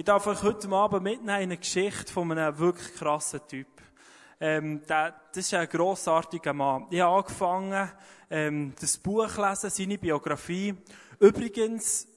Ich 0.00 0.06
darf 0.06 0.26
euch 0.28 0.42
heute 0.42 0.66
Abend 0.70 1.02
mitnehmen 1.02 1.28
in 1.28 1.50
eine 1.50 1.56
Geschichte 1.58 2.10
von 2.10 2.32
einem 2.32 2.58
wirklich 2.58 2.94
krassen 2.94 3.40
Typ. 3.46 3.66
Ähm, 4.40 4.80
der, 4.88 5.14
das 5.28 5.44
ist 5.44 5.52
ein 5.52 5.68
grossartiger 5.68 6.54
Mann. 6.54 6.86
Ich 6.88 7.02
habe 7.02 7.18
angefangen, 7.18 7.90
ähm, 8.30 8.72
das 8.80 8.96
Buch 8.96 9.28
zu 9.28 9.46
lesen, 9.46 9.68
seine 9.68 9.98
Biografie. 9.98 10.74
Übrigens, 11.18 12.08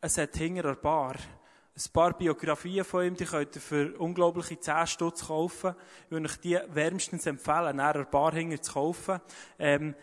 es 0.00 0.16
hat 0.16 0.34
hinter 0.34 0.70
ein 0.70 0.80
paar. 0.80 1.12
Ein 1.12 1.92
paar 1.92 2.16
Biografien 2.16 2.86
von 2.86 3.04
ihm, 3.04 3.16
die 3.16 3.26
könnt 3.26 3.54
ihr 3.54 3.60
für 3.60 3.98
unglaubliche 3.98 4.58
10 4.58 4.86
Stutz 4.86 5.26
kaufen. 5.26 5.74
Ich 6.06 6.10
würde 6.12 6.24
euch 6.24 6.36
die 6.38 6.58
wärmstens 6.68 7.26
empfehlen, 7.26 7.78
ein 7.78 8.10
paar 8.10 8.32
hinter 8.32 8.62
zu 8.62 8.72
kaufen. 8.72 9.20
Ähm, 9.58 9.94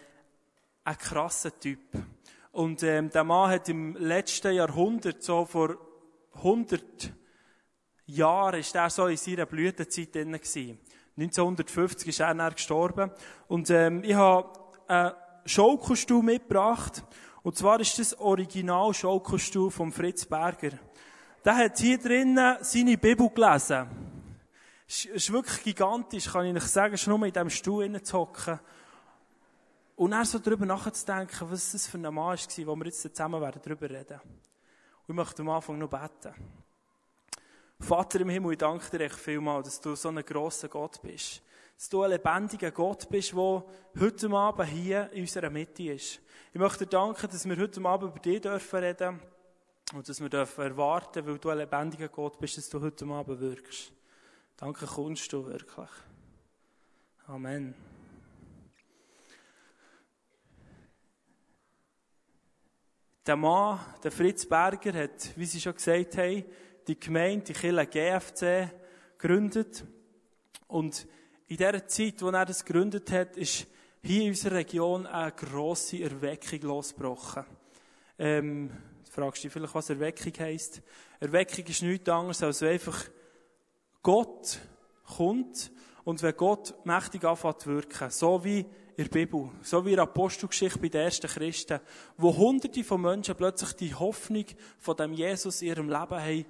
ein 0.84 0.98
krasser 1.00 1.60
Typ. 1.60 1.80
Und 2.52 2.84
ähm, 2.84 3.10
der 3.10 3.24
Mann 3.24 3.50
hat 3.50 3.70
im 3.70 3.96
letzten 3.96 4.54
Jahrhundert, 4.54 5.24
so 5.24 5.46
vor 5.46 5.80
100 6.36 7.23
Jahren, 8.06 8.60
ist 8.60 8.76
er 8.76 8.90
so 8.90 9.08
in 9.08 9.18
seiner 9.18 9.46
Blütezeit 9.46 10.14
drin 10.14 10.34
gewesen. 10.34 10.80
1950 11.18 12.08
ist 12.08 12.20
er 12.20 12.34
dann 12.34 12.54
gestorben. 12.54 13.12
Und 13.48 13.70
ähm, 13.70 14.04
ich 14.04 14.16
habe 14.16 14.52
ein 14.88 15.12
Showkostüm 15.46 16.26
mitgebracht. 16.26 17.04
Und 17.44 17.58
zwar 17.58 17.80
ist 17.80 18.00
das 18.00 18.18
Original-Showkostüm 18.18 19.70
von 19.70 19.92
Fritz 19.92 20.26
Berger. 20.26 20.72
Der 21.44 21.56
hat 21.56 21.78
hier 21.78 21.98
drinnen 21.98 22.58
seine 22.62 22.98
Bibel 22.98 23.30
gelesen. 23.30 23.88
Es 24.88 25.06
ist 25.06 25.32
wirklich 25.32 25.64
gigantisch, 25.64 26.32
kann 26.32 26.46
ich 26.46 26.56
euch 26.56 26.70
sagen, 26.70 26.98
schon 26.98 27.18
nur 27.18 27.28
in 27.28 27.34
diesem 27.34 27.50
Stuhl 27.50 28.02
zu 28.02 28.18
hocken. 28.18 28.60
Und 29.96 30.12
dann 30.12 30.26
so 30.26 30.40
darüber 30.40 30.66
nachzudenken, 30.66 31.52
was 31.52 31.72
das 31.72 31.88
für 31.88 31.98
ein 31.98 32.02
Mann 32.02 32.16
war, 32.16 32.38
wo 32.38 32.76
wir 32.76 32.86
jetzt 32.86 33.02
zusammen 33.02 33.42
werden 33.42 33.62
darüber 33.64 33.90
reden. 33.90 34.20
Und 34.22 35.10
ich 35.10 35.16
möchte 35.16 35.42
am 35.42 35.50
Anfang 35.50 35.78
noch 35.78 35.90
beten. 35.90 36.34
Vater 37.84 38.22
im 38.22 38.30
Himmel, 38.30 38.54
ich 38.54 38.58
danke 38.60 38.90
dir 38.98 39.04
echt 39.04 39.20
vielmal, 39.20 39.62
dass 39.62 39.82
du 39.82 39.94
so 39.96 40.08
ein 40.08 40.24
grosser 40.24 40.70
Gott 40.70 41.02
bist. 41.02 41.42
Dass 41.76 41.90
du 41.90 42.02
ein 42.02 42.12
lebendiger 42.12 42.72
Gott 42.72 43.10
bist, 43.10 43.34
der 43.34 43.64
heute 44.00 44.30
Abend 44.30 44.70
hier 44.70 45.12
in 45.12 45.24
unserer 45.24 45.50
Mitte 45.50 45.92
ist. 45.92 46.22
Ich 46.54 46.60
möchte 46.60 46.86
dir 46.86 46.92
danken, 46.92 47.28
dass 47.30 47.46
wir 47.46 47.58
heute 47.58 47.84
Abend 47.84 48.12
über 48.12 48.20
dich 48.22 48.40
dürfen 48.40 48.80
reden 48.80 49.20
und 49.94 50.08
dass 50.08 50.22
wir 50.22 50.30
dürfen 50.30 50.64
erwarten, 50.64 51.26
weil 51.26 51.38
du 51.38 51.50
ein 51.50 51.58
lebendiger 51.58 52.08
Gott 52.08 52.40
bist, 52.40 52.58
dass 52.58 52.70
du 52.70 52.80
heute 52.80 53.06
Abend 53.06 53.42
wirkst. 53.42 53.92
Danke 54.56 54.86
kommst 54.86 55.34
du 55.34 55.46
wirklich. 55.46 55.90
Amen. 57.28 57.76
Der 63.26 63.36
Mann, 63.36 63.80
der 64.02 64.12
Fritz 64.12 64.46
Berger, 64.46 64.94
hat, 65.04 65.32
wie 65.36 65.46
Sie 65.46 65.60
schon 65.60 65.74
gesagt 65.74 66.18
haben, 66.18 66.46
die 66.88 67.00
Gemeinde, 67.00 67.46
die 67.46 67.54
Kirche 67.54 67.88
GFC 67.88 68.72
gegründet. 69.18 69.86
Und 70.68 71.08
in 71.48 71.58
dieser 71.58 71.88
Zeit, 71.88 72.22
wo 72.22 72.30
er 72.30 72.46
das 72.46 72.66
gegründet 72.66 73.12
hat, 73.12 73.38
ist 73.38 73.68
hier 74.02 74.24
in 74.24 74.30
unserer 74.30 74.56
Region 74.56 75.06
eine 75.06 75.32
grosse 75.32 76.02
Erweckung 76.02 76.62
losgebrochen. 76.62 77.46
Ähm, 78.20 78.70
du 79.06 79.12
fragst 79.12 79.44
dich 79.44 79.52
vielleicht, 79.52 79.74
was 79.74 79.90
Erweckung 79.90 80.34
heisst. 80.40 80.82
Erweckung 81.20 81.66
ist 81.66 81.84
nichts 81.84 82.10
anderes, 82.10 82.44
als 82.44 82.64
einfach 82.64 83.06
Gott 84.02 84.60
kommt 85.16 85.72
und 86.04 86.22
wenn 86.22 86.36
Gott 86.36 86.74
mächtig 86.86 87.24
anfängt 87.24 87.62
zu 87.62 87.70
wirken, 87.70 88.10
so 88.10 88.44
wie 88.44 88.60
in 88.96 89.06
der 89.06 89.06
Bibel, 89.06 89.50
so 89.62 89.86
wie 89.86 89.92
in 89.92 89.96
der 89.96 90.04
Apostelgeschichte 90.04 90.80
bei 90.80 90.90
den 90.90 91.02
ersten 91.02 91.28
Christen, 91.28 91.80
wo 92.18 92.36
hunderte 92.36 92.84
von 92.84 93.02
Menschen 93.02 93.36
plötzlich 93.36 93.74
die 93.74 93.96
Hoffnung 93.96 94.46
von 94.78 94.98
dem 94.98 95.14
Jesus 95.14 95.62
in 95.62 95.70
ihrem 95.70 95.90
Leben 95.90 96.22
haben 96.22 96.46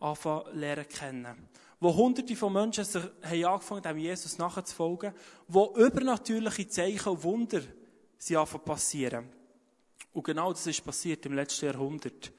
anfangen 0.00 0.58
lernen 0.58 0.88
kennen. 0.88 1.48
Wo 1.80 1.94
hunderte 1.94 2.34
von 2.34 2.52
Menschen 2.52 2.84
sich 2.84 3.02
haben 3.22 3.44
angefangen, 3.44 3.82
dem 3.82 3.98
Jesus 3.98 4.38
nachzufolgen, 4.38 5.12
wo 5.46 5.74
übernatürliche 5.76 6.68
Zeichen 6.68 7.08
und 7.10 7.22
Wunder 7.22 7.60
sie 8.18 8.36
anfangen 8.36 8.64
passieren. 8.64 9.28
Und 10.12 10.24
genau 10.24 10.52
das 10.52 10.66
ist 10.66 10.84
passiert 10.84 11.24
im 11.26 11.34
letzten 11.34 11.66
Jahrhundert. 11.66 12.32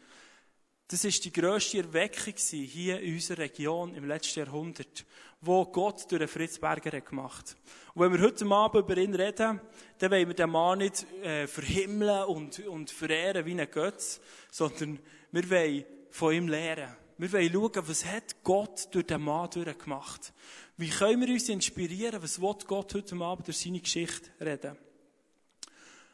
Das 0.88 1.06
ist 1.06 1.24
die 1.24 1.32
grösste 1.32 1.78
Erweckung 1.78 2.34
hier 2.36 3.00
in 3.00 3.14
unserer 3.14 3.38
Region 3.38 3.94
im 3.94 4.08
letzten 4.08 4.40
Jahrhundert, 4.40 5.06
wo 5.40 5.64
Gott 5.66 6.12
durch 6.12 6.30
Fritz 6.30 6.58
Berger 6.58 7.00
gemacht 7.00 7.52
hat. 7.52 7.58
Und 7.94 8.02
wenn 8.02 8.14
wir 8.14 8.28
heute 8.28 8.46
Abend 8.48 8.84
über 8.84 8.98
ihn 8.98 9.14
reden, 9.14 9.62
dann 10.00 10.12
wollen 10.12 10.28
wir 10.28 10.36
den 10.36 10.50
Mann 10.50 10.80
nicht 10.80 11.06
äh, 11.22 11.48
verhimmeln 11.48 12.26
und, 12.26 12.60
und 12.68 12.90
verehren 12.90 13.46
wie 13.46 13.52
einen 13.52 13.70
Götz, 13.70 14.20
sondern 14.52 15.00
wir 15.32 15.50
wollen 15.50 15.86
von 16.10 16.34
ihm 16.34 16.48
lernen. 16.48 16.96
Wir 17.20 17.34
wollen 17.34 17.52
schauen, 17.52 17.88
was 17.90 18.06
hat 18.06 18.44
Gott 18.46 18.88
durch 18.92 19.08
den 19.08 19.22
Mann 19.22 19.50
durchgemacht. 19.50 20.32
Wie 20.78 20.88
können 20.88 21.20
wir 21.20 21.34
uns 21.34 21.50
inspirieren? 21.50 22.24
Was 22.24 22.42
will 22.42 22.56
Gott 22.66 22.94
heute 22.94 23.18
Abend 23.18 23.46
durch 23.46 23.58
seine 23.58 23.82
Geschichte 23.82 24.30
reden? 24.40 24.78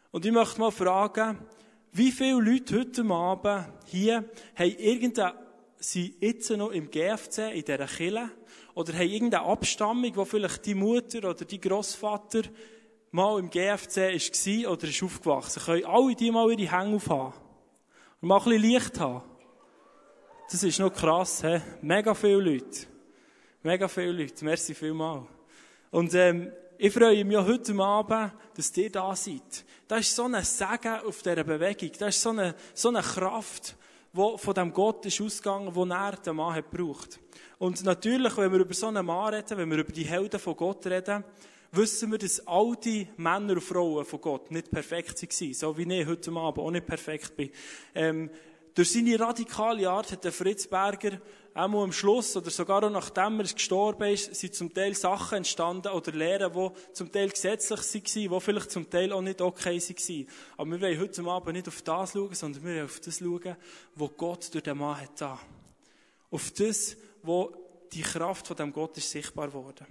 Und 0.10 0.26
ich 0.26 0.32
möchte 0.32 0.60
mal 0.60 0.72
fragen, 0.72 1.38
wie 1.92 2.12
viele 2.12 2.42
Leute 2.42 2.80
heute 2.80 3.04
Abend 3.04 3.68
hier 3.86 4.28
haben 4.56 4.78
irgendeine, 4.80 5.36
sind 5.78 6.16
jetzt 6.22 6.50
noch 6.50 6.72
im 6.72 6.90
GFC, 6.90 7.54
in 7.54 7.64
dieser 7.64 7.86
Kille, 7.86 8.32
oder 8.74 8.94
haben 8.94 9.08
irgendeine 9.08 9.46
Abstammung, 9.46 10.12
wo 10.16 10.26
vielleicht 10.26 10.66
die 10.66 10.74
Mutter 10.74 11.20
oder 11.30 11.46
die 11.46 11.62
Großvater 11.62 12.42
mal 13.12 13.38
im 13.38 13.52
GFC 13.52 13.96
war 14.66 14.72
oder 14.72 14.88
ist 14.88 15.04
aufgewachsen. 15.04 15.62
Können 15.62 15.86
alle 15.86 16.16
die 16.16 16.32
mal 16.32 16.52
ihre 16.52 16.72
Hänge 16.76 16.96
aufhaben? 16.96 17.34
Und 18.22 18.28
mal 18.28 18.40
ein 18.40 18.44
bisschen 18.46 18.62
Licht 18.64 19.00
haben? 19.00 19.35
Das 20.52 20.62
ist 20.62 20.80
noch 20.80 20.94
krass, 20.94 21.42
he? 21.42 21.60
Mega 21.82 22.14
viele 22.14 22.40
Leute. 22.40 22.86
Mega 23.64 23.88
viele 23.88 24.12
Leute. 24.12 24.46
Merci 24.46 24.76
vielmal. 24.76 25.26
Und, 25.90 26.14
ähm, 26.14 26.52
ich 26.78 26.94
freue 26.94 27.26
mich 27.26 27.36
auch 27.36 27.48
heute 27.48 27.74
Abend, 27.82 28.32
dass 28.56 28.78
ihr 28.78 28.92
da 28.92 29.16
seid. 29.16 29.66
Da 29.88 29.98
ist 29.98 30.16
so 30.16 30.26
ein 30.26 30.44
Segen 30.44 31.00
auf 31.04 31.24
dieser 31.24 31.44
Bewegung. 31.44 31.90
Da 31.98 32.10
ist 32.10 32.22
so 32.22 32.30
eine, 32.30 32.54
so 32.76 32.90
eine 32.90 33.02
Kraft, 33.02 33.76
die 34.14 34.38
von 34.38 34.54
dem 34.54 34.72
Gott 34.72 35.04
ist 35.08 35.20
ausgegangen, 35.20 35.74
wo 35.74 35.84
er 35.84 36.12
den 36.12 36.36
Mann 36.36 36.54
hat 36.54 36.70
gebraucht. 36.70 37.20
Und 37.58 37.84
natürlich, 37.84 38.38
wenn 38.38 38.52
wir 38.52 38.60
über 38.60 38.74
so 38.76 38.88
einen 38.88 39.06
Mann 39.06 39.34
reden, 39.34 39.58
wenn 39.58 39.72
wir 39.72 39.80
über 39.80 39.92
die 39.92 40.06
Helden 40.06 40.40
von 40.40 40.56
Gott 40.56 40.86
reden, 40.86 41.24
wissen 41.72 42.12
wir, 42.12 42.20
dass 42.20 42.46
all 42.46 42.76
die 42.76 43.08
Männer 43.18 43.54
und 43.54 43.62
Frauen 43.62 44.06
von 44.06 44.22
Gott 44.22 44.52
nicht 44.52 44.70
perfekt 44.70 45.24
waren. 45.24 45.54
So 45.54 45.76
wie 45.76 45.92
ich 45.92 46.06
heute 46.06 46.32
Abend 46.32 46.60
auch 46.60 46.72
nicht 46.72 46.86
perfekt 46.86 47.36
bin. 47.36 47.50
Ähm, 47.96 48.30
durch 48.76 48.92
seine 48.92 49.18
radikale 49.18 49.90
Art 49.90 50.12
hat 50.12 50.26
der 50.26 50.34
Fritz 50.34 50.68
Berger 50.68 51.22
einmal 51.54 51.86
am 51.86 51.94
Schluss 51.94 52.36
oder 52.36 52.50
sogar 52.50 52.84
auch 52.84 52.90
nachdem 52.90 53.40
er 53.40 53.46
gestorben 53.46 54.10
ist, 54.10 54.36
sind 54.36 54.54
zum 54.54 54.74
Teil 54.74 54.94
Sachen 54.94 55.38
entstanden 55.38 55.94
oder 55.94 56.12
Lehren, 56.12 56.52
die 56.52 56.94
zum 56.94 57.10
Teil 57.10 57.30
gesetzlich 57.30 57.80
waren, 57.80 58.34
die 58.34 58.42
vielleicht 58.42 58.72
zum 58.72 58.90
Teil 58.90 59.14
auch 59.14 59.22
nicht 59.22 59.42
okay 59.42 59.80
waren. 59.80 60.28
Aber 60.58 60.72
wir 60.72 60.82
wollen 60.82 61.00
heute 61.00 61.24
Abend 61.24 61.54
nicht 61.54 61.68
auf 61.70 61.82
das 61.84 62.12
schauen, 62.12 62.36
sondern 62.36 62.64
wir 62.64 62.74
wollen 62.76 62.86
auf 62.86 63.00
das 63.00 63.20
schauen, 63.20 63.56
was 63.96 64.10
Gott 64.18 64.54
durch 64.54 64.64
den 64.66 64.78
Mann 64.78 65.00
hat. 65.00 65.40
Auf 66.30 66.52
das, 66.52 66.98
wo 67.24 67.56
die 67.94 68.02
Kraft 68.02 68.46
von 68.46 68.58
dem 68.58 68.74
Gott 68.74 68.98
ist 68.98 69.10
sichtbar 69.10 69.54
wurde. 69.54 69.88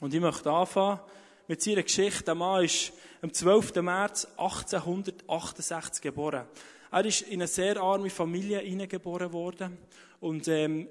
Und 0.00 0.12
ich 0.12 0.20
möchte 0.20 0.50
anfangen 0.50 1.00
mit 1.48 1.62
seiner 1.62 1.82
Geschichte. 1.82 2.24
Der 2.24 2.34
Mann 2.34 2.64
ist 2.64 2.92
am 3.22 3.32
12. 3.32 3.76
März 3.76 4.26
1868 4.36 6.02
geboren. 6.02 6.44
Er 6.94 7.04
ist 7.06 7.22
in 7.22 7.42
eine 7.42 7.48
sehr 7.48 7.76
arme 7.78 8.08
Familie 8.08 8.60
hineingeboren 8.60 9.32
worden. 9.32 9.78
Und, 10.20 10.46
ähm, 10.46 10.86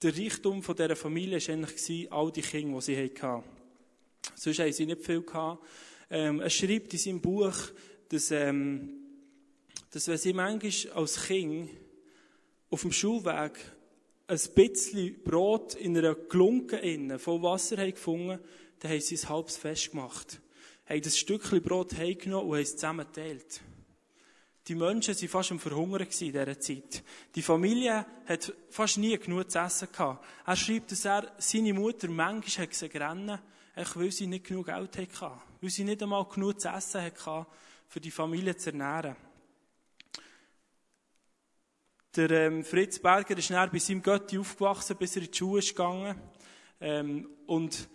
der 0.00 0.16
Reichtum 0.16 0.62
von 0.62 0.74
dieser 0.74 0.96
Familie 0.96 1.38
war 1.38 1.52
eigentlich 1.52 2.10
all 2.10 2.32
die 2.32 2.40
Kinder, 2.40 2.78
die 2.78 2.82
sie 2.82 2.96
hatten. 2.96 3.44
Sonst 4.34 4.58
haben 4.58 4.72
sie 4.72 4.86
nicht 4.86 5.04
viel 5.04 5.20
gehabt. 5.20 5.62
Ähm, 6.08 6.40
er 6.40 6.48
schreibt 6.48 6.94
in 6.94 6.98
seinem 6.98 7.20
Buch, 7.20 7.54
dass, 8.08 8.30
ähm, 8.30 8.88
dass 9.90 10.08
wenn 10.08 10.16
sie 10.16 10.32
manchmal 10.32 10.96
als 10.96 11.26
Kind 11.26 11.68
auf 12.70 12.80
dem 12.80 12.92
Schulweg 12.92 13.52
ein 14.28 14.40
bisschen 14.54 15.22
Brot 15.22 15.74
in 15.74 15.98
einer 15.98 16.14
Glunke 16.14 16.78
innen 16.78 17.18
voll 17.18 17.42
Wasser 17.42 17.76
haben 17.76 17.90
gefunden, 17.90 18.38
dann 18.78 18.90
haben 18.90 19.00
sie 19.02 19.18
ein 19.18 19.28
halbes 19.28 19.58
Fest 19.58 19.90
gemacht. 19.90 20.40
Haben 20.86 21.02
das 21.02 21.18
Stückchen 21.18 21.60
Brot 21.60 21.92
heimgenommen 21.98 22.48
und 22.48 22.54
haben 22.54 22.62
es 22.62 22.76
zusammen 22.76 23.04
geteilt. 23.12 23.60
Die 24.68 24.74
Menschen 24.74 25.14
waren 25.14 25.28
fast 25.28 25.52
am 25.52 25.60
Verhungern 25.60 26.02
in 26.02 26.10
dieser 26.10 26.58
Zeit. 26.58 27.04
Die 27.34 27.42
Familie 27.42 28.04
hat 28.26 28.52
fast 28.70 28.98
nie 28.98 29.16
genug 29.16 29.48
zu 29.50 29.60
essen 29.60 29.88
gehabt. 29.92 30.24
Er 30.44 30.56
schreibt, 30.56 30.90
dass 30.90 31.04
er 31.04 31.32
seine 31.38 31.72
Mutter 31.72 32.08
manchmal 32.08 32.66
hat 32.66 32.94
rennen 32.94 33.38
weil 33.94 34.10
sie 34.10 34.26
nicht 34.26 34.46
genug 34.46 34.66
Geld 34.66 34.96
hatte. 34.96 35.32
Weil 35.60 35.70
sie 35.70 35.84
nicht 35.84 36.02
einmal 36.02 36.24
genug 36.24 36.60
zu 36.60 36.68
essen 36.68 37.02
hatte, 37.02 37.46
für 37.88 38.00
die 38.00 38.10
Familie 38.10 38.56
zu 38.56 38.70
ernähren. 38.70 39.14
Der 42.16 42.30
ähm, 42.30 42.64
Fritz 42.64 42.98
Berger 42.98 43.36
ist 43.36 43.50
dann 43.50 43.70
bei 43.70 43.78
seinem 43.78 44.02
Götti 44.02 44.38
aufgewachsen, 44.38 44.96
bis 44.96 45.16
er 45.16 45.22
in 45.22 45.30
die 45.30 45.36
Schule 45.36 45.58
ist 45.58 45.68
gegangen. 45.68 46.18
Ähm, 46.80 47.28
und 47.46 47.88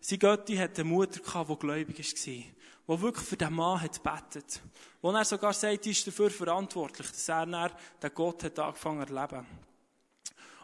sein 0.00 0.18
Götti 0.18 0.56
hatte 0.56 0.80
eine 0.80 0.90
Mutter 0.90 1.20
gehabt, 1.20 1.50
die 1.50 1.58
gläubig 1.58 1.98
war 1.98 2.96
der 2.96 3.02
wirklich 3.02 3.26
für 3.26 3.36
den 3.36 3.52
Mann 3.52 3.80
hat 3.80 4.02
betet. 4.02 4.62
Wo 5.06 5.12
er 5.12 5.24
sogar 5.24 5.52
sagt, 5.52 5.86
er 5.86 5.92
ist 5.92 6.04
dafür 6.04 6.32
verantwortlich, 6.32 7.06
dass 7.06 7.28
er 7.28 7.46
dann 7.46 7.70
den 8.02 8.10
Gott 8.12 8.42
hat 8.42 8.58
angefangen 8.58 9.06
zu 9.06 9.14
erleben. 9.14 9.46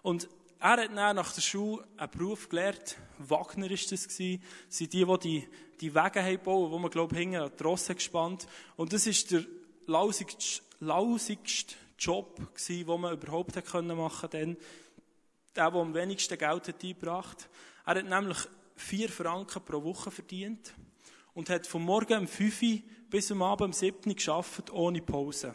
Und 0.03 0.29
er 0.59 0.71
hat 0.71 0.91
dann 0.97 1.15
nach 1.15 1.33
der 1.33 1.41
Schule 1.41 1.87
einen 1.97 2.11
Beruf 2.11 2.49
gelernt. 2.49 2.97
Wagner 3.19 3.71
war 3.71 3.77
das 3.77 4.09
gewesen. 4.09 4.43
Das 4.67 4.79
sind 4.79 4.93
die, 4.93 5.05
die 5.05 5.19
die, 5.21 5.49
die 5.81 5.95
Wege 5.95 6.39
bauen, 6.39 6.73
wo 6.73 6.79
man, 6.81 6.91
glaube 6.91 7.15
ich, 7.15 7.21
hinten 7.21 7.37
an 7.37 7.53
die 7.57 7.63
Rosse 7.63 7.95
gespannt. 7.95 8.49
Und 8.75 8.93
das 8.93 9.07
ist 9.07 9.31
der 9.31 9.45
lausigste, 9.87 10.65
lausigste 10.81 11.77
Job 11.97 12.35
gewesen, 12.53 12.85
den 12.85 13.01
man 13.01 13.13
überhaupt 13.13 13.55
hätte 13.55 13.81
machen 13.81 14.29
können. 14.29 14.57
Der, 15.55 15.71
der 15.71 15.81
am 15.81 15.95
wenigsten 15.95 16.37
Geld 16.37 16.67
hat 16.67 16.83
eingebracht. 16.83 17.49
Er 17.87 17.95
hat 17.95 18.05
nämlich 18.05 18.39
vier 18.75 19.09
Franken 19.09 19.65
pro 19.65 19.85
Woche 19.85 20.11
verdient 20.11 20.75
und 21.35 21.51
hat 21.51 21.67
vom 21.67 21.85
Morgen 21.85 22.21
um 22.21 22.29
5 22.29 22.63
Uhr 22.63 22.79
bis 23.09 23.31
am 23.33 23.43
Abend 23.43 23.67
um 23.67 23.73
7 23.73 24.09
Uhr 24.09 24.15
gearbeitet, 24.15 24.73
ohne 24.73 25.03
Pause. 25.03 25.55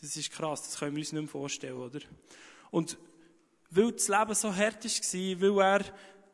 Das 0.00 0.16
ist 0.16 0.30
krass, 0.30 0.62
das 0.62 0.78
können 0.78 0.96
wir 0.96 1.00
uns 1.00 1.12
nicht 1.12 1.22
mehr 1.22 1.30
vorstellen, 1.30 1.76
oder? 1.76 2.00
Und 2.70 2.96
weil 3.70 3.92
das 3.92 4.08
Leben 4.08 4.34
so 4.34 4.54
hart 4.54 4.84
war, 4.84 5.56
weil 5.56 5.80
er 5.80 5.84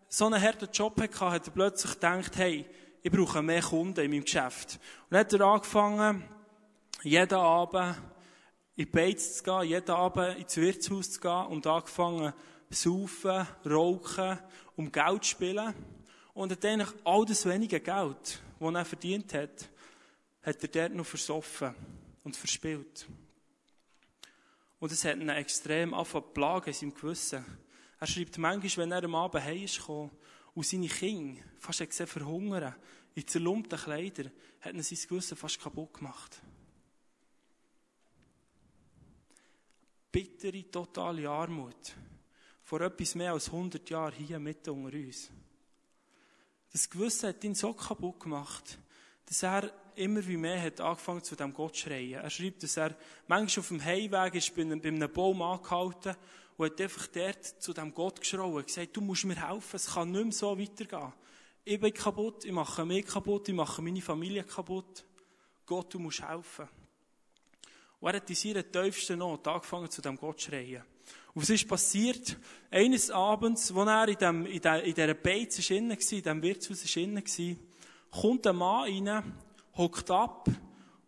so 0.09 0.27
einen 0.27 0.41
harten 0.41 0.69
Job 0.73 1.01
hatte, 1.01 1.31
hat 1.31 1.47
er 1.47 1.53
plötzlich 1.53 1.93
gedacht, 1.95 2.37
hey, 2.37 2.65
ich 3.03 3.13
brauche 3.13 3.43
mehr 3.43 3.63
Kunden 3.63 4.01
in 4.01 4.11
meinem 4.11 4.25
Geschäft. 4.25 4.79
Und 5.05 5.13
dann 5.13 5.21
hat 5.21 5.33
er 5.33 5.41
angefangen, 5.43 6.25
jeden 7.03 7.39
Abend 7.39 7.97
in 8.77 8.85
die 8.85 8.91
Beiz 8.91 9.39
zu 9.39 9.45
gehen, 9.45 9.63
jeden 9.63 9.91
Abend 9.91 10.39
ins 10.39 10.57
Wirtshaus 10.57 11.13
zu 11.13 11.21
gehen 11.21 11.47
und 11.47 11.67
angefangen, 11.67 12.33
saufen, 12.71 13.47
rauchen, 13.65 14.39
um 14.77 14.91
Geld 14.91 15.25
zu 15.25 15.31
spielen. 15.31 15.75
Und 16.37 16.53
hat 16.53 16.67
eigentlich 16.67 16.95
all 17.03 17.25
das 17.25 17.47
wenige 17.47 17.81
Geld, 17.81 18.43
das 18.61 18.75
er 18.75 18.85
verdient 18.85 19.33
hat, 19.33 19.71
hat 20.43 20.63
er 20.63 20.69
dort 20.69 20.95
noch 20.95 21.07
versoffen 21.07 21.75
und 22.25 22.37
verspielt. 22.37 23.09
Und 24.79 24.93
es 24.93 25.03
hat 25.07 25.17
ihn 25.17 25.31
extrem 25.31 25.95
angefangen 25.95 26.35
plagen 26.35 26.67
in 26.67 26.75
seinem 26.75 26.95
Gewissen. 26.95 27.43
Er 27.99 28.07
schreibt 28.07 28.37
manchmal, 28.37 28.85
wenn 28.85 28.93
er 28.93 29.05
am 29.05 29.15
Abend 29.15 29.45
heim 29.45 29.65
ist 29.65 29.79
gekommen 29.79 30.11
und 30.53 30.67
seine 30.67 30.89
Kinder 30.89 31.41
fast 31.59 31.81
gesehen 31.81 32.07
verhungern, 32.07 32.75
in 33.15 33.27
zerlumpten 33.27 33.79
Kleidern, 33.79 34.31
hat 34.61 34.75
er 34.75 34.83
sein 34.83 35.09
Gewissen 35.09 35.39
fast 35.39 35.59
kaputt 35.59 35.95
gemacht. 35.95 36.43
Bittere, 40.13 40.71
totale 40.71 41.31
Armut. 41.31 41.95
Vor 42.63 42.83
etwas 42.83 43.15
mehr 43.15 43.33
als 43.33 43.47
100 43.47 43.89
Jahren 43.89 44.13
hier 44.13 44.39
mitten 44.39 44.69
unter 44.69 44.95
uns. 44.99 45.31
Das 46.77 46.91
Gewissen 46.91 47.31
hat 47.31 47.43
ihn 47.43 47.55
so 47.55 47.73
kaputt 47.73 48.21
gemacht, 48.21 48.77
dass 49.25 49.43
er 49.43 49.73
immer 49.95 50.27
wie 50.27 50.37
mehr 50.37 50.61
hat 50.61 50.79
angefangen 50.79 51.25
zu 51.25 51.35
dem 51.35 51.55
Gott 51.55 51.75
zu 51.75 51.85
schreien. 51.85 52.23
Er 52.23 52.29
schreibt, 52.29 52.63
dass 52.63 52.77
er 52.77 52.95
manchmal 53.27 53.61
auf 53.61 53.69
dem 53.69 53.83
Heimweg 53.83 54.35
ist, 54.35 54.55
bei 54.55 54.61
einem, 54.61 54.83
bei 54.83 54.89
einem 54.89 55.11
Baum 55.11 55.41
angehalten 55.41 56.15
und 56.59 56.71
hat 56.71 56.79
einfach 56.83 57.07
dort 57.07 57.47
zu 57.47 57.73
dem 57.73 57.95
Gott 57.95 58.21
geschrauen 58.21 58.63
gesagt, 58.63 58.95
du 58.95 59.01
musst 59.01 59.25
mir 59.25 59.49
helfen, 59.49 59.77
es 59.77 59.95
kann 59.95 60.11
nicht 60.11 60.23
mehr 60.23 60.33
so 60.33 60.59
weitergehen. 60.59 61.15
Ich 61.65 61.81
bin 61.81 61.95
kaputt, 61.95 62.45
ich 62.45 62.53
mache 62.53 62.85
mich 62.85 63.07
kaputt, 63.07 63.49
ich 63.49 63.55
mache 63.55 63.81
meine 63.81 64.03
Familie 64.03 64.45
kaputt. 64.45 65.03
Gott, 65.65 65.95
du 65.95 65.99
musst 65.99 66.29
helfen. 66.29 66.69
Und 68.01 68.11
er 68.11 68.17
hat 68.17 68.29
in 68.29 68.37
seiner 68.37 68.71
tiefsten 68.71 69.19
Not 69.19 69.49
angefangen, 69.49 69.91
zu 69.91 70.03
dem 70.03 70.19
Gott 70.19 70.43
zu 70.43 70.51
schreien. 70.51 70.85
Und 71.37 71.43
was 71.43 71.51
ist 71.51 71.69
passiert? 71.69 72.39
Eines 72.71 73.11
Abends, 73.11 73.75
wo 73.75 73.83
er 73.83 74.09
in, 74.09 74.17
dem, 74.17 74.47
in, 74.47 74.59
der, 74.59 74.83
in 74.83 74.95
dieser 74.95 75.13
Beiz 75.13 75.59
war, 75.59 75.77
in 75.77 75.91
diesem 75.91 76.43
Wirtshaus 76.43 76.97
war, 76.97 77.57
kommt 78.23 78.47
ein 78.47 78.57
Mann 78.57 79.07
rein 79.07 79.35
hockt 79.77 80.11
ab 80.11 80.49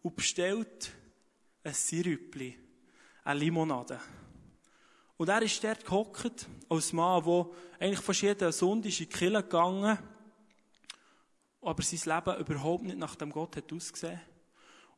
und 0.03 0.15
bestellt 0.15 0.93
ein 1.65 1.73
Sirüppli, 1.73 2.59
eine 3.25 3.41
Limonade. 3.41 3.99
Und 5.17 5.31
er 5.31 5.41
ist 5.41 5.65
dort 5.65 5.83
gehockt, 5.87 6.47
als 6.69 6.93
Mann, 6.93 7.25
der 7.25 7.47
eigentlich 7.81 8.21
jeden 8.21 8.53
Sonntag 8.53 8.91
in 8.91 8.97
die 8.99 9.07
Kirche 9.07 9.43
gegangen 9.43 9.99
aber 11.63 11.83
sein 11.83 12.17
Leben 12.17 12.39
überhaupt 12.39 12.85
nicht 12.85 12.99
nach 12.99 13.15
dem 13.15 13.33
Gott 13.33 13.57
hat 13.57 13.73
ausgesehen. 13.73 14.21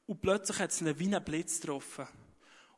Und 0.06 0.21
plötzlich 0.21 0.59
hat 0.59 0.71
es 0.71 0.83
einen 0.83 1.25
Blitz 1.25 1.61
getroffen. 1.61 2.09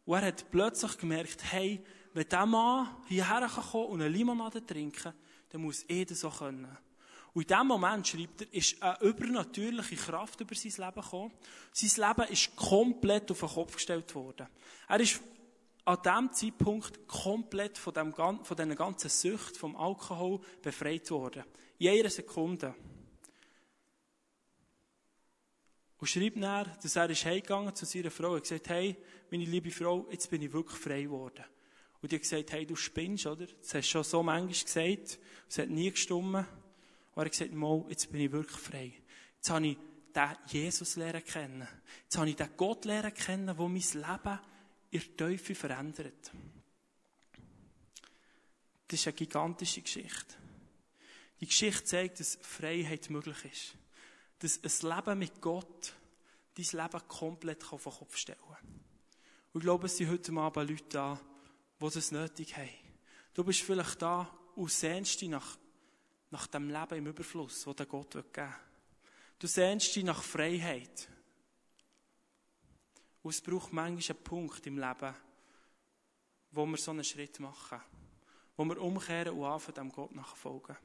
Und 0.04 0.18
er 0.18 0.26
hat 0.26 0.50
plötzlich 0.50 0.98
gemerkt, 0.98 1.42
hey, 1.50 1.82
wenn 2.14 2.24
dieser 2.24 2.46
Mann 2.46 2.88
hierher 3.06 3.48
kommen 3.48 3.86
und 3.86 4.00
eine 4.00 4.10
Limonade 4.10 4.64
trinken 4.64 5.12
dann 5.52 5.60
muss 5.60 5.82
er 5.82 6.06
das 6.06 6.24
auch 6.24 6.38
können. 6.38 6.78
Und 7.34 7.42
in 7.42 7.48
diesem 7.48 7.66
Moment, 7.66 8.08
schreibt 8.08 8.42
er, 8.42 8.52
ist 8.52 8.82
eine 8.82 9.00
übernatürliche 9.00 9.96
Kraft 9.96 10.40
über 10.40 10.54
sein 10.54 10.72
Leben 10.76 11.02
gekommen. 11.02 11.32
Sein 11.72 12.08
Leben 12.08 12.32
ist 12.32 12.56
komplett 12.56 13.30
auf 13.30 13.40
den 13.40 13.48
Kopf 13.48 13.74
gestellt 13.74 14.14
worden. 14.14 14.48
Er 14.88 15.00
ist 15.00 15.20
an 15.84 15.98
diesem 16.02 16.32
Zeitpunkt 16.32 17.06
komplett 17.06 17.78
von, 17.78 17.92
dem, 17.94 18.14
von 18.14 18.56
diesen 18.56 18.76
ganzen 18.76 19.10
Süchten, 19.10 19.58
vom 19.58 19.76
Alkohol 19.76 20.40
befreit 20.62 21.10
worden. 21.10 21.44
Jede 21.78 22.10
Sekunde. 22.10 22.74
Und 25.98 26.06
schreibt 26.06 26.42
dann, 26.42 26.70
dass 26.82 26.96
er 26.96 27.10
ist 27.10 27.24
heimgegangen 27.24 27.74
zu 27.74 27.84
seiner 27.84 28.10
Frau 28.10 28.32
und 28.32 28.42
gesagt, 28.42 28.68
hey, 28.68 28.96
meine 29.30 29.44
liebe 29.44 29.70
Frau, 29.70 30.06
jetzt 30.10 30.30
bin 30.30 30.42
ich 30.42 30.52
wirklich 30.52 30.78
frei 30.78 31.02
geworden. 31.02 31.44
Und 32.02 32.10
die 32.10 32.16
hat 32.16 32.22
gesagt, 32.22 32.52
hey, 32.52 32.66
du 32.66 32.74
spinnst, 32.74 33.26
oder? 33.26 33.46
Das 33.46 33.74
hast 33.74 33.86
du 33.86 33.90
schon 33.90 34.04
so 34.04 34.22
manchmal 34.22 34.52
gesagt. 34.52 35.18
Es 35.48 35.58
hat 35.58 35.68
nie 35.70 35.90
gestummen. 35.90 36.44
Und 37.14 37.22
er 37.22 37.24
hat 37.24 37.30
gesagt, 37.30 37.52
mal, 37.52 37.84
jetzt 37.88 38.10
bin 38.10 38.22
ich 38.22 38.32
wirklich 38.32 38.60
frei. 38.60 38.92
Jetzt 39.36 39.50
habe 39.50 39.68
ich 39.68 39.76
den 40.14 40.36
Jesus 40.48 40.96
lernen 40.96 41.24
kennen. 41.24 41.68
Jetzt 42.04 42.18
habe 42.18 42.28
ich 42.28 42.36
den 42.36 42.48
Gott 42.56 42.84
lernen 42.84 43.14
kennen, 43.14 43.46
der 43.46 43.54
mein 43.54 43.74
Leben 43.74 44.38
in 44.90 45.00
der 45.00 45.16
Teufel 45.16 45.54
verändert. 45.54 46.32
Das 48.88 49.00
ist 49.00 49.06
eine 49.06 49.14
gigantische 49.14 49.80
Geschichte. 49.80 50.34
Die 51.40 51.46
Geschichte 51.46 51.84
zeigt, 51.84 52.20
dass 52.20 52.38
Freiheit 52.42 53.10
möglich 53.10 53.44
ist. 53.44 53.74
Dass 54.40 54.82
ein 54.82 54.96
Leben 54.96 55.18
mit 55.20 55.40
Gott 55.40 55.94
dein 56.54 56.82
Leben 56.82 57.08
komplett 57.08 57.72
auf 57.72 57.84
den 57.84 57.92
Kopf 57.92 58.16
stellen 58.16 58.38
kann. 58.46 58.80
Und 59.52 59.60
ich 59.60 59.64
glaube, 59.64 59.86
es 59.86 59.96
sind 59.96 60.10
heute 60.10 60.32
Abend 60.32 60.70
Leute 60.70 60.84
da, 60.90 61.20
die 61.82 61.94
das 61.94 62.12
nötig 62.12 62.56
haben. 62.56 62.70
Du 63.34 63.44
bist 63.44 63.60
vielleicht 63.60 64.00
da 64.00 64.30
und 64.54 64.70
sehnst 64.70 65.20
dich 65.20 65.28
nach 65.28 65.56
nach 66.32 66.46
dem 66.46 66.70
Leben 66.70 66.96
im 66.96 67.06
Überfluss, 67.08 67.64
das 67.64 67.76
der 67.76 67.86
Gott 67.86 68.12
geben 68.12 68.26
will. 68.34 68.48
Du 69.38 69.46
sehnst 69.46 69.94
dich 69.94 70.02
nach 70.02 70.22
Freiheit. 70.22 71.08
Und 73.22 73.30
es 73.30 73.40
braucht 73.40 73.72
manchmal 73.72 74.16
einen 74.16 74.24
Punkt 74.24 74.66
im 74.66 74.78
Leben, 74.78 75.14
wo 76.50 76.66
wir 76.66 76.78
so 76.78 76.90
einen 76.90 77.04
Schritt 77.04 77.38
machen. 77.38 77.80
Wo 78.56 78.64
wir 78.64 78.80
umkehren 78.80 79.38
und 79.38 79.44
anfangen, 79.44 79.74
dem 79.74 79.92
Gott 79.92 80.14
nachfolgen. 80.14 80.76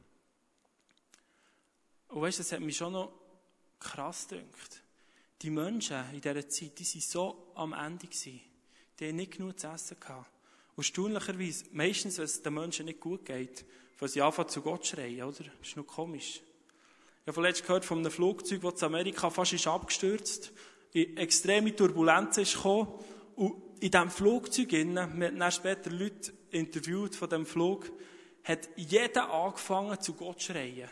Und 2.10 2.22
weißt 2.22 2.40
du, 2.40 2.44
das 2.44 2.52
hat 2.52 2.60
mich 2.60 2.78
schon 2.78 2.94
noch 2.94 3.14
krass 3.80 4.28
gedacht. 4.28 4.84
Die 5.42 5.50
Menschen 5.50 6.14
in 6.14 6.22
dieser 6.22 6.50
Zeit, 6.50 6.78
die 6.78 6.86
waren 6.86 7.02
so 7.02 7.52
am 7.56 7.74
Ende. 7.74 8.08
Gewesen. 8.08 8.42
Die 9.00 9.08
haben 9.08 9.16
nicht 9.16 9.34
genug 9.34 9.60
zu 9.60 9.68
essen 9.68 10.00
gehabt. 10.00 10.37
Und 10.78 10.84
erstaunlicherweise, 10.84 11.66
meistens, 11.72 12.20
wenn 12.20 12.26
es 12.26 12.44
den 12.44 12.54
Menschen 12.54 12.86
nicht 12.86 13.00
gut 13.00 13.26
geht, 13.26 13.66
weil 13.98 14.10
sie 14.10 14.22
anfangen 14.22 14.48
zu 14.48 14.62
Gott 14.62 14.86
schreien, 14.86 15.24
oder? 15.24 15.44
Das 15.60 15.70
ist 15.70 15.76
noch 15.76 15.88
komisch. 15.88 16.42
Ich 17.22 17.28
habe 17.28 17.34
vorletzt 17.34 17.64
gehört 17.64 17.84
von 17.84 17.98
einem 17.98 18.12
Flugzeug, 18.12 18.62
das 18.62 18.82
in 18.82 18.86
Amerika 18.86 19.32
fast 19.32 19.54
ist 19.54 19.66
abgestürzt, 19.66 20.54
in 20.94 21.18
extreme 21.18 21.76
Turbulenzen 21.76 22.44
ist 22.44 22.54
gekommen, 22.54 22.94
und 23.36 23.56
in 23.80 23.90
diesem 23.90 24.12
Flugzeug, 24.12 24.72
wir 24.72 25.02
haben 25.02 25.40
dann 25.40 25.52
später 25.52 25.90
Leute 25.90 26.32
interviewt 26.52 27.16
von 27.16 27.28
diesem 27.28 27.48
Flug, 27.48 27.92
hat 28.44 28.70
jeder 28.76 29.34
angefangen 29.34 30.00
zu 30.00 30.14
Gott 30.14 30.44
schreien. 30.44 30.90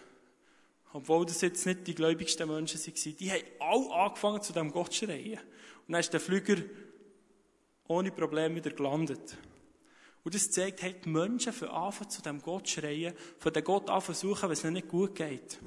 Obwohl 0.94 1.28
das 1.28 1.42
jetzt 1.42 1.66
nicht 1.68 1.86
die 1.86 1.94
gläubigsten 1.94 2.50
Menschen 2.50 2.80
waren. 2.80 3.18
Die 3.18 3.32
haben 3.32 3.44
alle 3.60 4.04
angefangen 4.04 4.42
zu 4.42 4.52
dem 4.52 4.72
Gott 4.72 4.96
schreien. 4.96 5.40
Und 5.88 5.94
dann 5.94 6.00
ist 6.00 6.12
der 6.12 6.20
Flüger 6.20 6.58
ohne 7.88 8.12
Probleme 8.12 8.56
wieder 8.56 8.72
gelandet. 8.72 9.38
Und 10.26 10.34
das 10.34 10.50
zeigt, 10.50 10.82
hey, 10.82 10.96
die 11.06 11.08
Menschen 11.08 11.54
für 11.54 11.72
anfangen 11.72 12.10
zu 12.10 12.24
dem 12.24 12.42
Gott 12.42 12.68
schreien, 12.68 13.14
von 13.38 13.54
dem 13.54 13.64
Gott 13.64 13.92
anfangen 13.92 14.18
suchen, 14.18 14.50
wenn 14.50 14.54
es 14.54 14.64
ihnen 14.64 14.74
nicht 14.74 14.88
gut 14.88 15.14
geht. 15.14 15.60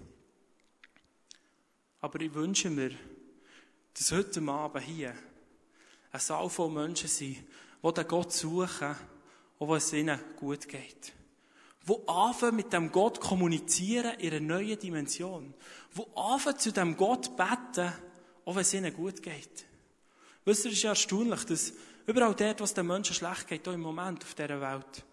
Aber 2.00 2.20
ich 2.20 2.34
wünsche 2.34 2.68
mir, 2.68 2.90
dass 3.94 4.10
heute 4.10 4.42
Abend 4.42 4.84
hier 4.84 5.14
ein 6.10 6.20
Saal 6.20 6.50
von 6.50 6.74
Menschen 6.74 7.08
sind, 7.08 7.36
die 7.84 7.94
den 7.94 8.08
Gott 8.08 8.32
suchen, 8.32 8.96
wenn 9.60 9.76
es 9.76 9.92
ihnen 9.92 10.18
gut 10.34 10.68
geht. 10.68 11.12
Wo 11.84 12.04
anfangen 12.06 12.56
mit 12.56 12.72
dem 12.72 12.90
Gott 12.90 13.20
kommunizieren 13.20 14.18
in 14.18 14.32
einer 14.32 14.40
neuen 14.40 14.78
Dimension. 14.80 15.54
Wo 15.92 16.02
anfangen 16.16 16.58
zu 16.58 16.72
dem 16.72 16.96
Gott 16.96 17.36
beten, 17.36 17.92
auch 18.44 18.56
wenn 18.56 18.62
es 18.62 18.74
ihnen 18.74 18.92
gut 18.92 19.22
geht. 19.22 19.66
Wisst 20.44 20.64
ihr, 20.64 20.72
es 20.72 20.78
ist 20.78 20.82
ja 20.82 20.90
erstaunlich, 20.90 21.44
dass 21.44 21.74
Überall 22.08 22.34
dort, 22.34 22.62
was 22.62 22.72
den 22.72 22.86
Menschen 22.86 23.14
schlecht 23.14 23.46
geht, 23.46 23.68
auch 23.68 23.74
im 23.74 23.82
Moment 23.82 24.24
auf 24.24 24.34
dieser 24.34 24.58
Welt, 24.62 25.04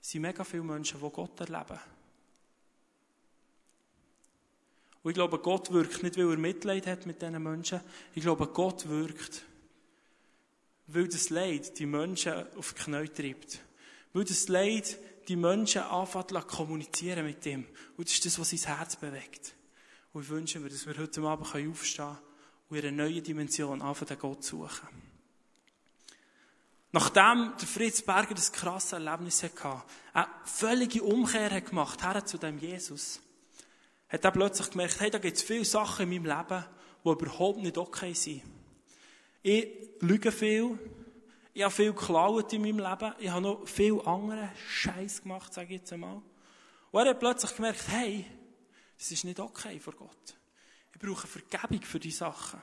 sind 0.00 0.22
mega 0.22 0.44
viele 0.44 0.62
Menschen, 0.62 1.00
die 1.00 1.10
Gott 1.10 1.40
erleben. 1.40 1.80
Und 5.02 5.10
ich 5.10 5.14
glaube, 5.16 5.40
Gott 5.40 5.72
wirkt 5.72 6.04
nicht, 6.04 6.16
weil 6.16 6.30
er 6.30 6.36
Mitleid 6.36 6.86
hat 6.86 7.04
mit 7.04 7.20
diesen 7.20 7.42
Menschen. 7.42 7.80
Ich 8.14 8.22
glaube, 8.22 8.46
Gott 8.46 8.88
wirkt, 8.88 9.42
weil 10.86 11.08
das 11.08 11.30
Leid 11.30 11.76
die 11.80 11.86
Menschen 11.86 12.46
auf 12.56 12.74
die 12.74 12.82
Knie 12.84 13.08
treibt. 13.08 13.58
Weil 14.12 14.24
das 14.24 14.46
Leid 14.46 14.98
die 15.26 15.34
Menschen 15.34 15.82
anfangen 15.82 16.28
zu 16.28 16.40
kommunizieren 16.42 17.26
mit 17.26 17.44
ihm. 17.44 17.66
Und 17.96 18.06
das 18.06 18.14
ist 18.14 18.24
das, 18.24 18.38
was 18.38 18.50
sein 18.50 18.76
Herz 18.76 18.94
bewegt. 18.94 19.52
Und 20.12 20.22
ich 20.22 20.28
wünsche 20.28 20.60
mir, 20.60 20.68
dass 20.68 20.86
wir 20.86 20.96
heute 20.96 21.22
Abend 21.22 21.48
aufstehen 21.48 22.06
können 22.06 22.18
und 22.68 22.76
in 22.76 22.86
einer 22.86 23.02
neuen 23.02 23.22
Dimension 23.24 23.82
anfangen, 23.82 24.16
Gott 24.20 24.44
zu 24.44 24.58
suchen. 24.58 25.07
Nachdem 26.90 27.52
der 27.60 27.68
Fritz 27.68 28.00
Berger 28.00 28.34
das 28.34 28.50
krasse 28.50 28.96
Erlebnis 28.96 29.42
hatte, 29.42 29.82
eine 30.14 30.26
völlige 30.44 31.02
Umkehr 31.02 31.50
hat 31.50 31.66
gemacht, 31.66 32.02
her 32.02 32.24
zu 32.24 32.38
dem 32.38 32.58
Jesus, 32.58 33.20
hat 34.08 34.24
er 34.24 34.30
plötzlich 34.30 34.70
gemerkt, 34.70 34.98
hey, 35.00 35.10
da 35.10 35.18
gibt 35.18 35.36
es 35.36 35.42
viele 35.42 35.66
Sachen 35.66 36.10
in 36.10 36.22
meinem 36.22 36.38
Leben, 36.38 36.64
die 37.04 37.08
überhaupt 37.10 37.58
nicht 37.58 37.76
okay 37.76 38.14
sind. 38.14 38.42
Ich 39.42 39.68
lüge 40.00 40.32
viel, 40.32 40.78
ich 41.52 41.62
habe 41.62 41.74
viel 41.74 41.92
geklaut 41.92 42.52
in 42.54 42.62
meinem 42.62 42.78
Leben, 42.78 43.14
ich 43.18 43.28
habe 43.28 43.42
noch 43.42 43.68
viel 43.68 44.00
anderen 44.06 44.48
Scheiß 44.68 45.22
gemacht, 45.22 45.52
sage 45.52 45.74
ich 45.74 45.80
jetzt 45.80 45.92
einmal. 45.92 46.22
Und 46.90 47.02
er 47.02 47.10
hat 47.10 47.20
plötzlich 47.20 47.54
gemerkt, 47.54 47.86
hey, 47.88 48.24
das 48.96 49.10
ist 49.10 49.24
nicht 49.24 49.38
okay 49.38 49.78
vor 49.78 49.92
Gott. 49.92 50.38
Ich 50.94 50.98
brauche 50.98 51.26
Vergebung 51.26 51.82
für 51.82 52.00
die 52.00 52.10
Sachen. 52.10 52.62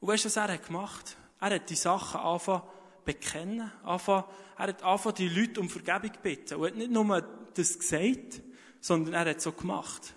Und 0.00 0.08
weißt 0.08 0.24
du, 0.24 0.28
was 0.28 0.36
er 0.36 0.54
hat 0.54 0.66
gemacht? 0.66 1.16
Er 1.38 1.54
hat 1.54 1.68
die 1.68 1.76
Sachen 1.76 2.18
angefangen 2.18 2.62
bekennen, 3.06 3.72
angefangen, 3.82 4.24
er 4.58 4.66
hat 4.68 4.82
angefangen, 4.82 5.14
die 5.16 5.28
Leute 5.28 5.60
um 5.60 5.70
Vergebung 5.70 6.12
zu 6.12 6.20
bitten. 6.20 6.54
Und 6.56 6.64
er 6.64 6.70
hat 6.70 6.76
nicht 6.76 6.90
nur 6.90 7.22
das 7.54 7.78
gesagt, 7.78 8.42
sondern 8.80 9.14
er 9.14 9.30
hat 9.30 9.38
es 9.38 9.44
so 9.44 9.52
gemacht. 9.52 10.14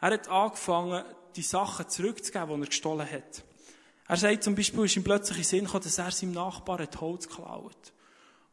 Er 0.00 0.12
hat 0.12 0.28
angefangen, 0.28 1.04
die 1.36 1.42
Sachen 1.42 1.88
zurückzugeben, 1.88 2.48
die 2.48 2.62
er 2.62 2.66
gestohlen 2.68 3.10
hat. 3.10 3.44
Er 4.06 4.16
sagt 4.16 4.42
zum 4.42 4.54
Beispiel, 4.54 4.84
ist 4.84 4.96
ihm 4.96 5.04
plötzlich 5.04 5.38
in 5.38 5.44
Sinn 5.44 5.64
gekommen, 5.64 5.84
dass 5.84 5.98
er 5.98 6.10
seinem 6.10 6.32
Nachbarn 6.32 6.88
Holz 6.98 7.28
geklaut 7.28 7.92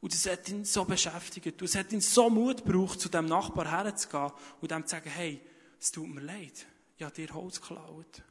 Und 0.02 0.14
das 0.14 0.30
hat 0.30 0.50
ihn 0.50 0.66
so 0.66 0.84
beschäftigt. 0.84 1.62
Und 1.62 1.68
es 1.68 1.76
hat 1.76 1.94
ihn 1.94 2.02
so 2.02 2.30
Mut 2.30 2.66
gebraucht, 2.66 3.00
zu 3.00 3.08
dem 3.08 3.26
Nachbar 3.26 3.72
herzugehen 3.72 4.32
und 4.60 4.72
ihm 4.72 4.86
zu 4.86 4.90
sagen, 4.90 5.10
hey, 5.10 5.42
es 5.80 5.92
tut 5.92 6.08
mir 6.08 6.22
leid, 6.22 6.66
ich 6.98 7.04
habe 7.04 7.16
dir 7.16 7.34
Holz 7.34 7.62
geklaut. 7.62 8.22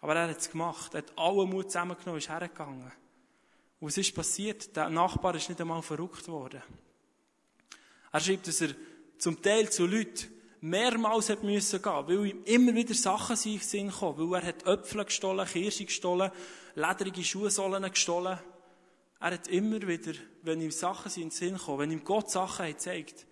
Aber 0.00 0.16
er 0.16 0.28
hat 0.28 0.38
es 0.38 0.50
gemacht. 0.50 0.94
Er 0.94 0.98
hat 0.98 1.12
allen 1.16 1.48
Mut 1.48 1.70
zusammengenommen, 1.70 2.18
ist 2.18 2.28
hergegangen. 2.28 2.90
Und 3.82 3.88
was 3.88 3.98
ist 3.98 4.14
passiert? 4.14 4.76
Der 4.76 4.88
Nachbar 4.88 5.34
ist 5.34 5.48
nicht 5.48 5.60
einmal 5.60 5.82
verrückt 5.82 6.28
worden. 6.28 6.62
Er 8.12 8.20
schreibt, 8.20 8.46
dass 8.46 8.60
er 8.60 8.76
zum 9.18 9.42
Teil 9.42 9.70
zu 9.70 9.86
Leuten 9.86 10.28
mehrmals 10.60 11.30
hat 11.30 11.42
müssen 11.42 11.82
gehen, 11.82 12.06
weil 12.06 12.26
ihm 12.26 12.44
immer 12.44 12.74
wieder 12.76 12.94
Sachen 12.94 13.34
in 13.44 13.58
den 13.58 13.60
Sinn 13.60 13.90
kommen, 13.90 14.30
weil 14.30 14.40
er 14.40 14.46
hat 14.46 14.64
Äpfel 14.68 15.04
gestohlen, 15.04 15.44
Kirsche 15.48 15.84
gestohlen, 15.84 16.30
lederige 16.76 17.24
Schuhsohlen 17.24 17.82
gestohlen. 17.82 18.38
Er 19.18 19.30
hat 19.32 19.48
immer 19.48 19.82
wieder, 19.84 20.12
wenn 20.42 20.60
ihm 20.60 20.70
Sachen 20.70 21.10
in 21.16 21.22
den 21.22 21.30
Sinn 21.32 21.58
kommen, 21.58 21.80
wenn 21.80 21.90
ihm 21.90 22.04
Gott 22.04 22.30
Sachen 22.30 22.66
hat 22.66 22.74
gezeigt, 22.74 23.26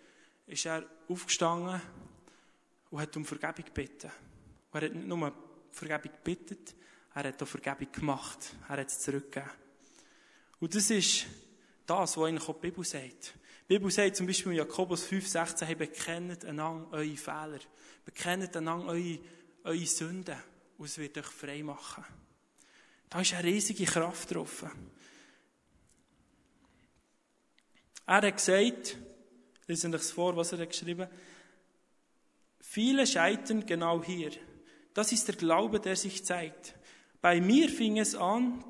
ist 0.49 0.66
er 0.66 0.83
aufgestanden 1.09 1.80
und 2.90 3.00
hat 3.00 3.16
um 3.16 3.25
Vergebung 3.25 3.66
gebeten. 3.66 4.11
Und 4.73 4.83
er 4.83 4.88
hat 4.88 4.97
nicht 4.97 5.07
nur 5.07 5.33
Vergebung 5.71 6.11
gebeten, 6.25 6.59
er 7.14 7.23
hat 7.28 7.40
auch 7.40 7.47
Vergebung 7.47 7.92
gemacht. 7.92 8.52
Er 8.69 8.78
hat 8.78 8.88
es 8.88 8.99
zurückgegeben. 8.99 9.70
Und 10.61 10.75
das 10.75 10.90
ist 10.90 11.26
das, 11.87 12.17
was 12.17 12.25
eigentlich 12.25 12.49
auch 12.49 12.55
die 12.55 12.71
Bibel 12.71 12.85
sagt. 12.85 13.35
Die 13.69 13.75
Bibel 13.75 13.90
sagt 13.90 14.17
zum 14.17 14.26
Beispiel 14.26 14.52
in 14.52 14.59
Jakobus 14.59 15.05
5, 15.05 15.26
16, 15.26 15.67
hey, 15.67 15.75
bekennt 15.75 16.45
einander 16.45 16.88
eure 16.93 17.17
Fehler. 17.17 17.61
Bekennt 18.05 18.57
einander 18.57 18.88
eure, 18.88 19.19
eure 19.64 19.87
Sünden. 19.87 20.37
Und 20.76 20.87
es 20.87 20.99
wird 20.99 21.17
euch 21.19 21.26
frei 21.26 21.62
machen. 21.62 22.05
Da 23.09 23.21
ist 23.21 23.33
eine 23.35 23.45
riesige 23.45 23.85
Kraft 23.85 24.35
drauf. 24.35 24.64
Er 28.07 28.17
hat 28.17 28.37
gesagt, 28.37 28.97
lesen 29.67 29.95
euch 29.95 30.02
vor, 30.02 30.37
was 30.37 30.52
er 30.52 30.67
geschrieben 30.67 31.02
hat, 31.02 31.12
viele 32.61 33.07
scheitern 33.07 33.64
genau 33.64 34.02
hier. 34.02 34.33
Das 34.95 35.12
ist 35.12 35.29
der 35.29 35.37
Glaube, 35.37 35.81
der 35.81 35.97
sich 35.97 36.25
zeigt. 36.25 36.75
Bei 37.21 37.40
mir 37.40 37.69
fing 37.69 37.99
es 37.99 38.14
an, 38.14 38.64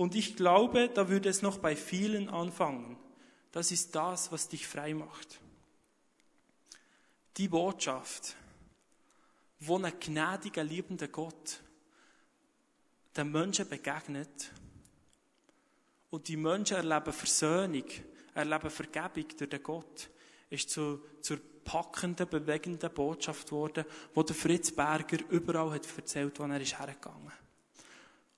und 0.00 0.14
ich 0.14 0.34
glaube, 0.34 0.88
da 0.88 1.10
würde 1.10 1.28
es 1.28 1.42
noch 1.42 1.58
bei 1.58 1.76
vielen 1.76 2.30
anfangen. 2.30 2.96
Das 3.52 3.70
ist 3.70 3.94
das, 3.94 4.32
was 4.32 4.48
dich 4.48 4.66
frei 4.66 4.94
macht. 4.94 5.38
Die 7.36 7.48
Botschaft, 7.48 8.34
wo 9.58 9.76
ein 9.76 9.92
gnädiger, 10.00 10.64
liebender 10.64 11.08
Gott 11.08 11.60
den 13.14 13.30
Menschen 13.30 13.68
begegnet 13.68 14.50
und 16.08 16.28
die 16.28 16.38
Menschen 16.38 16.78
erleben 16.78 17.12
Versöhnung, 17.12 17.84
erleben 18.32 18.70
Vergebung 18.70 19.26
durch 19.36 19.50
den 19.50 19.62
Gott, 19.62 20.08
ist 20.48 20.70
zu, 20.70 21.04
zur 21.20 21.40
packenden, 21.62 22.26
bewegenden 22.26 22.90
Botschaft 22.90 23.48
geworden, 23.48 23.84
wo 24.14 24.22
der 24.22 24.34
Fritz 24.34 24.72
Berger 24.74 25.18
überall 25.28 25.72
hat 25.72 25.86
erzählt, 25.94 26.40
wo 26.40 26.44
er 26.44 26.58
ist 26.58 26.78
hergegangen. 26.78 27.39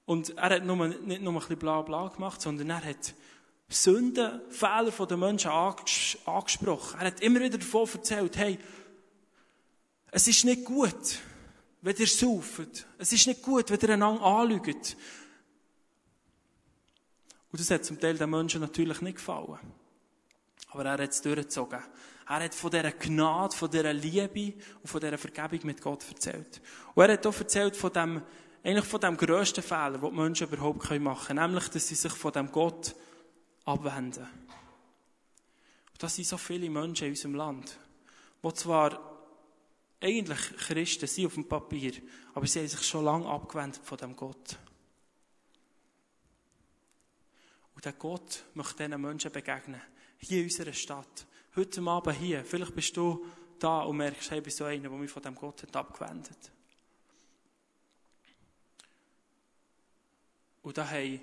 Und 0.04 0.36
er 0.36 0.50
hat 0.50 0.64
nur, 0.64 0.88
nicht 0.88 1.22
nur 1.22 1.32
ein 1.32 1.38
bisschen 1.38 1.58
bla 1.58 1.82
bla 1.82 2.08
gemacht, 2.08 2.40
sondern 2.40 2.70
er 2.70 2.84
hat 2.84 3.14
Sünden, 3.68 4.40
Fehler 4.50 4.90
der 4.90 5.16
Menschen 5.16 5.50
angesprochen. 5.50 7.00
Er 7.00 7.06
hat 7.06 7.20
immer 7.20 7.40
wieder 7.40 7.58
davon 7.58 7.88
erzählt, 7.92 8.36
hey, 8.36 8.58
es 10.10 10.28
ist 10.28 10.44
nicht 10.44 10.64
gut, 10.64 11.18
wenn 11.80 11.96
ihr 11.96 12.06
sauft. 12.06 12.86
Es 12.98 13.12
ist 13.12 13.26
nicht 13.26 13.42
gut, 13.42 13.70
wenn 13.70 13.80
ihr 13.80 13.90
einander 13.90 14.22
anlügt. 14.22 14.96
Und 17.50 17.60
das 17.60 17.70
hat 17.70 17.84
zum 17.84 17.98
Teil 17.98 18.16
den 18.16 18.30
Menschen 18.30 18.60
natürlich 18.60 19.00
nicht 19.00 19.16
gefallen. 19.16 19.58
Aber 20.68 20.84
er 20.84 20.92
hat 20.92 21.10
es 21.10 21.20
durchgezogen. 21.20 21.82
Er 22.28 22.44
hat 22.44 22.54
von 22.54 22.70
dieser 22.70 22.92
Gnade, 22.92 23.54
von 23.54 23.70
dieser 23.70 23.92
Liebe 23.92 24.54
und 24.80 24.88
von 24.88 25.00
dieser 25.00 25.18
Vergebung 25.18 25.60
mit 25.64 25.82
Gott 25.82 26.04
erzählt. 26.08 26.60
Und 26.94 27.04
er 27.04 27.12
hat 27.12 27.26
auch 27.26 27.38
erzählt 27.38 27.76
von 27.76 27.92
dem 27.92 28.22
eigentlich 28.64 28.84
von 28.84 29.00
dem 29.00 29.16
grössten 29.16 29.62
Fehler, 29.62 29.98
den 29.98 30.10
die 30.10 30.16
Menschen 30.16 30.48
überhaupt 30.48 30.90
machen 31.00 31.26
können. 31.26 31.40
Nämlich, 31.40 31.68
dass 31.68 31.88
sie 31.88 31.94
sich 31.94 32.12
von 32.12 32.32
dem 32.32 32.50
Gott 32.50 32.94
abwenden. 33.64 34.26
Und 35.92 36.02
das 36.02 36.14
sind 36.14 36.26
so 36.26 36.36
viele 36.36 36.70
Menschen 36.70 37.06
in 37.06 37.12
unserem 37.12 37.34
Land, 37.34 37.78
die 38.42 38.54
zwar 38.54 39.12
eigentlich 40.00 40.56
Christen 40.56 41.06
sind 41.06 41.26
auf 41.26 41.34
dem 41.34 41.48
Papier, 41.48 41.92
aber 42.34 42.46
sie 42.46 42.60
haben 42.60 42.68
sich 42.68 42.82
schon 42.82 43.04
lange 43.04 43.28
abgewendet 43.28 43.80
von 43.84 43.98
dem 43.98 44.16
Gott. 44.16 44.58
Und 47.74 47.84
der 47.84 47.92
Gott 47.92 48.44
möchte 48.54 48.84
diesen 48.84 49.00
Menschen 49.00 49.32
begegnen. 49.32 49.80
Hier 50.18 50.38
in 50.38 50.44
unserer 50.44 50.72
Stadt. 50.72 51.26
Heute 51.56 51.82
Abend 51.82 52.16
hier. 52.16 52.44
Vielleicht 52.44 52.74
bist 52.74 52.96
du 52.96 53.24
da 53.58 53.82
und 53.82 53.96
merkst, 53.96 54.30
hey, 54.30 54.38
ich 54.38 54.44
bin 54.44 54.52
so 54.52 54.64
einer, 54.64 54.88
der 54.88 54.90
mich 54.90 55.10
von 55.10 55.22
dem 55.22 55.34
Gott 55.34 55.62
hat 55.62 55.74
abgewendet 55.76 56.30
hat. 56.30 56.52
Und 60.62 60.78
da 60.78 60.88
haben 60.88 61.20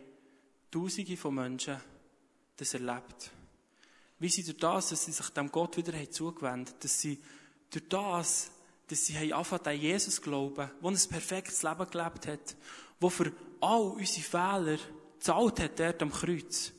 Tausende 0.71 1.17
von 1.17 1.33
Menschen 1.33 1.77
das 2.57 2.73
erlebt. 2.73 3.31
Wie 4.19 4.29
sie 4.29 4.43
durch 4.43 4.57
das, 4.57 4.89
dass 4.89 5.05
sie 5.05 5.11
sich 5.11 5.29
dem 5.29 5.51
Gott 5.51 5.77
wieder 5.77 5.93
zugewendet 6.11 6.73
haben, 6.73 6.79
dass 6.81 7.01
sie 7.01 7.19
durch 7.71 7.87
das, 7.87 8.51
dass 8.87 9.05
sie 9.05 9.17
haben 9.17 9.33
angefangen 9.33 9.65
an 9.65 9.79
Jesus 9.79 10.21
glauben, 10.21 10.69
der 10.81 10.89
ein 10.89 11.09
perfektes 11.09 11.63
Leben 11.63 11.89
gelebt 11.89 12.27
hat, 12.27 12.55
der 13.01 13.09
für 13.09 13.31
all 13.61 13.81
unsere 13.81 14.21
Fehler 14.21 14.77
gezahlt 15.17 15.59
hat 15.59 15.79
dort 15.79 16.01
am 16.01 16.11
Kreuz, 16.11 16.71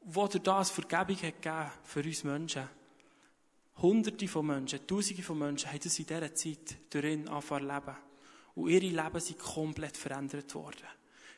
wo 0.00 0.26
durch 0.26 0.42
das 0.42 0.70
Vergebung 0.70 1.16
hat 1.16 1.42
gegeben 1.42 1.70
für 1.84 2.02
uns 2.02 2.24
Menschen. 2.24 2.68
Hunderte 3.78 4.28
von 4.28 4.46
Menschen, 4.46 4.86
Tausende 4.86 5.22
von 5.22 5.38
Menschen 5.38 5.70
haben 5.70 5.80
das 5.82 5.98
in 5.98 6.06
dieser 6.06 6.34
Zeit 6.34 6.76
durch 6.90 7.04
ihn 7.04 7.28
angefangen 7.28 7.66
leben. 7.66 7.96
Und 8.54 8.68
ihre 8.68 9.02
Leben 9.04 9.20
sind 9.20 9.38
komplett 9.38 9.96
verändert 9.96 10.54
worden. 10.54 10.86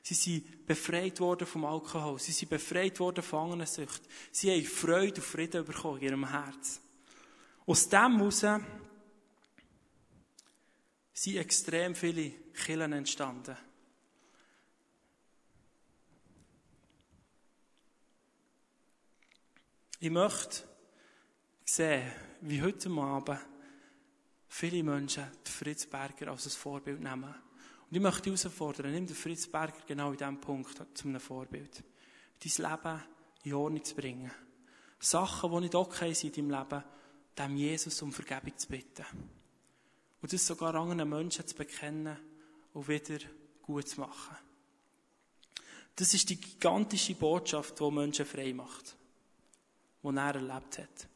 Sie 0.02 0.14
sind 0.14 0.66
befreit 0.66 1.20
worden 1.20 1.46
vom 1.46 1.64
Alkohol. 1.64 2.18
Sie 2.18 2.32
sind 2.32 2.48
befreit 2.48 2.98
worden 2.98 3.22
von 3.22 3.52
Angensucht. 3.52 4.02
Sie 4.32 4.50
haben 4.50 4.64
Freude 4.64 5.20
und 5.20 5.24
Frieden 5.24 5.64
bekommen 5.64 5.98
in 5.98 6.04
ihrem 6.04 6.28
Herz. 6.28 6.80
Aus 7.64 7.88
dem 7.88 8.18
heraus 8.18 8.44
sind 11.12 11.36
extrem 11.36 11.94
viele 11.94 12.30
Killen 12.30 12.92
entstanden. 12.92 13.56
Ich 20.00 20.10
möchte 20.10 20.64
sehen, 21.64 22.10
wie 22.40 22.60
heute 22.60 22.90
Abend 22.90 23.38
viele 24.48 24.82
Menschen 24.82 25.30
Fritz 25.44 25.86
Berger 25.86 26.32
als 26.32 26.46
ein 26.46 26.50
Vorbild 26.50 27.00
nehmen. 27.00 27.32
Und 27.92 27.96
ich 27.96 28.02
möchte 28.02 28.30
dich 28.30 28.42
herausfordern, 28.42 28.90
nimm 28.90 29.06
den 29.06 29.14
Fritz 29.14 29.46
Berger 29.46 29.82
genau 29.86 30.12
in 30.12 30.16
diesem 30.16 30.40
Punkt 30.40 30.82
zu 30.94 31.08
einem 31.08 31.20
Vorbild. 31.20 31.84
Dein 32.42 32.70
Leben 32.70 33.02
in 33.42 33.52
Ordnung 33.52 33.84
zu 33.84 33.94
bringen. 33.94 34.30
Sachen, 34.98 35.50
die 35.50 35.60
nicht 35.60 35.74
okay 35.74 36.14
sind 36.14 36.38
in 36.38 36.48
deinem 36.48 36.70
Leben, 36.70 36.84
dem 37.36 37.56
Jesus 37.58 38.00
um 38.00 38.10
Vergebung 38.10 38.56
zu 38.56 38.66
bitten. 38.68 39.04
Und 40.22 40.32
das 40.32 40.46
sogar 40.46 40.74
anderen 40.74 41.06
Menschen 41.06 41.46
zu 41.46 41.54
bekennen 41.54 42.16
und 42.72 42.88
wieder 42.88 43.18
gut 43.60 43.86
zu 43.86 44.00
machen. 44.00 44.38
Das 45.94 46.14
ist 46.14 46.30
die 46.30 46.40
gigantische 46.40 47.14
Botschaft, 47.14 47.78
die 47.78 47.90
Menschen 47.90 48.24
frei 48.24 48.54
macht. 48.54 48.96
Die 50.02 50.08
er 50.08 50.34
erlebt 50.34 50.78
hat. 50.78 51.08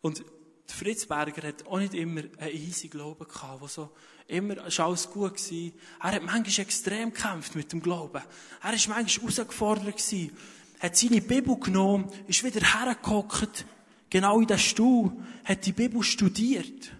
Und 0.00 0.24
Fritz 0.72 1.06
Berger 1.06 1.48
hat 1.48 1.66
auch 1.66 1.78
nicht 1.78 1.94
immer 1.94 2.22
einen 2.38 2.54
easy 2.54 2.88
Glauben 2.88 3.26
gehabt, 3.26 3.60
wo 3.60 3.66
so 3.66 3.90
immer 4.26 4.66
ist 4.66 4.80
alles 4.80 5.08
gut 5.10 5.36
gewesen. 5.36 5.72
Er 6.00 6.12
hat 6.12 6.22
manchmal 6.22 6.64
extrem 6.66 7.12
gekämpft 7.12 7.54
mit 7.54 7.72
dem 7.72 7.80
Glauben. 7.80 8.22
Er 8.62 8.72
ist 8.72 8.88
manchmal 8.88 9.30
herausgefordert 9.30 9.96
gewesen, 9.96 10.36
hat 10.80 10.96
seine 10.96 11.20
Bibel 11.20 11.58
genommen, 11.58 12.10
ist 12.26 12.44
wieder 12.44 12.60
hergehockt, 12.60 13.64
genau 14.10 14.40
in 14.40 14.46
den 14.46 14.58
Stuhl, 14.58 15.12
hat 15.44 15.64
die 15.66 15.72
Bibel 15.72 16.02
studiert. 16.02 16.92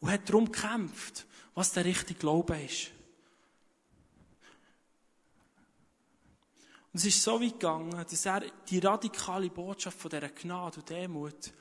Und 0.00 0.10
hat 0.10 0.28
darum 0.28 0.50
gekämpft, 0.50 1.26
was 1.54 1.72
der 1.72 1.84
richtige 1.84 2.18
Glaube 2.18 2.58
ist. 2.62 2.90
Und 6.92 6.98
es 6.98 7.06
ist 7.06 7.22
so 7.22 7.40
weit 7.40 7.52
gegangen, 7.52 7.90
dass 7.90 8.26
er 8.26 8.42
die 8.68 8.78
radikale 8.78 9.48
Botschaft 9.48 9.98
von 9.98 10.10
dieser 10.10 10.28
Gnade 10.28 10.80
und 10.80 10.90
Demut 10.90 11.52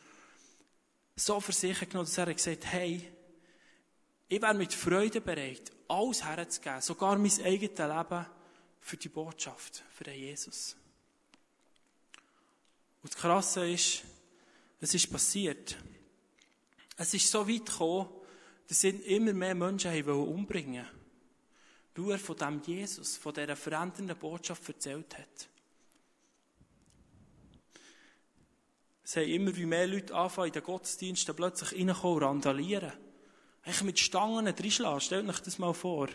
so 1.16 1.40
für 1.40 1.52
sich 1.52 1.80
genommen, 1.82 2.06
dass 2.06 2.18
er 2.18 2.34
gesagt 2.34 2.66
hat, 2.66 2.74
hey, 2.74 3.12
ich 4.28 4.42
wäre 4.42 4.54
mit 4.54 4.74
Freude 4.74 5.22
bereit, 5.22 5.72
alles 5.88 6.24
herzugeben, 6.24 6.82
sogar 6.82 7.18
mein 7.18 7.32
eigenes 7.44 7.78
Leben 7.78 8.26
für 8.80 8.98
die 8.98 9.10
Botschaft, 9.10 9.84
für 9.92 10.04
den 10.04 10.20
Jesus. 10.20 10.76
Und 13.04 13.14
das 13.14 13.20
Krasse 13.20 13.70
ist, 13.70 14.04
es 14.80 14.94
ist 14.94 15.12
passiert. 15.12 15.78
Es 16.96 17.14
ist 17.14 17.30
so 17.30 17.48
weit 17.48 17.66
gekommen, 17.66 18.10
dass 18.68 18.84
immer 18.84 19.34
mehr 19.34 19.56
Menschen 19.56 20.04
umbringen 20.04 20.86
wollten 20.86 20.99
weil 22.00 22.12
er 22.12 22.20
von 22.20 22.36
dem 22.36 22.62
Jesus, 22.66 23.18
von 23.18 23.34
dieser 23.34 23.56
verändernden 23.56 24.18
Botschaft 24.18 24.68
erzählt 24.68 25.18
hat. 25.18 25.50
Es 29.04 29.16
haben 29.16 29.28
immer 29.28 29.56
wie 29.56 29.66
mehr 29.66 29.88
Leute 29.88 30.14
anfangen, 30.14 30.48
in 30.48 30.54
den 30.54 30.64
Gottesdiensten 30.64 31.36
plötzlich 31.36 31.74
reinkommen 31.74 32.18
und 32.18 32.24
randalieren. 32.24 32.92
Eigentlich 33.64 33.84
mit 33.84 34.00
Stangen 34.00 34.48
reinschlagen. 34.48 35.02
Stellt 35.02 35.30
euch 35.30 35.40
das 35.40 35.58
mal 35.58 35.74
vor. 35.74 36.10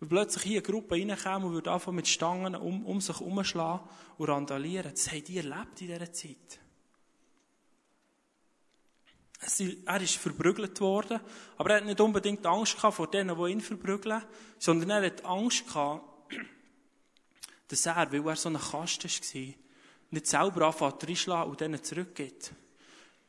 Wenn 0.00 0.08
plötzlich 0.08 0.42
hier 0.42 0.58
eine 0.58 0.62
Gruppe 0.62 0.96
reinkommen 0.96 1.44
und 1.44 1.52
würde 1.52 1.70
anfangen 1.70 1.96
mit 1.96 2.08
Stangen 2.08 2.56
um, 2.56 2.84
um 2.84 3.00
sich 3.00 3.18
herumschlagen 3.18 3.88
und 4.18 4.28
randalieren. 4.28 4.90
Das 4.90 5.10
haben 5.10 5.24
die 5.24 5.36
erlebt 5.36 5.80
in 5.80 5.86
dieser 5.86 6.12
Zeit 6.12 6.60
er 9.86 10.00
ist 10.00 10.16
verprügelt 10.16 10.80
worden, 10.80 11.20
aber 11.56 11.70
er 11.70 11.76
hat 11.76 11.86
nicht 11.86 12.00
unbedingt 12.00 12.44
Angst 12.44 12.76
gehabt 12.76 12.96
vor 12.96 13.10
denen, 13.10 13.36
die 13.36 13.50
ihn 13.50 13.60
verprügeln, 13.60 14.22
sondern 14.58 14.90
er 14.90 15.06
hat 15.06 15.24
Angst 15.24 15.66
gehabt, 15.66 16.04
dass 17.68 17.86
er, 17.86 18.12
weil 18.12 18.26
er 18.26 18.36
so 18.36 18.48
ein 18.50 18.58
Kasten 18.58 19.08
war, 19.08 19.54
nicht 20.10 20.26
selber 20.26 20.66
anfängt 20.66 21.08
reinschlagen 21.08 21.50
und 21.50 21.60
denen 21.60 21.82
zurückgeht. 21.82 22.52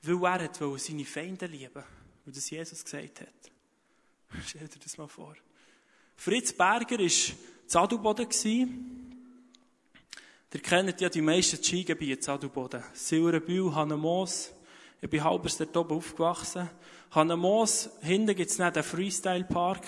Weil 0.01 0.23
er 0.23 0.43
hat 0.43 0.59
seine 0.77 1.05
Feinde 1.05 1.45
lieben, 1.45 1.83
wie 2.25 2.31
das 2.31 2.49
Jesus 2.49 2.83
gesagt 2.83 3.21
hat. 3.21 3.51
Stell 4.47 4.67
dir 4.67 4.79
das 4.79 4.97
mal 4.97 5.07
vor. 5.07 5.35
Fritz 6.15 6.53
Berger 6.53 6.99
war 6.99 7.35
Zadelboden. 7.67 8.27
Ihr 10.53 10.59
kennt 10.59 10.99
ja 10.99 11.07
die 11.09 11.21
meisten 11.21 11.63
Skigebiete 11.63 12.19
Zadelboden. 12.19 12.83
Silberbühl, 12.93 13.73
Hannemoos, 13.73 14.51
ich 15.01 15.09
bin 15.09 15.23
halbers 15.23 15.57
dort 15.57 15.75
oben 15.75 15.97
aufgewachsen. 15.97 16.69
Moos, 17.15 17.89
hinten 18.01 18.35
gibt's 18.35 18.57
dann 18.57 18.71
den 18.71 18.83
Freestyle-Park, 18.83 19.85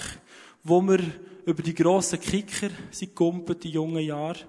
wo 0.64 0.82
wir 0.82 1.00
über 1.46 1.62
die 1.62 1.76
grossen 1.76 2.20
Kicker 2.20 2.70
sind 2.90 3.14
gumpet, 3.14 3.64
die 3.64 3.70
jungen 3.70 4.04
Jahre, 4.04 4.40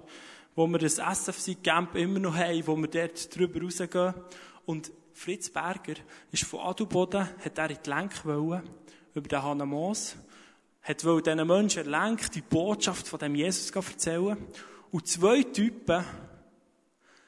wo 0.54 0.66
wir 0.66 0.78
das 0.78 0.98
SFC-Camp 0.98 1.94
immer 1.96 2.18
noch 2.18 2.34
haben, 2.34 2.66
wo 2.66 2.76
wir 2.76 2.88
dort 2.88 3.36
drüber 3.36 3.60
rausgehen. 3.60 4.14
Und 4.64 4.90
Fritz 5.12 5.50
Berger 5.50 5.96
ist 6.32 6.44
von 6.44 6.60
Adelboden, 6.60 7.28
hat 7.44 7.58
er 7.58 7.70
in 7.70 7.78
die 7.84 7.90
Lenk 7.90 8.24
wollen, 8.24 8.62
über 9.14 9.28
den 9.28 9.42
Hanna 9.42 9.66
Moos, 9.66 10.16
hat 10.80 11.04
wohl 11.04 11.20
diesen 11.20 11.46
Menschen 11.46 11.92
erlenkt, 11.92 12.34
die 12.34 12.40
Botschaft 12.40 13.06
von 13.06 13.18
dem 13.18 13.34
Jesus 13.34 13.70
erzählen. 13.70 14.38
Und 14.90 15.06
zwei 15.08 15.42
Typen, 15.42 16.04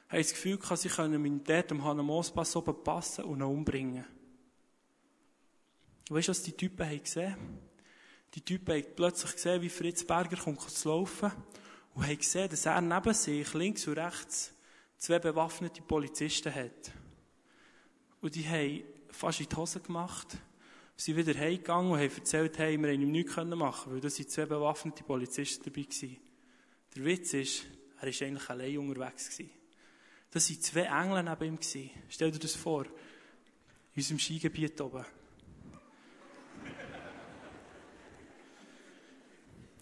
haben 0.09 0.19
das 0.19 0.31
Gefühl 0.31 0.59
gehabt, 0.59 0.81
sie 0.81 0.89
können 0.89 1.21
mich 1.21 1.43
dort 1.45 1.73
am 1.73 1.85
Hannah-Moos-Pass 1.85 2.57
oben 2.57 2.83
passen 2.83 3.25
und 3.25 3.41
ihn 3.41 3.43
umbringen. 3.43 4.05
weißt 6.09 6.29
du, 6.29 6.31
was 6.31 6.43
die 6.43 6.53
Typen 6.53 6.87
haben 6.87 7.03
gesehen? 7.03 7.37
Die 8.35 8.41
Typen 8.41 8.75
haben 8.75 8.87
plötzlich 8.95 9.33
gesehen, 9.33 9.63
wie 9.63 9.69
Fritz 9.69 10.05
Berger 10.05 10.37
kommt 10.37 10.61
zu 10.61 10.89
laufen 10.89 11.33
und 11.95 12.07
haben 12.07 12.19
gesehen, 12.19 12.49
dass 12.49 12.67
er 12.67 12.81
neben 12.81 13.15
sich 13.15 13.55
links 13.55 13.87
und 13.89 13.99
rechts 13.99 14.53
zwei 14.99 15.19
bewaffnete 15.19 15.83
Polizisten 15.83 16.55
hat. 16.55 16.93
Und 18.21 18.35
die 18.35 18.47
haben 18.47 18.83
fast 19.11 19.41
in 19.41 19.49
die 19.49 19.57
Hose 19.57 19.81
gemacht, 19.81 20.37
sind 20.97 21.17
wieder 21.17 21.39
heimgegangen 21.39 21.93
und 21.93 21.99
haben 21.99 22.15
erzählt, 22.15 22.59
hey, 22.59 22.79
wir 22.79 22.89
haben 22.93 23.03
ihm 23.03 23.11
nichts 23.11 23.37
machen 23.37 23.93
weil 23.93 24.01
da 24.01 24.09
sind 24.09 24.31
zwei 24.31 24.47
bewaffnete 24.47 25.05
Polizisten 25.05 25.65
dabei 25.65 25.83
gewesen. 25.83 26.17
Der 26.95 27.05
Witz 27.05 27.35
ist, 27.35 27.65
er 28.01 28.07
war 28.07 28.27
eigentlich 28.27 28.51
allein 28.51 28.79
unterwegs 28.79 29.31
gewesen. 29.31 29.51
Das 30.31 30.51
waren 30.51 30.61
zwei 30.61 30.83
Engel 30.83 31.23
neben 31.23 31.59
ihm. 31.75 31.91
Stell 32.09 32.31
dir 32.31 32.39
das 32.39 32.55
vor. 32.55 32.85
In 32.85 32.93
unserem 34.03 34.19
Skigebiet 34.19 34.81
oben. 34.81 35.05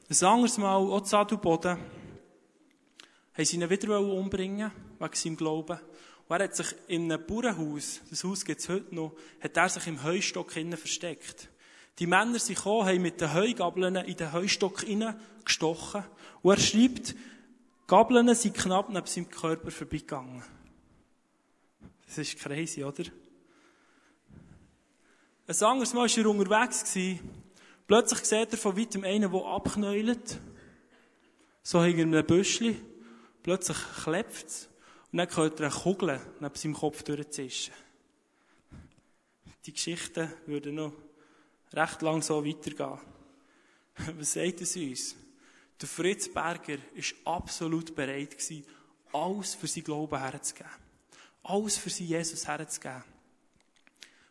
Ein 0.09 0.27
anderes 0.27 0.59
Mal, 0.59 0.77
auch 0.77 1.01
Zadelboden, 1.01 1.79
haben 3.33 3.45
sie 3.45 3.57
ihn 3.57 3.69
wieder 3.69 3.99
umbringen 4.01 4.71
wegen 4.99 5.15
seinem 5.15 5.37
Glauben. 5.37 5.79
Und 6.29 6.37
er 6.37 6.45
hat 6.45 6.55
sich 6.55 6.75
in 6.89 7.11
einem 7.11 7.27
Bauernhaus, 7.27 8.01
das 8.11 8.23
Haus 8.23 8.45
gibt 8.45 8.61
es 8.61 8.69
heute 8.69 8.95
noch, 8.95 9.17
hat 9.41 9.57
er 9.57 9.69
sich 9.69 9.87
im 9.87 10.05
Heustock 10.05 10.53
versteckt. 10.53 11.49
Die 11.99 12.07
Männer 12.07 12.39
sind 12.39 12.57
gekommen, 12.57 12.87
haben 12.87 13.03
mit 13.03 13.21
den 13.21 13.33
Heugabeln 13.33 13.97
in 13.97 14.17
den 14.17 14.33
Heustock 14.33 14.85
gestochen. 15.45 16.05
Und 16.43 16.53
er 16.53 16.61
schreibt, 16.61 17.15
Gabeln 17.87 18.35
sind 18.35 18.57
knapp 18.57 18.89
neben 18.89 19.07
seinem 19.07 19.29
Körper 19.29 19.71
vorbeigegangen. 19.71 20.43
Das 22.07 22.19
ist 22.19 22.39
crazy, 22.39 22.83
oder? 22.83 23.05
Ein 25.47 25.63
anderes 25.63 25.93
Mal 25.93 26.09
war 26.09 26.19
er 26.19 26.31
unterwegs. 26.31 26.99
Plötzlich 27.87 28.21
sieht 28.21 28.53
er 28.53 28.59
von 28.59 28.79
weitem 28.79 29.05
einen, 29.05 29.31
der 29.31 29.45
abknäult. 29.45 30.39
So 31.63 31.83
hinter 31.83 32.03
einem 32.03 32.27
Büschli. 32.27 32.81
Plötzlich 33.43 33.77
klebt 34.03 34.47
es. 34.47 34.69
Und 35.13 35.19
dann 35.19 35.37
hört 35.37 35.61
er 35.61 35.67
eine 35.67 35.75
Kugel 35.75 36.21
neben 36.41 36.55
seinem 36.55 36.75
Kopf 36.75 37.03
durchzischen. 37.03 37.75
Die 39.67 39.73
Geschichten 39.73 40.33
würden 40.47 40.77
noch 40.77 40.93
recht 41.73 42.03
lang 42.03 42.23
so 42.23 42.45
weitergehen. 42.45 42.99
Was 44.19 44.33
sagt 44.33 44.63
es 44.63 44.77
uns? 44.77 45.17
Der 45.81 45.89
Fritz 45.89 46.33
Berger 46.33 46.79
war 46.79 47.35
absolut 47.37 47.95
bereit, 47.95 48.37
alles 49.13 49.55
für 49.55 49.67
sein 49.67 49.85
Glauben 49.85 50.19
herzugeben. 50.19 50.71
Alles 51.43 51.77
für 51.77 51.91
sein 51.91 52.07
Jesus 52.07 52.47
herzugeben. 52.47 53.05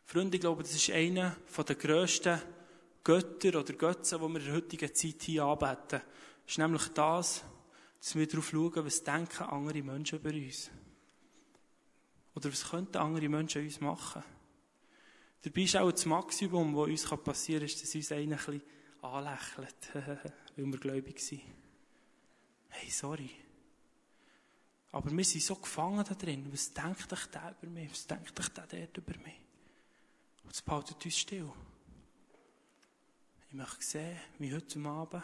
Freunde, 0.06 0.38
ich 0.38 0.42
glaube, 0.42 0.64
das 0.64 0.76
ist 0.76 0.90
einer 0.90 1.36
der 1.58 1.76
grössten 1.76 2.42
Götter 3.04 3.60
oder 3.60 3.74
Götzen, 3.74 4.20
die 4.20 4.28
wir 4.28 4.40
in 4.40 4.46
der 4.46 4.54
heutigen 4.54 4.96
Zeit 4.96 5.22
hier 5.24 5.44
anbeten. 5.44 6.02
Das 6.02 6.52
ist 6.52 6.58
nämlich 6.58 6.88
das, 6.90 7.44
dass 8.00 8.16
wir 8.16 8.28
darauf 8.28 8.50
schauen, 8.50 8.86
was 8.86 9.04
denken 9.04 9.44
andere 9.44 9.82
Menschen 9.82 10.20
über 10.20 10.30
uns. 10.30 10.70
Oder 12.36 12.52
was 12.52 12.70
könnten 12.70 12.98
andere 12.98 13.30
Menschen 13.30 13.64
uns 13.64 13.80
machen? 13.80 14.24
Dabei 15.42 15.62
ist 15.62 15.76
auch 15.76 15.92
das 15.92 16.06
Maximum, 16.06 16.76
was 16.76 16.88
uns 16.88 17.24
passieren 17.24 17.60
kann, 17.60 17.68
ist, 17.68 17.82
dass 17.82 17.96
uns 17.96 18.12
einer 18.12 18.22
ein 18.22 18.46
bisschen 18.46 18.62
anlächelt, 19.02 19.76
weil 20.56 20.66
wir 20.66 20.80
gläubig 20.80 21.20
sind. 21.20 21.42
Hey, 22.70 22.90
sorry. 22.90 23.30
Aber 24.92 25.12
wir 25.12 25.24
sind 25.26 25.44
so 25.44 25.56
gefangen 25.56 26.04
da 26.08 26.14
drin. 26.14 26.48
Was 26.52 26.72
denkt 26.74 27.12
euch 27.12 27.26
der 27.28 27.56
über 27.62 27.72
mich? 27.72 27.92
Was 27.92 28.06
denkt 28.06 28.40
euch 28.40 28.50
der 28.50 28.68
dort 28.68 28.98
über 28.98 29.18
mich? 29.20 29.40
Und 30.44 30.54
es 30.54 30.62
behaltet 30.62 31.04
uns 31.04 31.18
still. 31.18 31.52
Ich 33.48 33.54
möchte 33.54 33.84
sehen, 33.84 34.20
wie 34.40 34.54
heute 34.54 34.80
Abend 34.80 35.24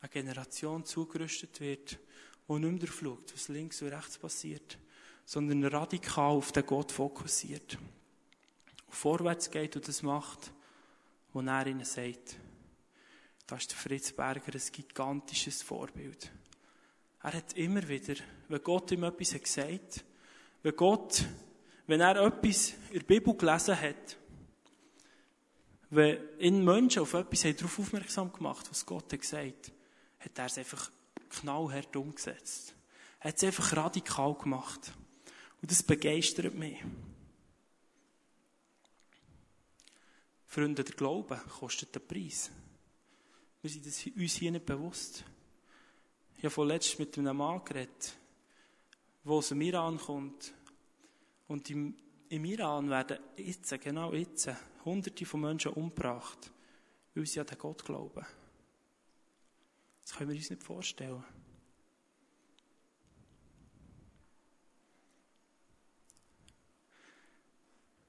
eine 0.00 0.08
Generation 0.08 0.84
zugerüstet 0.84 1.60
wird, 1.60 1.98
die 2.48 2.52
nicht 2.52 2.82
mehr 2.82 2.92
schaut, 2.92 3.32
was 3.32 3.48
links 3.48 3.82
und 3.82 3.88
rechts 3.88 4.18
passiert, 4.18 4.78
sondern 5.24 5.64
radikal 5.64 6.36
auf 6.36 6.52
den 6.52 6.66
Gott 6.66 6.92
fokussiert. 6.92 7.78
Und 8.86 8.94
vorwärts 8.94 9.50
geht 9.50 9.74
und 9.74 9.88
das 9.88 10.02
macht, 10.02 10.52
was 11.32 11.46
er 11.46 11.66
ihnen 11.66 11.84
sagt. 11.84 12.38
Da 13.46 13.56
ist 13.56 13.72
Fritz 13.72 14.12
Berger 14.12 14.54
ein 14.54 14.72
gigantisches 14.72 15.62
Vorbild. 15.62 16.30
Er 17.22 17.32
hat 17.32 17.52
immer 17.54 17.86
wieder, 17.88 18.14
wenn 18.48 18.62
Gott 18.62 18.90
ihm 18.90 19.04
etwas 19.04 19.34
hat 19.34 19.44
gesagt, 19.44 20.04
wenn 20.62 20.76
Gott, 20.76 21.24
wenn 21.86 22.00
er 22.00 22.16
etwas 22.16 22.74
in 22.90 22.98
der 22.98 23.06
Bibel 23.06 23.36
gelesen 23.36 23.80
hat, 23.80 24.16
wenn 25.90 26.18
ihn 26.40 26.64
Menschen 26.64 27.02
auf 27.02 27.14
etwas 27.14 27.42
darauf 27.42 27.78
aufmerksam 27.78 28.32
gemacht 28.32 28.68
was 28.70 28.84
Gott 28.84 29.12
hat 29.12 29.20
gesagt, 29.20 29.72
hat 30.18 30.38
er 30.38 30.46
es 30.46 30.58
einfach 30.58 30.90
knallhart 31.30 31.94
umgesetzt. 31.94 32.74
Er 33.20 33.28
hat 33.28 33.36
es 33.36 33.44
einfach 33.44 33.76
radikal 33.76 34.34
gemacht. 34.34 34.92
Und 35.62 35.70
das 35.70 35.82
begeistert 35.82 36.54
mich. 36.54 36.82
Freunde, 40.44 40.84
der 40.84 40.94
Glaube 40.94 41.40
kostet 41.58 41.94
den 41.94 42.06
Preis. 42.06 42.50
Wir 43.62 43.70
sind 43.70 43.86
uns 44.16 44.34
hier 44.34 44.52
nicht 44.52 44.66
bewusst. 44.66 45.24
Ich 46.36 46.44
habe 46.44 46.50
vorletzt 46.50 46.98
mit 46.98 47.16
einem 47.18 47.36
Mann 47.36 47.64
geredet, 47.64 48.12
wo 49.24 49.38
es 49.38 49.50
im 49.50 49.60
Iran 49.60 49.98
kommt. 49.98 50.52
Und 51.48 51.70
im, 51.70 51.96
im 52.28 52.44
Iran 52.44 52.90
werden 52.90 53.18
jetzt, 53.36 53.80
genau 53.80 54.12
jetzt, 54.12 54.50
hunderte 54.84 55.24
von 55.24 55.40
Menschen 55.40 55.72
umgebracht, 55.72 56.52
weil 57.14 57.26
sie 57.26 57.40
an 57.40 57.46
den 57.46 57.58
Gott 57.58 57.84
glauben. 57.84 58.24
Das 60.02 60.14
können 60.14 60.30
wir 60.30 60.36
uns 60.36 60.50
nicht 60.50 60.62
vorstellen. 60.62 61.24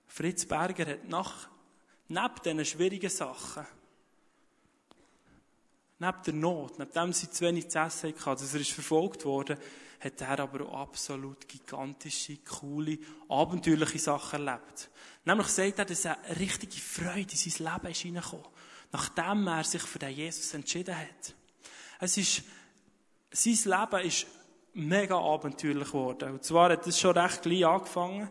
Fritz 0.07 0.45
Berger 0.45 0.86
hat 0.88 1.07
nach, 1.07 1.47
neben 2.07 2.36
diesen 2.43 2.65
schwierigen 2.65 3.10
Sachen, 3.10 3.65
neben 5.99 6.23
der 6.25 6.33
Not, 6.33 6.79
neben 6.79 7.13
sie 7.13 7.29
zu 7.29 7.45
wenig 7.45 7.69
zu 7.69 7.79
essen 7.79 8.13
hatten, 8.13 8.41
dass 8.41 8.53
er 8.53 8.62
ist 8.62 8.71
verfolgt 8.71 9.25
wurde, 9.25 9.57
hat 9.99 10.21
er 10.21 10.39
aber 10.39 10.67
auch 10.67 10.81
absolut 10.81 11.47
gigantische, 11.47 12.38
coole, 12.38 12.99
abenteuerliche 13.29 13.99
Sachen 13.99 14.45
erlebt. 14.45 14.89
Nämlich 15.25 15.47
sagt 15.47 15.79
er, 15.79 15.86
dass 15.86 16.05
er 16.05 16.19
eine 16.23 16.39
richtige 16.39 16.77
Freude 16.77 17.31
in 17.31 17.38
sein 17.38 17.73
Leben 17.73 17.91
ist 17.91 18.05
reingekommen, 18.05 18.45
nachdem 18.91 19.47
er 19.47 19.63
sich 19.63 19.81
für 19.81 19.99
den 19.99 20.15
Jesus 20.15 20.53
entschieden 20.53 20.97
hat. 20.97 21.36
Es 21.99 22.17
ist, 22.17 22.43
sein 23.31 23.79
Leben 23.79 24.07
ist 24.07 24.27
mega 24.73 25.17
abenteuerlich 25.17 25.88
geworden. 25.88 26.33
Und 26.33 26.43
zwar 26.43 26.71
hat 26.71 26.86
es 26.86 26.99
schon 26.99 27.17
recht 27.17 27.41
klein 27.41 27.63
angefangen. 27.63 28.29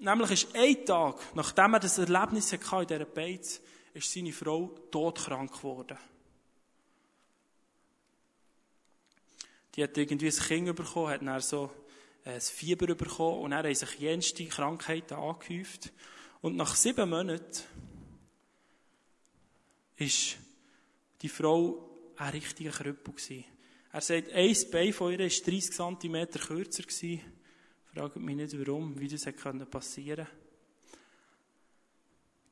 Nämlich 0.00 0.30
ist 0.30 0.54
ein 0.54 0.86
Tag, 0.86 1.16
nachdem 1.34 1.74
er 1.74 1.80
das 1.80 1.98
Erlebnis 1.98 2.52
hatte 2.52 2.82
in 2.82 2.86
dieser 2.86 3.04
Beiz, 3.04 3.60
ist 3.92 4.12
seine 4.12 4.32
Frau 4.32 4.68
todkrank 4.90 5.52
geworden. 5.52 5.98
Die 9.78 9.84
hat 9.84 9.96
irgendwie 9.96 10.26
ein 10.26 10.32
Kind 10.32 10.74
bekommen, 10.74 11.06
hat 11.06 11.22
dann 11.22 11.40
so 11.40 11.70
äh, 12.24 12.32
ein 12.32 12.40
Fieber 12.40 12.92
bekommen 12.96 13.42
und 13.42 13.52
dann 13.52 13.64
haben 13.64 13.72
sich 13.72 14.00
jenste 14.00 14.44
Krankheiten 14.46 15.14
angehäuft. 15.14 15.92
Und 16.40 16.56
nach 16.56 16.74
sieben 16.74 17.08
Monaten 17.08 17.62
ist 19.94 20.36
die 21.22 21.28
Frau 21.28 21.88
ein 22.16 22.30
richtiger 22.30 22.72
Krüppel 22.72 23.14
gewesen. 23.14 23.44
Er 23.92 24.00
sagt, 24.00 24.32
ein 24.32 24.56
Bein 24.72 24.92
von 24.92 25.12
ihr 25.12 25.20
war 25.20 25.28
30 25.28 25.70
cm 25.70 26.28
kürzer. 26.28 26.82
Fragt 27.94 28.16
mich 28.16 28.34
nicht 28.34 28.58
warum, 28.58 28.98
wie 28.98 29.06
das 29.06 29.26
passieren 29.70 30.26
konnte. 30.26 30.47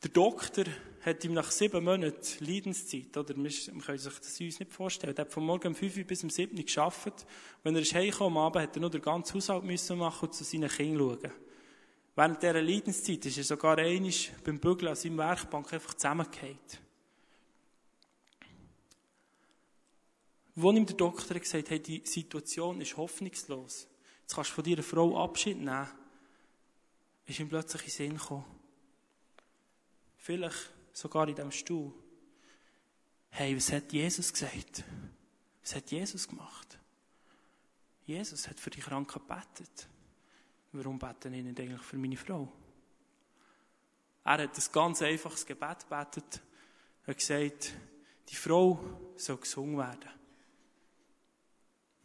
Der 0.03 0.11
Doktor 0.11 0.65
hat 1.07 1.25
ihm 1.25 1.35
nach 1.35 1.51
sieben 1.51 1.85
Monaten 1.85 2.45
Leidenszeit, 2.45 3.17
oder, 3.17 3.37
man 3.37 3.51
kann 3.81 3.97
sich 3.97 4.19
das 4.19 4.41
uns 4.41 4.59
nicht 4.59 4.73
vorstellen, 4.73 5.17
er 5.17 5.23
hat 5.23 5.33
von 5.33 5.45
morgen 5.45 5.69
um 5.69 5.75
5 5.75 5.97
Uhr 5.97 6.05
bis 6.05 6.25
um 6.25 6.31
7 6.31 6.57
Uhr 6.57 6.65
gearbeitet. 6.65 7.27
Wenn 7.63 7.77
er 7.77 7.83
heimkam 7.83 8.37
am 8.37 8.39
Abend, 8.39 8.63
hat 8.65 8.77
er 8.77 8.81
nur 8.81 8.91
den 8.91 9.03
ganzen 9.03 9.35
Haushalt 9.35 9.65
müssen 9.65 9.99
machen 9.99 10.27
und 10.27 10.35
zu 10.35 10.45
seinen 10.45 10.69
Kindern 10.69 11.19
schauen. 11.21 11.33
Während 12.17 12.43
dieser 12.43 12.63
Leidenszeit 12.63 13.25
ist 13.27 13.39
er 13.39 13.45
sogar 13.45 13.79
einmal 13.79 14.13
beim 14.43 14.59
Bügeln 14.59 14.89
an 14.89 14.97
seinem 14.97 15.19
Werkbank 15.19 15.73
einfach 15.73 15.95
zusammengefallen. 15.95 16.59
Wo 20.55 20.73
ihm 20.73 20.87
der 20.87 20.97
Doktor 20.97 21.39
gesagt 21.39 21.71
hat, 21.71 21.87
die 21.87 22.01
Situation 22.05 22.81
ist 22.81 22.97
hoffnungslos. 22.97 23.87
Jetzt 24.23 24.35
kannst 24.35 24.51
du 24.51 24.55
von 24.55 24.65
deiner 24.65 24.83
Frau 24.83 25.23
Abschied 25.23 25.59
nehmen. 25.59 25.87
Ist 27.27 27.39
ihm 27.39 27.49
plötzlich 27.51 27.83
in 27.83 27.89
den 27.89 27.93
Sinn 27.93 28.19
gekommen. 28.19 28.56
Vielleicht 30.27 30.73
sogar 30.93 31.29
in 31.29 31.37
diesem 31.37 31.53
Stuhl. 31.53 31.93
Hey, 33.31 33.55
was 33.55 33.71
hat 33.71 33.93
Jesus 33.93 34.33
gesagt? 34.33 34.83
Was 35.63 35.77
hat 35.77 35.89
Jesus 35.93 36.27
gemacht? 36.27 36.81
Jesus 38.07 38.49
hat 38.49 38.59
für 38.59 38.71
die 38.71 38.81
Kranken 38.81 39.21
gebetet. 39.21 39.87
Warum 40.73 40.99
beten 40.99 41.33
ich 41.33 41.45
nicht 41.45 41.61
eigentlich 41.61 41.81
für 41.81 41.97
meine 41.97 42.17
Frau? 42.17 42.53
Er 44.25 44.33
hat 44.43 44.59
ein 44.59 44.73
ganz 44.73 45.01
einfaches 45.01 45.47
Gebet 45.47 45.89
gebetet. 45.89 46.43
Er 47.05 47.11
hat 47.11 47.19
gesagt, 47.19 47.75
die 48.29 48.35
Frau 48.35 48.81
soll 49.15 49.37
gesungen 49.37 49.79
werden. 49.79 50.11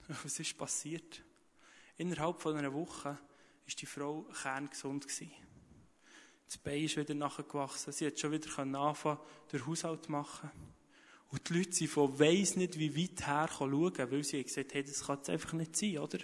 Was 0.23 0.39
ist 0.39 0.55
passiert? 0.55 1.23
Innerhalb 1.97 2.39
von 2.39 2.55
einer 2.55 2.71
Woche 2.71 3.17
ist 3.65 3.81
die 3.81 3.87
Frau 3.87 4.21
kerngesund 4.43 5.07
gewesen. 5.07 5.31
Das 6.51 6.57
Bein 6.57 6.83
ist 6.83 6.97
wieder 6.97 7.13
nachgewachsen. 7.13 7.93
Sie 7.93 8.05
hat 8.05 8.19
schon 8.19 8.33
wieder 8.33 8.59
anfangen, 8.59 9.19
den 9.53 9.65
Haushalt 9.65 10.03
zu 10.03 10.11
machen. 10.11 10.51
Und 11.29 11.47
die 11.47 11.53
Leute 11.53 11.71
sind 11.71 11.89
von 11.89 12.19
weiss 12.19 12.57
nicht 12.57 12.77
wie 12.77 12.93
weit 12.93 13.25
her 13.25 13.47
schauen, 13.57 14.11
weil 14.11 14.21
sie 14.25 14.43
gesagt 14.43 14.75
haben, 14.75 14.85
das 14.85 15.05
kann 15.05 15.15
jetzt 15.15 15.29
einfach 15.29 15.53
nicht 15.53 15.77
sein, 15.77 15.99
oder? 15.99 16.17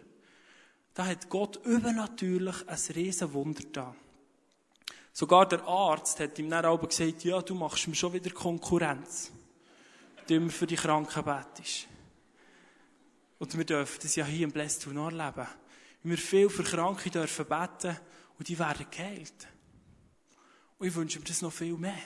Da 0.94 1.06
hat 1.06 1.30
Gott 1.30 1.66
übernatürlich 1.66 2.68
ein 2.68 2.80
riesen 2.94 3.32
Wunder 3.32 3.64
da. 3.72 3.96
Sogar 5.14 5.48
der 5.48 5.66
Arzt 5.66 6.20
hat 6.20 6.38
ihm 6.40 6.50
dann 6.50 6.66
auch 6.66 6.86
gesagt, 6.86 7.24
ja, 7.24 7.42
du 7.42 7.56
machst 7.56 7.88
mir 7.88 7.96
schon 7.96 8.12
wieder 8.12 8.32
Konkurrenz. 8.32 9.32
Du 10.28 10.50
für 10.50 10.68
die 10.68 10.76
Kranken 10.76 11.24
betest. 11.24 11.88
Und 13.40 13.58
wir 13.58 13.64
dürfen 13.64 14.00
das 14.02 14.18
ja 14.18 14.26
hier 14.26 14.44
im 14.44 14.52
Blessed 14.52 14.84
to 14.84 14.90
Nord 14.90 15.14
leben. 15.14 15.48
Wir 16.04 16.18
viel 16.18 16.50
für 16.50 16.64
Kranke 16.64 17.10
dürfen 17.10 17.46
beten 17.46 17.98
und 18.38 18.50
die 18.50 18.60
werden 18.60 18.88
geheilt. 18.92 19.48
Und 20.78 20.88
ich 20.88 20.96
wünsche 20.96 21.20
mir 21.20 21.26
das 21.26 21.42
noch 21.42 21.54
viel 21.54 21.78
mehr. 21.78 21.98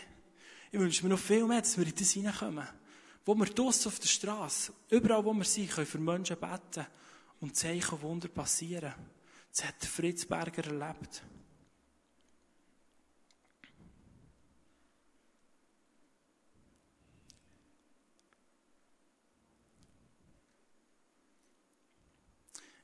Ich 0.72 0.80
wünsche 0.80 1.04
mir 1.04 1.10
noch 1.10 1.20
viel 1.20 1.46
mehr, 1.46 1.62
dass 1.62 1.78
wir 1.78 1.86
in 1.86 1.96
das 1.96 2.12
hineinkommen. 2.12 2.68
Wo 3.26 3.36
wir 3.36 3.46
draussen 3.46 3.90
auf 3.90 4.00
der 4.00 4.08
Straße, 4.08 4.74
überall 4.90 5.24
wo 5.24 5.34
wir 5.34 5.44
sind, 5.44 5.70
können 5.70 5.86
für 5.86 6.00
Menschen 6.00 6.38
beten 6.38 6.88
und 7.40 7.56
Zeichen 7.56 7.96
und 7.96 8.02
Wunder 8.02 8.30
passieren. 8.30 8.94
Das 9.52 9.66
hat 9.66 9.86
Fritz 9.86 10.26
Berger 10.26 10.66
erlebt. 10.66 11.24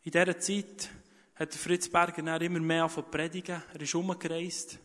In 0.04 0.12
dieser 0.12 0.39
Zeit 0.39 0.89
hat 1.36 1.54
Fritz 1.54 1.89
Berger 1.89 2.41
immer 2.41 2.60
mehr 2.60 2.88
von 2.88 3.10
predigen. 3.10 3.62
Er 3.73 3.82
ist 3.82 3.95
umgereist. 3.95 4.80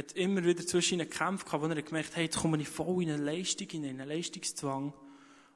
Hat 0.00 0.12
immer 0.12 0.42
wieder 0.42 0.66
zwischen 0.66 0.94
ihnen 0.94 1.10
gekämpft, 1.10 1.46
wo 1.52 1.66
er 1.66 1.82
gemerkt 1.82 2.16
hat, 2.16 2.22
jetzt 2.22 2.38
komme 2.38 2.58
ich 2.58 2.70
voll 2.70 3.02
in 3.02 3.10
eine 3.10 3.22
Leistung, 3.22 3.68
in 3.68 3.84
einen 3.84 4.08
Leistungszwang. 4.08 4.94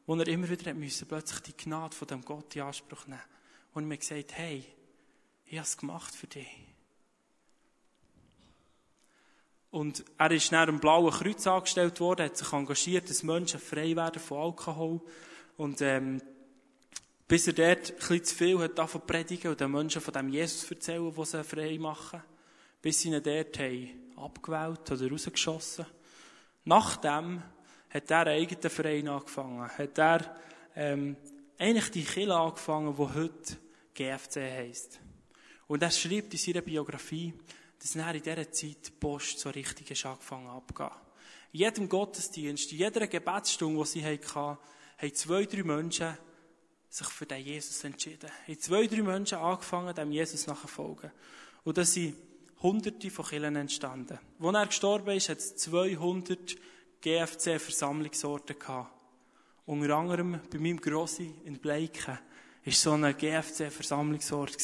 Wo 0.04 0.14
er 0.16 0.28
immer 0.28 0.50
wieder 0.50 0.74
müssen, 0.74 1.08
plötzlich 1.08 1.40
die 1.40 1.56
Gnade 1.56 1.96
von 1.96 2.06
dem 2.08 2.22
Gott 2.22 2.54
in 2.54 2.60
Anspruch 2.60 3.06
nehmen. 3.06 3.22
Er 3.74 3.80
mir 3.80 3.96
gesagt 3.96 4.32
hat, 4.32 4.38
hey, 4.38 4.66
ich 5.46 5.54
habe 5.56 5.62
es 5.62 5.78
gemacht 5.78 6.14
für 6.14 6.26
dich. 6.26 6.46
Und 9.70 10.04
er 10.18 10.30
ist 10.30 10.52
nach 10.52 10.66
dem 10.66 10.78
Blauen 10.78 11.10
Kreuz 11.10 11.46
angestellt 11.46 11.98
worden, 12.00 12.26
hat 12.26 12.36
sich 12.36 12.52
engagiert, 12.52 13.08
dass 13.08 13.22
Menschen 13.22 13.58
frei 13.58 13.96
werden 13.96 14.20
von 14.20 14.42
Alkohol. 14.42 15.00
Und, 15.56 15.80
ähm, 15.80 16.20
bis 17.26 17.46
er 17.46 17.54
dort 17.54 17.92
ein 17.92 17.96
bisschen 17.96 18.24
zu 18.24 18.34
viel 18.34 18.58
hat 18.58 18.78
davon 18.78 19.06
predigen 19.06 19.52
und 19.52 19.60
den 19.60 19.70
Menschen 19.70 20.02
von 20.02 20.12
dem 20.12 20.28
Jesus 20.28 20.70
erzählen, 20.70 21.14
die 21.14 21.24
sie 21.24 21.44
frei 21.44 21.78
machen. 21.78 22.22
Bis 22.82 23.00
sie 23.00 23.08
ihn 23.08 23.22
dort 23.22 23.58
haben 23.58 24.03
abgewählt 24.16 24.90
oder 24.90 25.10
rausgeschossen. 25.10 25.86
Nachdem 26.64 27.42
hat 27.90 28.10
er 28.10 28.26
einen 28.26 28.42
eigenen 28.42 28.70
Verein 28.70 29.08
angefangen. 29.08 29.68
Hat 29.68 29.98
er, 29.98 30.36
ähm, 30.74 31.16
eigentlich 31.58 31.90
die 31.90 32.04
Kille 32.04 32.34
angefangen, 32.34 32.94
die 32.96 33.14
heute 33.14 33.56
GFC 33.94 34.36
heisst. 34.36 34.98
Und 35.68 35.82
er 35.82 35.90
schreibt 35.90 36.32
in 36.32 36.38
seiner 36.38 36.60
Biografie, 36.60 37.32
dass 37.78 37.94
er 37.94 38.14
in 38.14 38.22
dieser 38.22 38.50
Zeit 38.50 38.86
die 38.86 38.90
Post 38.98 39.38
so 39.38 39.50
richtig 39.50 39.90
ist 39.90 40.06
angefangen 40.06 40.48
abzugehen. 40.48 40.90
In 41.52 41.60
jedem 41.60 41.88
Gottesdienst, 41.88 42.72
in 42.72 42.78
jeder 42.78 43.06
Gebetsstunde, 43.06 43.80
die 43.84 43.88
sie 43.88 44.04
hatten, 44.04 44.58
haben 44.98 45.14
zwei, 45.14 45.44
drei 45.44 45.62
Menschen 45.62 46.18
sich 46.88 47.06
für 47.08 47.26
den 47.26 47.44
Jesus 47.44 47.84
entschieden. 47.84 48.30
Haben 48.46 48.60
zwei, 48.60 48.86
drei 48.86 49.02
Menschen 49.02 49.38
angefangen, 49.38 49.94
dem 49.94 50.10
Jesus 50.10 50.46
nachzufolgen. 50.46 51.12
Und 51.62 51.78
das 51.78 51.94
sind 51.94 52.16
hunderte 52.64 53.10
von 53.10 53.26
Kirchen 53.26 53.56
entstanden. 53.56 54.18
Als 54.40 54.54
er 54.54 54.66
gestorben 54.66 55.16
ist, 55.16 55.28
hat 55.28 55.38
es 55.38 55.54
200 55.56 56.56
GFC-Versammlungsorte 57.02 58.54
gehabt. 58.54 58.90
Unter 59.66 59.96
anderem 59.96 60.40
bei 60.50 60.58
meinem 60.58 60.80
Grossi 60.80 61.34
in 61.44 61.58
Bleiken 61.58 62.18
war 62.64 62.72
so 62.72 62.92
ein 62.92 63.16
GFC-Versammlungsort 63.16 64.56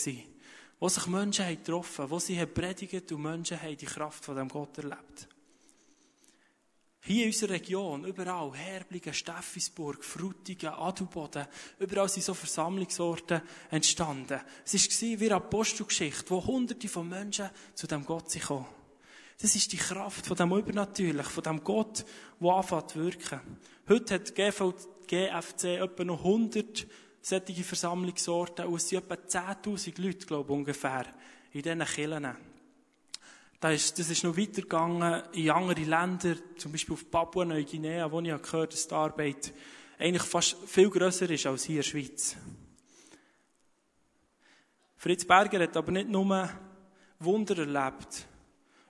wo 0.80 0.88
sich 0.88 1.06
Menschen 1.08 1.44
haben 1.44 1.56
getroffen 1.56 2.04
haben, 2.04 2.10
wo 2.10 2.18
sie 2.18 2.40
haben 2.40 2.54
predigt 2.54 3.12
und 3.12 3.20
Menschen 3.20 3.60
haben 3.60 3.76
die 3.76 3.84
Kraft 3.84 4.24
von 4.24 4.34
dem 4.34 4.48
Gott 4.48 4.78
erlebt. 4.78 5.28
Hier 7.02 7.24
in 7.24 7.30
unserer 7.30 7.52
Region, 7.52 8.04
überall, 8.04 8.52
Herblingen, 8.54 9.14
Steffisburg, 9.14 10.04
Frutigen, 10.04 10.68
Adelboden, 10.68 11.46
überall 11.78 12.10
sind 12.10 12.24
so 12.24 12.34
Versammlungsorte 12.34 13.42
entstanden. 13.70 14.40
Es 14.64 14.74
war 14.74 15.20
wie 15.20 15.26
eine 15.26 15.36
Apostelgeschichte, 15.36 16.28
wo 16.28 16.44
hunderte 16.44 16.88
von 16.88 17.08
Menschen 17.08 17.48
zu 17.74 17.86
dem 17.86 18.04
Gott 18.04 18.30
sind 18.30 18.42
gekommen. 18.42 18.66
Das 19.40 19.56
ist 19.56 19.72
die 19.72 19.78
Kraft 19.78 20.26
von 20.26 20.36
dem 20.36 20.52
Übernatürlichen, 20.52 21.32
von 21.32 21.42
dem 21.42 21.64
Gott, 21.64 22.04
der 22.38 22.50
anfängt 22.50 22.90
zu 22.90 22.98
wirken. 22.98 23.40
Heute 23.88 24.14
hat 24.14 24.34
GFC 24.34 25.64
etwa 25.64 26.04
noch 26.04 26.18
100 26.18 26.86
solche 27.22 27.64
Versammlungsorte 27.64 28.68
und 28.68 28.76
es 28.76 28.88
sind 28.88 28.98
etwa 28.98 29.14
10.000 29.14 30.00
Leute, 30.02 30.26
glaube 30.26 30.52
ich, 30.52 30.58
ungefähr, 30.58 31.06
in 31.52 31.62
diesen 31.62 31.84
Kirchen. 31.84 32.49
Das 33.60 33.74
ist, 33.74 33.98
das 33.98 34.08
ist 34.08 34.24
noch 34.24 34.38
weitergegangen 34.38 35.22
in 35.32 35.50
andere 35.50 35.82
Länder, 35.82 36.34
zum 36.56 36.72
Beispiel 36.72 36.94
auf 36.94 37.10
Papua-Neuguinea, 37.10 38.10
wo 38.10 38.20
ich 38.20 38.28
gehört 38.28 38.52
habe, 38.54 38.68
dass 38.68 38.88
die 38.88 38.94
Arbeit 38.94 39.52
eigentlich 39.98 40.22
fast 40.22 40.56
viel 40.66 40.88
grösser 40.88 41.28
ist 41.28 41.44
als 41.44 41.64
hier 41.64 41.76
in 41.76 41.82
der 41.82 41.88
Schweiz. 41.90 42.36
Fritz 44.96 45.26
Berger 45.26 45.62
hat 45.62 45.76
aber 45.76 45.92
nicht 45.92 46.08
nur 46.08 46.48
Wunder 47.18 47.58
erlebt, 47.58 48.26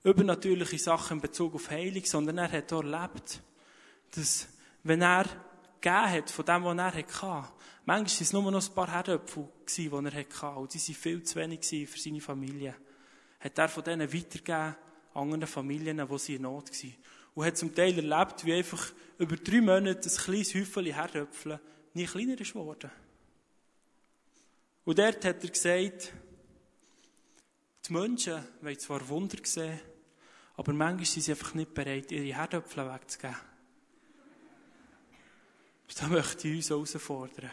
übernatürliche 0.04 0.78
Sachen 0.78 1.16
in 1.16 1.20
Bezug 1.20 1.56
auf 1.56 1.68
Heilung, 1.68 2.04
sondern 2.04 2.38
er 2.38 2.52
hat 2.52 2.72
auch 2.72 2.84
erlebt, 2.84 3.42
dass, 4.14 4.46
wenn 4.84 5.02
er 5.02 5.24
gegeben 5.80 6.10
hat 6.10 6.30
von 6.30 6.44
dem, 6.44 6.62
was 6.62 6.78
er 6.78 6.94
hatte, 6.94 7.04
manchmal 7.86 7.86
waren 7.86 8.04
es 8.06 8.32
nur 8.32 8.52
noch 8.52 8.68
ein 8.68 8.74
paar 8.74 8.92
Herdöpfel, 8.92 9.48
die 9.76 9.88
er 9.88 10.14
hatte, 10.14 10.60
und 10.60 10.72
die 10.72 10.78
waren 10.78 10.94
viel 10.94 11.22
zu 11.24 11.34
wenig 11.40 11.66
für 11.88 11.98
seine 11.98 12.20
Familie 12.20 12.76
hat 13.40 13.58
er 13.58 13.68
von 13.68 13.84
denen 13.84 14.12
weitergegeben 14.12 14.76
anderen 15.14 15.46
Familien, 15.46 16.06
die 16.06 16.18
sie 16.18 16.36
in 16.36 16.42
Not 16.42 16.70
waren. 16.70 16.94
Und 17.34 17.44
hat 17.44 17.56
zum 17.56 17.74
Teil 17.74 17.96
erlebt, 17.96 18.44
wie 18.44 18.54
einfach 18.54 18.92
über 19.18 19.36
drei 19.36 19.60
Monate 19.60 20.08
ein 20.08 20.16
kleines 20.16 20.54
Häufchen 20.54 20.84
Herdöpfel 20.86 21.60
nie 21.94 22.06
kleiner 22.06 22.40
ist 22.40 22.52
geworden. 22.52 22.90
Und 24.84 24.98
dort 24.98 25.24
hat 25.24 25.44
er 25.44 25.50
gesagt, 25.50 26.12
die 27.86 27.92
Menschen 27.92 28.44
wollen 28.60 28.78
zwar 28.78 29.08
Wunder 29.08 29.38
sehen, 29.42 29.80
aber 30.56 30.72
manchmal 30.72 31.06
sind 31.06 31.22
sie 31.22 31.32
einfach 31.32 31.54
nicht 31.54 31.74
bereit, 31.74 32.10
ihre 32.12 32.36
Herdöpfel 32.36 32.92
wegzugeben. 32.92 33.36
Und 35.88 36.00
da 36.00 36.06
möchte 36.08 36.48
ich 36.48 36.56
uns 36.56 36.70
herausfordern. 36.70 37.50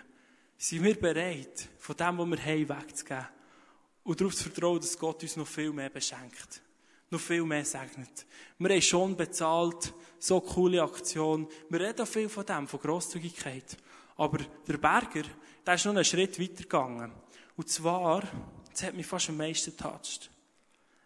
Sind 0.57 0.83
wir 0.83 0.99
bereit, 0.99 1.69
von 1.77 1.95
dem, 1.95 2.17
was 2.17 2.29
wir 2.29 2.45
haben, 2.45 2.69
wegzugeben? 2.69 3.36
Und 4.07 4.21
darauf 4.21 4.35
zu 4.35 4.43
vertrauen, 4.43 4.79
dass 4.79 4.97
Gott 4.97 5.21
uns 5.21 5.35
noch 5.35 5.45
viel 5.45 5.73
mehr 5.73 5.89
beschenkt. 5.89 6.61
Noch 7.09 7.19
viel 7.19 7.43
mehr 7.43 7.65
segnet. 7.65 8.25
Wir 8.57 8.69
haben 8.69 8.81
schon 8.81 9.17
bezahlt, 9.17 9.93
so 10.17 10.39
coole 10.39 10.81
Aktion. 10.81 11.45
Wir 11.67 11.81
reden 11.81 12.05
viel 12.07 12.29
von 12.29 12.45
dem, 12.45 12.69
von 12.69 12.79
Grosszügigkeit. 12.79 13.75
Aber 14.15 14.37
der 14.65 14.77
Berger, 14.77 15.23
der 15.65 15.73
ist 15.73 15.83
noch 15.83 15.93
einen 15.93 16.05
Schritt 16.05 16.39
weiter 16.39 16.63
gegangen. 16.63 17.11
Und 17.57 17.67
zwar, 17.67 18.23
das 18.71 18.83
hat 18.83 18.93
mich 18.93 19.05
fast 19.05 19.27
am 19.27 19.35
meisten 19.35 19.71
getoucht. 19.71 20.31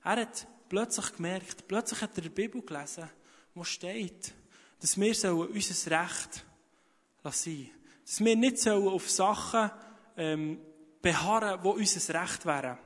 Er 0.04 0.18
hat 0.18 0.46
plötzlich 0.70 1.16
gemerkt, 1.16 1.68
plötzlich 1.68 2.02
hat 2.02 2.16
er 2.18 2.22
die 2.22 2.30
Bibel 2.30 2.62
gelesen, 2.62 3.10
wo 3.56 3.64
steht, 3.64 4.32
dass 4.80 4.96
wir 5.00 5.16
sollen 5.16 5.48
unser 5.48 6.04
Recht 6.04 6.46
lassen. 7.24 7.72
Dass 8.06 8.20
wir 8.20 8.36
nicht 8.36 8.60
sollen 8.60 8.90
auf 8.90 9.10
Sachen 9.10 9.72
ähm, 10.18 10.60
beharren, 11.02 11.60
die 11.64 11.68
unser 11.68 12.22
Recht 12.22 12.46
wären. 12.46 12.78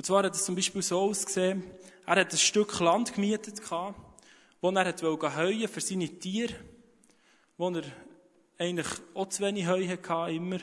Und 0.00 0.06
zwar 0.06 0.22
hat 0.22 0.34
es 0.34 0.46
zum 0.46 0.54
Beispiel 0.54 0.80
so 0.80 0.98
ausgesehen, 0.98 1.62
er 2.06 2.16
hat 2.16 2.32
ein 2.32 2.38
Stück 2.38 2.80
Land 2.80 3.12
gemietet, 3.12 3.60
wo 3.70 4.70
er 4.70 5.02
wollte 5.02 5.36
heuen 5.36 5.68
für 5.68 5.80
seine 5.82 6.08
Tiere, 6.08 6.54
wo 7.58 7.68
er 7.68 7.82
eigentlich 8.56 8.86
auch 9.12 9.28
zu 9.28 9.42
wenig 9.42 9.66
Heu 9.66 9.86
hatte, 9.86 10.32
immer. 10.32 10.56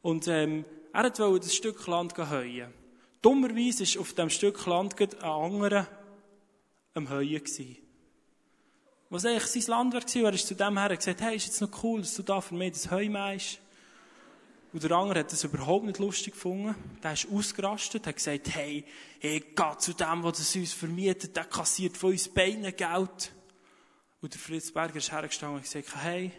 Und, 0.00 0.26
ähm, 0.26 0.64
er 0.90 1.02
wollte 1.18 1.40
das 1.40 1.54
Stück 1.54 1.86
Land 1.86 2.16
heuen. 2.16 2.72
Dummerweise 3.20 3.84
war 3.84 4.00
auf 4.00 4.14
diesem 4.14 4.30
Stück 4.30 4.64
Land 4.64 4.98
ein 4.98 5.22
anderer 5.22 5.86
am 6.94 7.10
Heuen. 7.10 7.44
Gewesen. 7.44 7.76
Was 9.10 9.26
eigentlich 9.26 9.64
sein 9.64 9.70
Land 9.70 9.92
war, 9.92 10.22
er 10.24 10.32
ist 10.32 10.46
zu 10.46 10.54
dem 10.54 10.78
her 10.78 10.96
gesagt, 10.96 11.20
hey, 11.20 11.36
ist 11.36 11.44
jetzt 11.44 11.60
noch 11.60 11.84
cool, 11.84 12.00
dass 12.00 12.14
du 12.14 12.22
da 12.22 12.40
für 12.40 12.54
mich 12.54 12.72
das 12.72 12.90
Heu 12.90 13.06
meinst. 13.10 13.58
Und 14.72 14.82
der 14.82 14.92
andere 14.92 15.20
hat 15.20 15.32
das 15.32 15.44
überhaupt 15.44 15.84
nicht 15.84 15.98
lustig 15.98 16.32
gefunden. 16.32 16.74
Der 17.02 17.12
ist 17.12 17.28
ausgerastet, 17.30 18.06
hat 18.06 18.16
gesagt, 18.16 18.54
hey, 18.54 18.84
ich 19.20 19.54
gehe 19.54 19.78
zu 19.78 19.92
dem, 19.92 20.22
der 20.22 20.32
das 20.32 20.56
uns 20.56 20.72
vermietet, 20.72 21.36
der 21.36 21.44
kassiert 21.44 21.96
von 21.96 22.12
uns 22.12 22.28
Beine 22.28 22.72
Geld. 22.72 23.32
Und 24.22 24.32
der 24.32 24.40
Fritz 24.40 24.72
Berger 24.72 24.96
ist 24.96 25.12
hergestanden 25.12 25.56
und 25.56 25.62
gesagt, 25.62 25.94
hey, 25.96 26.32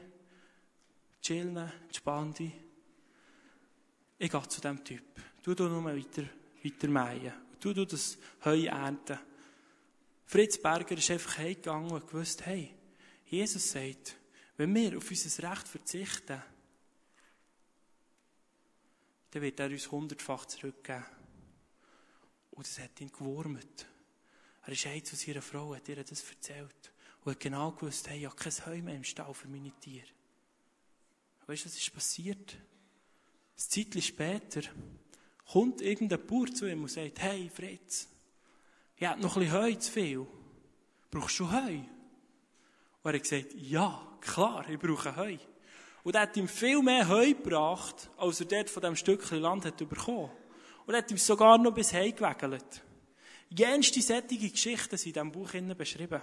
chillen, 1.22 1.72
entspann 1.86 2.34
dich. 2.34 2.54
Ich 4.17 4.32
gehe 4.32 4.48
zu 4.48 4.62
dem 4.62 4.84
Typ. 4.84 5.04
Du 5.43 5.54
du 5.54 5.67
nur 5.67 5.84
weiter, 5.86 6.24
weiter 6.63 6.88
mähen. 6.88 7.34
Du 7.60 7.74
du 7.74 7.86
das 7.86 8.17
Heu 8.46 8.65
ernten. 8.65 9.19
Fritz 10.26 10.58
Berger 10.58 10.98
ist 10.98 11.12
einfach 11.12 11.38
heimgegangen 11.38 11.91
und 11.91 12.08
gewusst, 12.08 12.46
hey, 12.46 12.74
Jesus 13.26 13.72
sagt, 13.72 14.15
wenn 14.58 14.74
wir 14.74 14.98
auf 14.98 15.10
unser 15.10 15.52
Recht 15.52 15.67
verzichten, 15.67 16.41
dann 19.34 19.41
wird 19.41 19.60
er 19.60 19.69
uns 19.72 19.89
hundertfach 19.89 20.46
zurückgeben. 20.46 21.04
Und 22.52 22.67
das 22.67 22.78
hat 22.78 23.02
ihn 23.02 23.12
gewurmt. 23.12 23.88
Er 24.62 24.74
ist 24.74 24.86
heim 24.86 25.04
zu 25.04 25.15
seiner 25.15 25.41
Frau, 25.41 25.74
hat 25.74 25.89
ihr 25.89 26.04
das 26.04 26.30
erzählt. 26.30 26.93
Und 27.24 27.32
hat 27.32 27.39
genau 27.39 27.72
gewusst, 27.72 28.08
hey, 28.10 28.19
ich 28.19 28.26
habe 28.26 28.36
kein 28.36 28.65
Heu 28.65 28.82
mehr 28.84 28.96
im 28.96 29.04
Stall 29.04 29.34
für 29.34 29.48
meine 29.48 29.72
Tiere. 29.80 30.06
Weißt 31.48 31.65
du, 31.65 31.69
was 31.69 31.78
ist 31.78 31.93
passiert? 31.93 32.54
Ein 32.54 33.58
Zeitchen 33.58 34.04
später 34.04 34.62
kommt 35.52 35.82
irgendein 35.82 36.26
Bauer 36.28 36.54
zu 36.54 36.69
ihm 36.69 36.84
und 36.84 36.91
sagt, 36.91 37.19
hey, 37.19 37.50
Fritz, 37.50 38.08
ich 38.98 39.08
habe 39.08 39.19
noch 39.19 39.36
ein 39.36 39.43
bisschen 39.43 39.60
Heu 39.60 39.74
zu 39.76 39.91
viel. 39.91 40.28
Brauchst 41.10 41.39
du 41.39 41.52
Heu? 41.52 41.78
Und 41.78 43.12
er 43.12 43.13
hat 43.13 43.24
gesagt, 43.24 43.54
ja, 43.56 44.15
klar, 44.22 44.69
ich 44.69 44.78
brauche 44.78 45.15
Heu. 45.15 45.38
Und 46.04 46.16
er 46.16 46.22
hat 46.22 46.36
ihm 46.38 46.48
viel 46.48 46.82
mehr 46.82 47.08
Heu 47.08 47.34
gebracht, 47.34 48.10
als 48.18 48.42
er 48.42 48.46
dort 48.46 48.70
von 48.70 48.82
diesem 48.82 48.96
Stückchen 48.96 49.39
Land 49.39 49.66
hat 49.66 49.78
bekommen. 49.78 50.30
Und 50.86 50.94
er 50.94 50.98
hat 50.98 51.12
ihm 51.12 51.18
sogar 51.18 51.58
noch 51.58 51.74
bis 51.74 51.94
Heu 51.94 52.12
gewegelt. 52.12 52.84
Jenste 53.50 54.02
sättige 54.02 54.50
Geschichten 54.50 54.98
sind 54.98 55.16
in 55.16 55.32
diesem 55.32 55.32
Buch 55.32 55.52
beschrieben. 55.78 56.22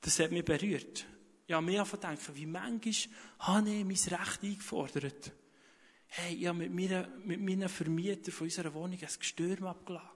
Das 0.00 0.18
hat 0.18 0.32
mich 0.32 0.44
berührt. 0.44 1.06
Habe 1.50 1.64
mir 1.64 1.80
einfach 1.80 2.00
gedacht, 2.00 2.34
wie 2.34 2.46
manchmal 2.46 2.94
habe 3.38 3.70
ich 3.70 3.84
mein 3.84 4.18
Recht 4.20 4.42
eingefordert. 4.42 5.32
Hey, 6.06 6.34
ich 6.34 6.46
habe 6.46 6.58
mit, 6.58 6.72
meiner, 6.72 7.08
mit 7.24 7.40
meinen 7.40 7.68
Vermietern 7.68 8.32
von 8.32 8.46
unserer 8.46 8.72
Wohnung 8.74 8.98
ein 9.00 9.18
Gestürm 9.18 9.66
abgelassen. 9.66 10.08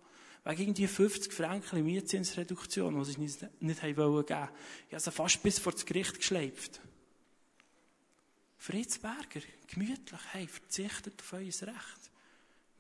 Wegen 0.45 0.63
irgendwie 0.63 0.87
50 0.87 1.33
Franken 1.33 1.85
Mietzinsreduktion, 1.85 2.99
die 2.99 3.05
sie 3.05 3.21
nicht, 3.21 3.47
nicht 3.61 3.81
geben 3.81 4.13
wollten. 4.13 4.49
Ich 4.89 4.95
habe 4.95 5.01
sie 5.01 5.11
fast 5.11 5.43
bis 5.43 5.59
vor 5.59 5.73
das 5.73 5.85
Gericht 5.85 6.17
geschleift. 6.17 6.81
Fritz 8.59 8.99
Berger, 8.99 9.41
gemütlich, 9.69 10.21
hey, 10.33 10.47
verzichtet 10.49 11.21
auf 11.21 11.33
euer 11.33 11.45
Recht. 11.45 12.11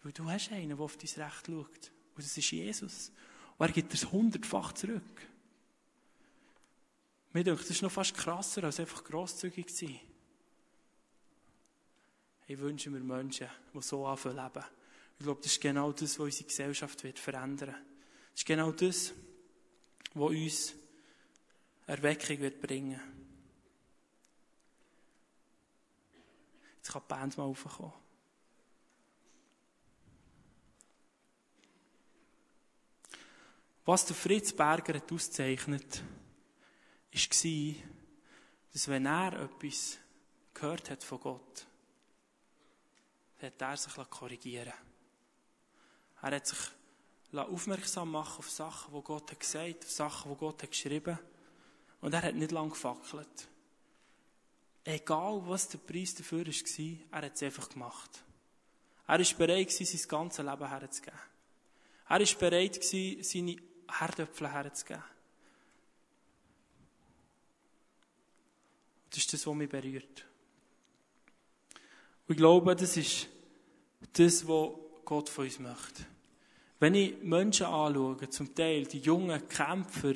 Weil 0.02 0.12
du 0.12 0.28
hast 0.28 0.52
einen, 0.52 0.76
der 0.76 0.80
auf 0.80 0.96
dein 0.96 1.22
Recht 1.22 1.46
schaut. 1.46 1.92
Und 2.14 2.24
das 2.24 2.36
ist 2.36 2.50
Jesus. 2.50 3.12
Und 3.56 3.66
er 3.66 3.72
gibt 3.72 3.94
es 3.94 4.10
hundertfach 4.10 4.72
zurück. 4.72 5.02
Mir 7.32 7.44
denke, 7.44 7.60
das 7.60 7.70
ist 7.70 7.82
noch 7.82 7.92
fast 7.92 8.14
krasser, 8.14 8.64
als 8.64 8.80
einfach 8.80 9.04
grosszügig 9.04 9.68
zu 9.68 9.86
sein. 9.86 10.00
Ich 12.48 12.58
wünsche 12.58 12.90
mir 12.90 13.00
Menschen, 13.00 13.48
die 13.72 13.82
so 13.82 14.06
anfangen 14.06 14.36
leben. 14.36 14.64
Ich 15.18 15.24
glaube, 15.24 15.42
das 15.42 15.52
ist 15.52 15.60
genau 15.60 15.92
das, 15.92 16.18
was 16.18 16.24
unsere 16.24 16.44
Gesellschaft 16.44 17.04
wird 17.04 17.18
verändern 17.18 17.74
Das 18.32 18.40
ist 18.40 18.46
genau 18.46 18.72
das, 18.72 19.12
was 20.14 20.30
uns 20.30 20.74
Erweckung 21.86 22.38
wird 22.40 22.60
bringen 22.60 23.17
Jetzt 26.88 26.94
kann 26.94 27.02
die 27.02 27.08
Band 27.08 27.36
mal 27.36 27.44
raufkommen. 27.44 27.92
Was 33.84 34.10
Fritz 34.12 34.54
Berger 34.54 34.94
hat 34.94 35.12
auszeichnet, 35.12 36.02
war, 37.12 37.74
dass 38.72 38.88
wenn 38.88 39.04
er 39.04 39.32
etwas 39.34 39.98
gehört 40.54 40.88
hat 40.88 41.04
von 41.04 41.20
Gott, 41.20 41.66
hat 43.42 43.60
er 43.60 43.76
sich 43.76 44.10
korrigieren 44.10 44.72
Er 46.22 46.36
hat 46.36 46.46
sich 46.46 46.58
aufmerksam 47.32 48.12
machen 48.12 48.38
auf 48.38 48.50
Sachen, 48.50 48.94
die 48.94 49.02
Gott 49.02 49.30
hat 49.30 49.40
gesagt, 49.40 49.84
auf 49.84 49.90
Sachen, 49.90 50.32
die 50.32 50.38
Gott 50.38 50.62
hat 50.62 50.70
geschrieben. 50.70 51.18
Und 52.00 52.14
er 52.14 52.22
hat 52.22 52.34
nicht 52.34 52.52
lange 52.52 52.70
gefackelt. 52.70 53.48
Egal, 54.84 55.42
was 55.46 55.68
der 55.68 55.78
Preis 55.78 56.14
dafür 56.14 56.46
war, 56.46 56.96
er 57.12 57.26
hat 57.26 57.34
es 57.34 57.42
einfach 57.42 57.68
gemacht. 57.68 58.22
Er 59.06 59.18
war 59.18 59.38
bereit, 59.38 59.70
sein 59.72 60.08
ganzes 60.08 60.44
Leben 60.44 60.68
herzugeben. 60.68 61.18
Er 62.08 62.20
war 62.20 62.38
bereit, 62.38 62.84
seine 62.84 63.56
Herdöpfel 63.90 64.52
herzugeben. 64.52 65.02
Das 69.10 69.18
ist 69.18 69.32
das, 69.32 69.46
was 69.46 69.54
mich 69.54 69.68
berührt. 69.68 70.26
Und 72.26 72.34
ich 72.34 72.36
glaube, 72.36 72.76
das 72.76 72.96
ist 72.96 73.28
das, 74.12 74.46
was 74.46 74.70
Gott 75.04 75.28
von 75.30 75.46
uns 75.46 75.58
möchte. 75.58 76.06
Wenn 76.78 76.94
ich 76.94 77.22
Menschen 77.22 77.66
anschaue, 77.66 78.28
zum 78.28 78.54
Teil 78.54 78.86
die 78.86 79.00
jungen 79.00 79.48
Kämpfer 79.48 80.14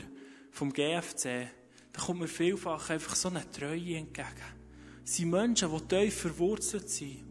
vom 0.51 0.73
GFC, 0.73 1.49
dann 1.93 2.05
kommt 2.05 2.21
mir 2.21 2.29
vielfach 2.29 2.91
einfach 2.91 3.15
so 3.15 3.29
eine 3.29 3.51
Treue 3.51 3.97
entgegen. 3.97 4.27
Es 5.05 5.17
sind 5.17 5.31
Menschen, 5.31 5.71
die 5.71 5.89
tief 5.89 6.21
verwurzelt 6.21 6.89
sind 6.89 7.25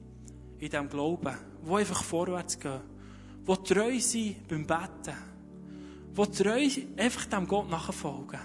in 0.59 0.69
diesem 0.69 0.89
Glauben, 0.89 1.35
die 1.65 1.73
einfach 1.73 2.03
vorwärts 2.03 2.59
gehen, 2.59 2.81
die 3.47 3.73
treu 3.73 3.99
sind 3.99 4.47
beim 4.47 4.67
Betten, 4.67 5.15
die 6.15 6.31
treu 6.31 6.67
einfach 6.97 7.25
dem 7.25 7.47
Gott 7.47 7.69
nachfolgen. 7.69 8.39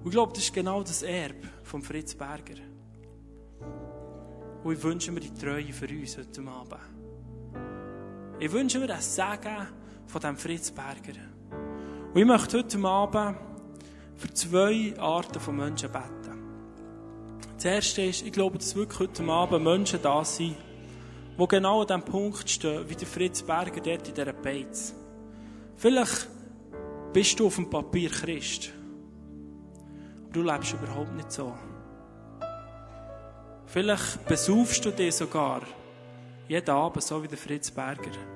Und 0.00 0.06
ich 0.06 0.12
glaube, 0.12 0.32
das 0.32 0.44
ist 0.44 0.54
genau 0.54 0.82
das 0.82 1.02
Erbe 1.02 1.48
von 1.62 1.80
Fritz 1.82 2.14
Berger. 2.14 2.60
Und 4.64 4.72
ich 4.72 4.82
wünsche 4.82 5.12
mir 5.12 5.20
die 5.20 5.32
Treue 5.32 5.72
für 5.72 5.88
uns 5.88 6.18
heute 6.18 6.42
Abend. 6.42 6.80
Ich 8.40 8.50
wünsche 8.50 8.80
mir 8.80 8.88
das 8.88 9.14
Segen 9.14 9.68
von 10.06 10.20
dem 10.20 10.36
Fritz 10.36 10.72
Berger. 10.72 11.20
Und 12.12 12.20
ich 12.20 12.26
möchte 12.26 12.58
heute 12.58 12.78
Abend 12.84 13.51
für 14.22 14.32
zwei 14.34 14.94
Arten 14.98 15.40
von 15.40 15.56
Menschen 15.56 15.90
beten. 15.90 16.38
Das 17.56 17.64
erste 17.64 18.02
ist, 18.02 18.24
ich 18.24 18.32
glaube, 18.32 18.56
dass 18.56 18.76
wirklich 18.76 19.00
heute 19.00 19.24
Abend 19.24 19.64
Menschen 19.64 20.00
da 20.00 20.24
sind, 20.24 20.56
die 21.38 21.48
genau 21.48 21.80
an 21.80 21.88
dem 21.88 22.02
Punkt 22.02 22.48
stehen, 22.48 22.88
wie 22.88 22.94
der 22.94 23.06
Fritz 23.06 23.42
Berger 23.42 23.80
dort 23.80 24.08
in 24.08 24.14
dieser 24.14 24.32
Beiz. 24.32 24.94
Vielleicht 25.76 26.28
bist 27.12 27.38
du 27.40 27.46
auf 27.46 27.56
dem 27.56 27.68
Papier 27.68 28.10
Christ, 28.10 28.70
aber 30.22 30.32
du 30.32 30.42
lebst 30.42 30.72
überhaupt 30.72 31.14
nicht 31.14 31.32
so. 31.32 31.52
Vielleicht 33.66 34.24
besaufst 34.26 34.84
du 34.84 34.92
dich 34.92 35.16
sogar 35.16 35.62
jeden 36.46 36.70
Abend, 36.70 37.02
so 37.02 37.20
wie 37.22 37.28
der 37.28 37.38
Fritz 37.38 37.72
Berger. 37.72 38.31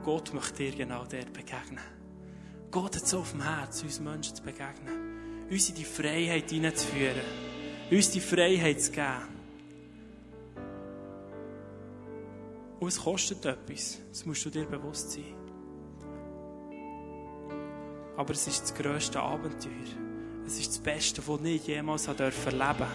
Und 0.00 0.06
Gott 0.06 0.32
möchte 0.32 0.62
dir 0.62 0.72
genau 0.72 1.04
dort 1.04 1.30
begegnen. 1.34 1.84
Gott 2.70 2.96
hat 2.96 3.06
so 3.06 3.18
auf 3.18 3.32
dem 3.32 3.42
Herz, 3.42 3.82
uns 3.82 4.00
Menschen 4.00 4.34
zu 4.34 4.42
begegnen. 4.42 5.46
Uns 5.50 5.68
in 5.68 5.74
die 5.74 5.84
Freiheit 5.84 6.48
hineinzuführen. 6.48 7.20
Uns 7.90 8.10
die 8.10 8.20
Freiheit 8.20 8.80
zu 8.80 8.92
geben. 8.92 9.28
Und 12.78 12.88
es 12.88 12.98
kostet 12.98 13.44
etwas. 13.44 13.98
Das 14.08 14.24
musst 14.24 14.42
du 14.46 14.48
dir 14.48 14.64
bewusst 14.64 15.12
sein. 15.12 15.34
Aber 18.16 18.32
es 18.32 18.46
ist 18.46 18.62
das 18.62 18.74
grösste 18.74 19.20
Abenteuer. 19.20 19.70
Es 20.46 20.58
ist 20.58 20.68
das 20.68 20.78
Beste, 20.78 21.22
was 21.26 21.42
ich 21.42 21.66
jemals 21.66 22.06
erleben 22.06 22.32
durfte. 22.42 22.86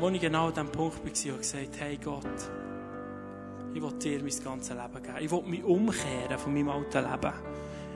Wo 0.00 0.08
ich 0.08 0.20
genau 0.22 0.46
an 0.46 0.54
diesem 0.54 0.72
Punkt 0.72 1.04
war 1.04 1.32
und 1.34 1.38
gesagt 1.38 1.80
hey 1.80 1.98
Gott, 2.02 2.24
ich 3.78 3.84
will 3.84 3.92
dir 3.92 4.18
mein 4.18 4.44
ganzes 4.44 4.70
Leben 4.70 5.02
geben. 5.02 5.18
Ich 5.20 5.30
will 5.30 5.42
mich 5.42 5.62
umkehren 5.62 6.36
von 6.36 6.52
meinem 6.52 6.68
alten 6.70 6.98
Leben. 6.98 7.32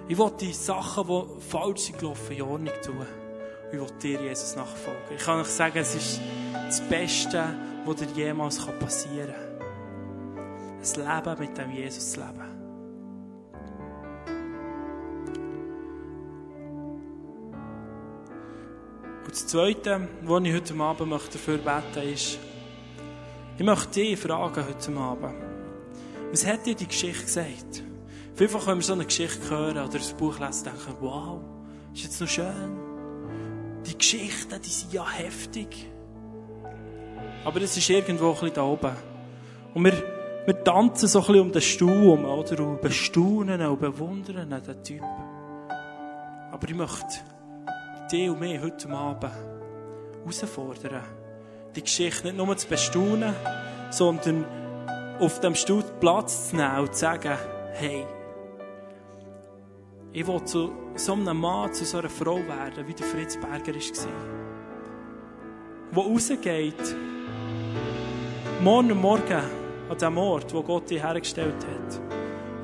Ich 0.07 0.17
will 0.17 0.31
die 0.41 0.53
Sachen, 0.53 1.09
die 1.09 1.41
falsch 1.41 1.81
sind 1.81 1.99
gelaufen, 1.99 2.37
in 2.37 2.43
Ordnung 2.43 2.75
tun. 2.85 3.07
Ich 3.73 3.81
will 3.81 3.91
dir, 4.01 4.23
Jesus, 4.23 4.55
nachfolgen. 4.55 5.17
Ich 5.17 5.25
kann 5.25 5.41
euch 5.41 5.49
sagen, 5.49 5.79
es 5.79 5.95
ist 5.97 6.21
das 6.53 6.81
Beste, 6.83 7.45
was 7.85 7.97
dir 7.97 8.07
jemals 8.15 8.65
passieren 8.79 9.35
kann. 9.35 11.05
Ein 11.05 11.25
Leben 11.25 11.41
mit 11.41 11.59
dem 11.59 11.71
Jesus 11.73 12.13
zu 12.13 12.21
leben. 12.21 12.53
Und 19.25 19.33
das 19.33 19.47
Zweite, 19.49 20.09
was 20.23 20.45
ich 20.45 20.55
heute 20.55 20.75
Abend 20.75 21.13
dafür 21.13 21.59
beten 21.59 21.65
möchte, 21.65 22.01
ist, 22.03 22.39
ich 23.59 23.65
möchte 23.65 24.01
dich 24.01 24.19
fragen 24.19 24.65
heute 24.65 24.97
Abend, 24.99 25.52
was 26.33 26.47
hat 26.47 26.65
dir 26.65 26.75
die 26.75 26.87
Geschichte 26.89 27.25
gesagt? 27.25 27.85
Vielfach, 28.35 28.67
wenn 28.67 28.79
wir 28.79 28.83
so 28.83 28.95
eine 28.95 29.05
Geschichte 29.05 29.51
hören 29.51 29.77
oder 29.77 29.99
ein 29.99 30.17
Buch 30.17 30.39
lesen, 30.39 30.65
denken 30.65 30.81
wir, 30.87 31.01
wow, 31.03 31.41
ist 31.93 32.05
jetzt 32.05 32.21
noch 32.21 32.29
schön. 32.29 32.79
Die 33.87 33.99
Geschichten, 33.99 34.61
die 34.65 34.71
sind 34.71 34.93
ja 34.95 35.09
heftig. 35.09 35.91
Aber 37.45 37.61
es 37.61 37.77
ist 37.77 37.91
irgendwo 37.91 38.29
ein 38.29 38.33
bisschen 38.33 38.55
da 38.55 38.63
oben. 38.63 38.93
Und 39.75 39.85
wir, 39.85 39.93
wir 40.47 40.65
tanzen 40.65 41.07
so 41.07 41.21
ein 41.21 41.27
bisschen 41.27 41.41
um 41.43 41.53
den 41.53 41.63
Stuhl 41.63 41.91
herum, 41.91 42.25
oder? 42.25 42.67
Und 42.67 42.81
bestaunen 42.81 43.61
und 43.67 43.81
bewundern 43.81 44.49
den 44.49 44.85
Typ. 44.85 45.03
Aber 46.51 46.69
ich 46.69 46.75
möchte 46.75 47.21
dich 48.11 48.31
und 48.31 48.41
mich 48.41 48.59
heute 48.59 48.89
Abend 48.89 49.33
herausfordern, 50.25 51.03
die 51.77 51.83
Geschichte 51.83 52.29
nicht 52.29 52.37
nur 52.37 52.57
zu 52.57 52.69
bestaunen, 52.69 53.35
sondern 53.91 54.62
auf 55.23 55.39
dem 55.39 55.55
Stuhl 55.55 55.85
Platz 56.01 56.51
zu 56.51 56.57
nehmen 56.57 56.81
und 56.81 56.95
zu 56.95 57.01
sagen, 57.01 57.39
hey, 57.75 58.05
ich 60.13 60.27
will 60.27 60.45
zu 60.45 60.73
so 60.97 61.13
einem 61.13 61.39
Mann, 61.39 61.73
zu 61.73 61.85
so 61.85 61.99
einer 61.99 62.11
Frau 62.11 62.37
werden, 62.37 62.87
wie 62.89 62.93
der 62.93 63.07
Fritz 63.07 63.37
Berger 63.37 63.73
war. 63.73 64.13
Der 65.95 66.05
rausgeht, 66.05 66.97
morgen 68.63 68.91
und 68.91 69.01
morgen 69.01 69.43
an 69.89 69.99
dem 69.99 70.19
Ort, 70.19 70.53
wo 70.53 70.63
Gott 70.63 70.91
dich 70.91 71.01
hergestellt 71.01 71.55
hat, 71.55 72.01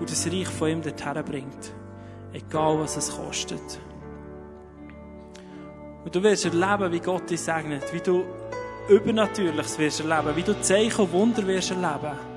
und 0.01 0.11
das 0.11 0.27
Reich 0.27 0.49
von 0.49 0.69
ihm 0.69 0.83
dorthin 0.83 1.25
bringt. 1.25 1.73
Egal, 2.33 2.81
was 2.81 2.97
es 2.97 3.17
kostet. 3.17 3.79
Und 6.05 6.13
du 6.13 6.23
wirst 6.25 6.45
erleben, 6.45 6.93
wie 6.93 7.01
Gott 7.01 7.31
dich 7.31 7.41
segnet, 7.41 7.95
wie 7.95 8.01
du 8.01 8.25
Übernatürliches 8.89 9.79
wirst 9.79 10.01
erleben, 10.01 10.35
wie 10.35 10.43
du 10.43 10.61
Zeichen 10.61 11.03
und 11.03 11.13
Wunder 11.13 11.47
wirst 11.47 11.71
erleben. 11.71 12.28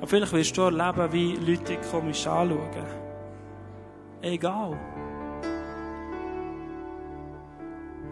Aber 0.00 0.06
vielleicht 0.06 0.32
wirst 0.32 0.56
du 0.56 0.62
erleben, 0.62 1.12
wie 1.12 1.36
Leute 1.36 1.76
komisch 1.90 2.26
anschauen. 2.26 2.86
Egal. 4.22 4.78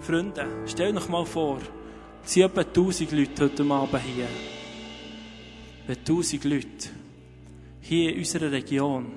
Freunde, 0.00 0.46
stell 0.66 0.96
euch 0.96 1.08
mal 1.08 1.24
vor, 1.24 1.58
es 2.24 2.34
sind 2.34 2.44
etwa 2.44 2.60
1000 2.60 3.12
Leute 3.12 3.44
heute 3.44 3.62
Abend 3.64 4.02
hier. 4.02 4.28
Wenn 5.86 5.96
1000 5.96 6.44
Leute 6.44 6.88
hier 7.80 8.12
in 8.12 8.18
unserer 8.18 8.52
Region, 8.52 9.12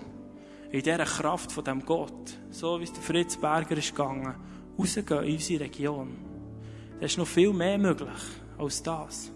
in 0.71 0.81
dieser 0.81 1.03
Kraft 1.03 1.51
von 1.51 1.65
dem 1.65 1.85
Gott, 1.85 2.37
so 2.51 2.79
wie 2.79 2.85
es 2.85 2.93
der 2.93 3.03
Fritz 3.03 3.35
Berger 3.35 3.77
ist 3.77 3.93
gegangen, 3.93 4.33
rausgehen 4.79 5.23
in 5.23 5.33
unsere 5.33 5.63
Region, 5.65 6.17
dann 6.93 7.05
ist 7.05 7.17
noch 7.17 7.27
viel 7.27 7.51
mehr 7.51 7.77
möglich 7.77 8.09
als 8.57 8.81
das. 8.81 9.29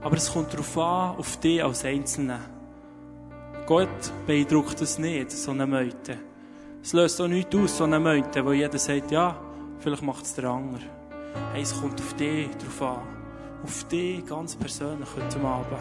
Aber 0.00 0.16
es 0.16 0.32
kommt 0.32 0.52
darauf 0.52 0.76
an, 0.76 1.16
auf 1.16 1.38
dich 1.38 1.62
als 1.62 1.84
Einzelnen. 1.84 2.53
Gott 3.66 4.12
beeindruckt 4.26 4.78
es 4.82 4.98
nicht, 4.98 5.30
so 5.30 5.52
eine 5.52 5.66
Meute. 5.66 6.18
Es 6.82 6.92
löst 6.92 7.18
auch 7.18 7.28
nichts 7.28 7.56
aus, 7.56 7.78
so 7.78 7.84
eine 7.84 7.98
Meute, 7.98 8.44
wo 8.44 8.52
jeder 8.52 8.78
sagt, 8.78 9.10
ja, 9.10 9.34
vielleicht 9.78 10.02
macht 10.02 10.26
es 10.26 10.34
der 10.34 10.50
andere. 10.50 10.82
Hey, 11.54 11.62
es 11.62 11.80
kommt 11.80 11.98
auf 11.98 12.12
dich 12.12 12.50
drauf 12.58 12.82
an. 12.82 13.02
Auf 13.62 13.84
dich 13.84 14.26
ganz 14.26 14.54
persönlich 14.54 15.08
heute 15.16 15.40
Abend. 15.46 15.78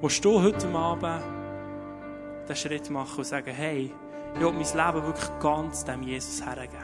Willst 0.00 0.24
du 0.24 0.40
heute 0.40 0.68
Abend 0.68 1.24
den 2.48 2.56
Schritt 2.56 2.88
machen 2.88 3.18
und 3.18 3.26
sagen, 3.26 3.52
hey, 3.52 3.92
ich 4.34 4.40
will 4.40 4.52
mein 4.52 4.62
Leben 4.62 5.04
wirklich 5.04 5.30
ganz 5.40 5.84
dem 5.84 6.04
Jesus 6.04 6.46
hergeben. 6.46 6.78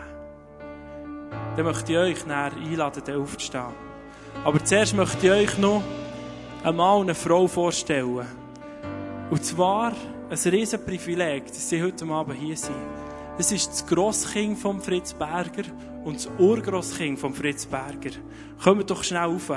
Dann 1.56 1.64
möchte 1.64 1.92
ich 1.92 1.98
euch 1.98 2.26
nachher 2.26 2.56
einladen, 2.56 3.16
aufzustehen. 3.16 3.74
Aber 4.42 4.64
zuerst 4.64 4.96
möchte 4.96 5.24
ich 5.24 5.32
euch 5.32 5.58
noch 5.58 5.84
einen 6.64 6.76
Mann 6.78 7.00
und 7.00 7.06
eine 7.06 7.14
Frau 7.14 7.46
vorstellen. 7.46 8.26
Und 9.30 9.44
zwar 9.44 9.92
ein 10.30 10.50
riesen 10.50 10.84
Privileg, 10.84 11.46
dass 11.46 11.68
sie 11.68 11.82
heute 11.82 12.06
Abend 12.06 12.38
hier 12.38 12.56
sind. 12.56 12.74
Es 13.36 13.52
ist 13.52 13.68
das 13.68 13.86
Grosskind 13.86 14.58
von 14.58 14.80
Fritz 14.80 15.12
Berger 15.12 15.64
und 16.04 16.16
das 16.16 16.28
Urgrosskind 16.38 17.18
von 17.18 17.34
Fritz 17.34 17.66
Berger. 17.66 18.16
Kommt 18.62 18.88
doch 18.90 19.04
schnell 19.04 19.24
rauf. 19.24 19.52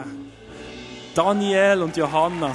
Daniel 1.16 1.84
und 1.84 1.96
Johanna. 1.96 2.54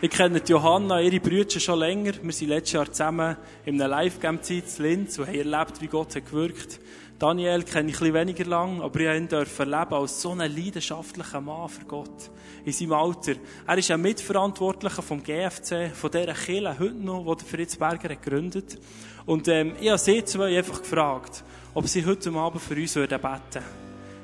Ich 0.00 0.10
kenne 0.10 0.40
Johanna, 0.46 1.00
ihre 1.00 1.18
Brüder 1.18 1.58
schon 1.58 1.80
länger. 1.80 2.12
Wir 2.22 2.32
sind 2.32 2.50
letztes 2.50 2.74
Jahr 2.74 2.86
zusammen 2.86 3.36
in 3.64 3.82
einer 3.82 3.88
Live-Game-Zeit 3.88 4.78
in 4.78 4.84
Linz 4.84 5.18
und 5.18 5.26
haben 5.26 5.34
erlebt, 5.34 5.80
wie 5.80 5.88
Gott 5.88 6.14
hat 6.14 6.24
gewirkt. 6.24 6.78
Daniel 7.18 7.64
kenne 7.64 7.88
ich 7.90 7.96
ein 7.96 7.98
bisschen 7.98 8.14
weniger 8.14 8.44
lang, 8.44 8.80
aber 8.80 9.00
ich 9.00 9.28
durfte 9.28 9.64
ihn 9.64 9.72
erleben 9.72 9.94
als 9.94 10.22
so 10.22 10.30
einen 10.30 10.54
leidenschaftlichen 10.54 11.44
Mann 11.44 11.68
für 11.68 11.84
Gott. 11.84 12.30
In 12.64 12.72
seinem 12.72 12.92
Alter. 12.92 13.32
Er 13.66 13.76
ist 13.76 13.90
ein 13.90 14.00
Mitverantwortlicher 14.00 15.02
vom 15.02 15.20
GFC, 15.20 15.90
von 15.92 16.12
dieser 16.12 16.32
Kirche 16.34 16.78
heute 16.78 16.94
noch, 16.94 17.34
die 17.34 17.44
Fritz 17.44 17.74
Berger 17.74 18.10
hat 18.10 18.22
gegründet. 18.22 18.78
Und, 19.26 19.48
ähm, 19.48 19.72
ich 19.80 19.88
habe 19.88 19.98
sie 19.98 20.24
zwei 20.24 20.56
einfach 20.56 20.78
gefragt, 20.80 21.42
ob 21.74 21.88
sie 21.88 22.06
heute 22.06 22.30
Abend 22.34 22.62
für 22.62 22.76
uns 22.76 22.94
beten 22.94 23.20
würden. 23.20 23.64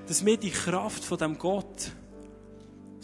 Dass 0.07 0.25
wir 0.25 0.37
die 0.37 0.51
Kraft 0.51 1.05
von 1.05 1.19
dem 1.19 1.37
Gott 1.37 1.91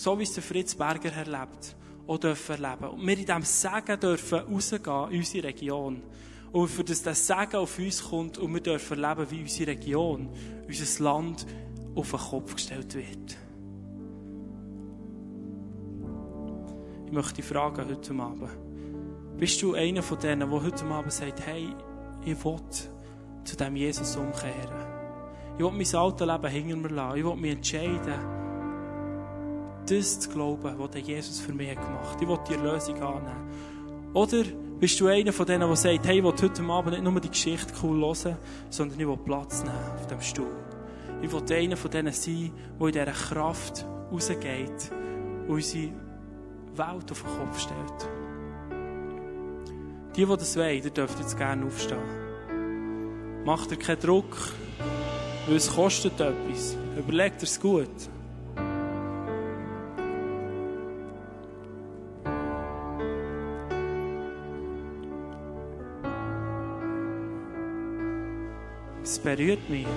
so 0.01 0.19
wie 0.19 0.23
es 0.23 0.33
der 0.33 0.43
Fritz 0.43 0.75
Berger 0.75 1.13
erlebt, 1.13 1.77
auch 2.11 2.19
dürfen 2.19 2.65
erleben. 2.65 2.89
Und 2.89 3.07
wir 3.07 3.19
in 3.19 3.25
diesem 3.25 3.43
Segen 3.43 4.01
dürfen 4.01 4.41
rausgehen 4.41 5.11
in 5.11 5.19
unsere 5.19 5.47
Region. 5.47 6.03
Und 6.51 6.69
für 6.69 6.83
das 6.83 7.03
das 7.03 7.25
Segen 7.25 7.57
auf 7.57 7.79
uns 7.79 8.03
kommt 8.03 8.39
und 8.39 8.53
wir 8.53 8.61
dürfen 8.61 9.03
erleben, 9.03 9.31
wie 9.31 9.43
unsere 9.43 9.71
Region, 9.71 10.29
unser 10.67 11.05
Land 11.05 11.47
auf 11.95 12.11
den 12.11 12.19
Kopf 12.19 12.55
gestellt 12.55 12.95
wird. 12.95 13.37
Ich 17.07 17.13
möchte 17.13 17.35
dich 17.35 17.45
fragen 17.45 17.89
heute 17.89 18.15
Abend. 18.15 18.51
Bist 19.39 19.63
du 19.63 19.75
einer 19.75 20.03
von 20.03 20.19
denen, 20.19 20.51
der 20.51 20.63
heute 20.63 20.85
Abend 20.87 21.13
sagt, 21.13 21.47
hey, 21.47 21.69
ich 22.25 22.45
will 22.45 22.57
zu 23.45 23.57
diesem 23.57 23.77
Jesus 23.77 24.17
umkehren? 24.17 24.55
Ich 25.57 25.65
will 25.65 25.73
mein 25.73 25.95
altes 25.95 26.27
Leben 26.27 26.49
hinter 26.49 26.77
mir 26.77 26.89
lassen. 26.89 27.19
Ich 27.19 27.25
will 27.25 27.37
mich 27.37 27.53
entscheiden, 27.53 28.40
das 29.87 30.21
zu 30.21 30.31
glauben, 30.31 30.75
was 30.79 31.07
Jesus 31.07 31.41
für 31.41 31.53
mich 31.53 31.75
gemacht 31.75 32.15
hat. 32.15 32.23
Ich 32.23 32.29
will 32.29 32.39
die 32.49 32.55
Erlösung 32.55 33.03
annehmen. 33.03 33.51
Oder 34.13 34.45
bist 34.81 34.99
du 35.01 35.07
einer 35.07 35.33
von 35.33 35.47
denen, 35.47 35.67
der 35.67 35.77
sagt, 35.77 36.07
hey, 36.07 36.19
ich 36.19 36.25
will 36.25 36.33
heute 36.33 36.63
Abend 36.65 36.93
nicht 36.93 37.05
nur 37.05 37.21
die 37.21 37.29
Geschichte 37.29 37.73
cool 37.83 38.01
hören, 38.01 38.37
sondern 38.71 38.99
ich 38.99 39.07
will 39.07 39.19
Platz 39.19 39.63
nehmen 39.63 39.77
auf 39.97 40.07
dem 40.07 40.21
Stuhl. 40.21 40.57
Ich 41.23 41.31
will 41.31 41.43
einer 41.53 41.77
von 41.77 41.91
denen 41.91 42.13
sein, 42.13 42.51
der 42.79 42.87
in 42.87 42.93
dieser 42.93 43.07
Kraft 43.07 43.87
rausgeht 44.11 44.91
und 45.47 45.55
unsere 45.55 45.93
Welt 46.77 47.13
auf 47.13 47.23
den 47.23 47.39
Kopf 47.39 47.61
stellt. 47.61 48.09
Die, 50.17 50.25
die 50.25 50.37
das 50.37 50.57
wollen, 50.57 50.83
die 50.83 50.91
dürfen 50.91 51.21
jetzt 51.21 51.37
gerne 51.37 51.67
aufstehen. 51.67 53.45
Macht 53.45 53.71
dir 53.71 53.77
keinen 53.77 54.01
Druck, 54.01 54.37
weil 55.47 55.57
es 55.57 55.71
kostet 55.71 56.21
etwas. 56.21 56.77
Überlegt 56.99 57.43
es 57.43 57.61
gut. 57.61 57.89
Es 69.11 69.19
berührt 69.19 69.69
mich. 69.69 69.89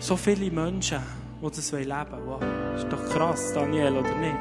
So 0.00 0.16
viele 0.16 0.50
Menschen, 0.50 0.98
die 1.40 1.46
das 1.46 1.70
leben 1.70 1.86
wollen. 1.86 2.26
Wow, 2.26 2.42
ist 2.76 2.88
doch 2.90 3.08
krass, 3.08 3.52
Daniel, 3.52 3.98
oder 3.98 4.18
nicht? 4.18 4.34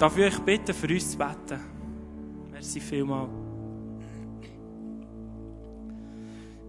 Darf 0.00 0.18
ich 0.18 0.24
euch 0.24 0.38
bitten, 0.40 0.74
für 0.74 0.88
uns 0.88 1.12
zu 1.12 1.16
beten? 1.16 1.60
Merci 2.50 2.80
vielmals. 2.80 3.30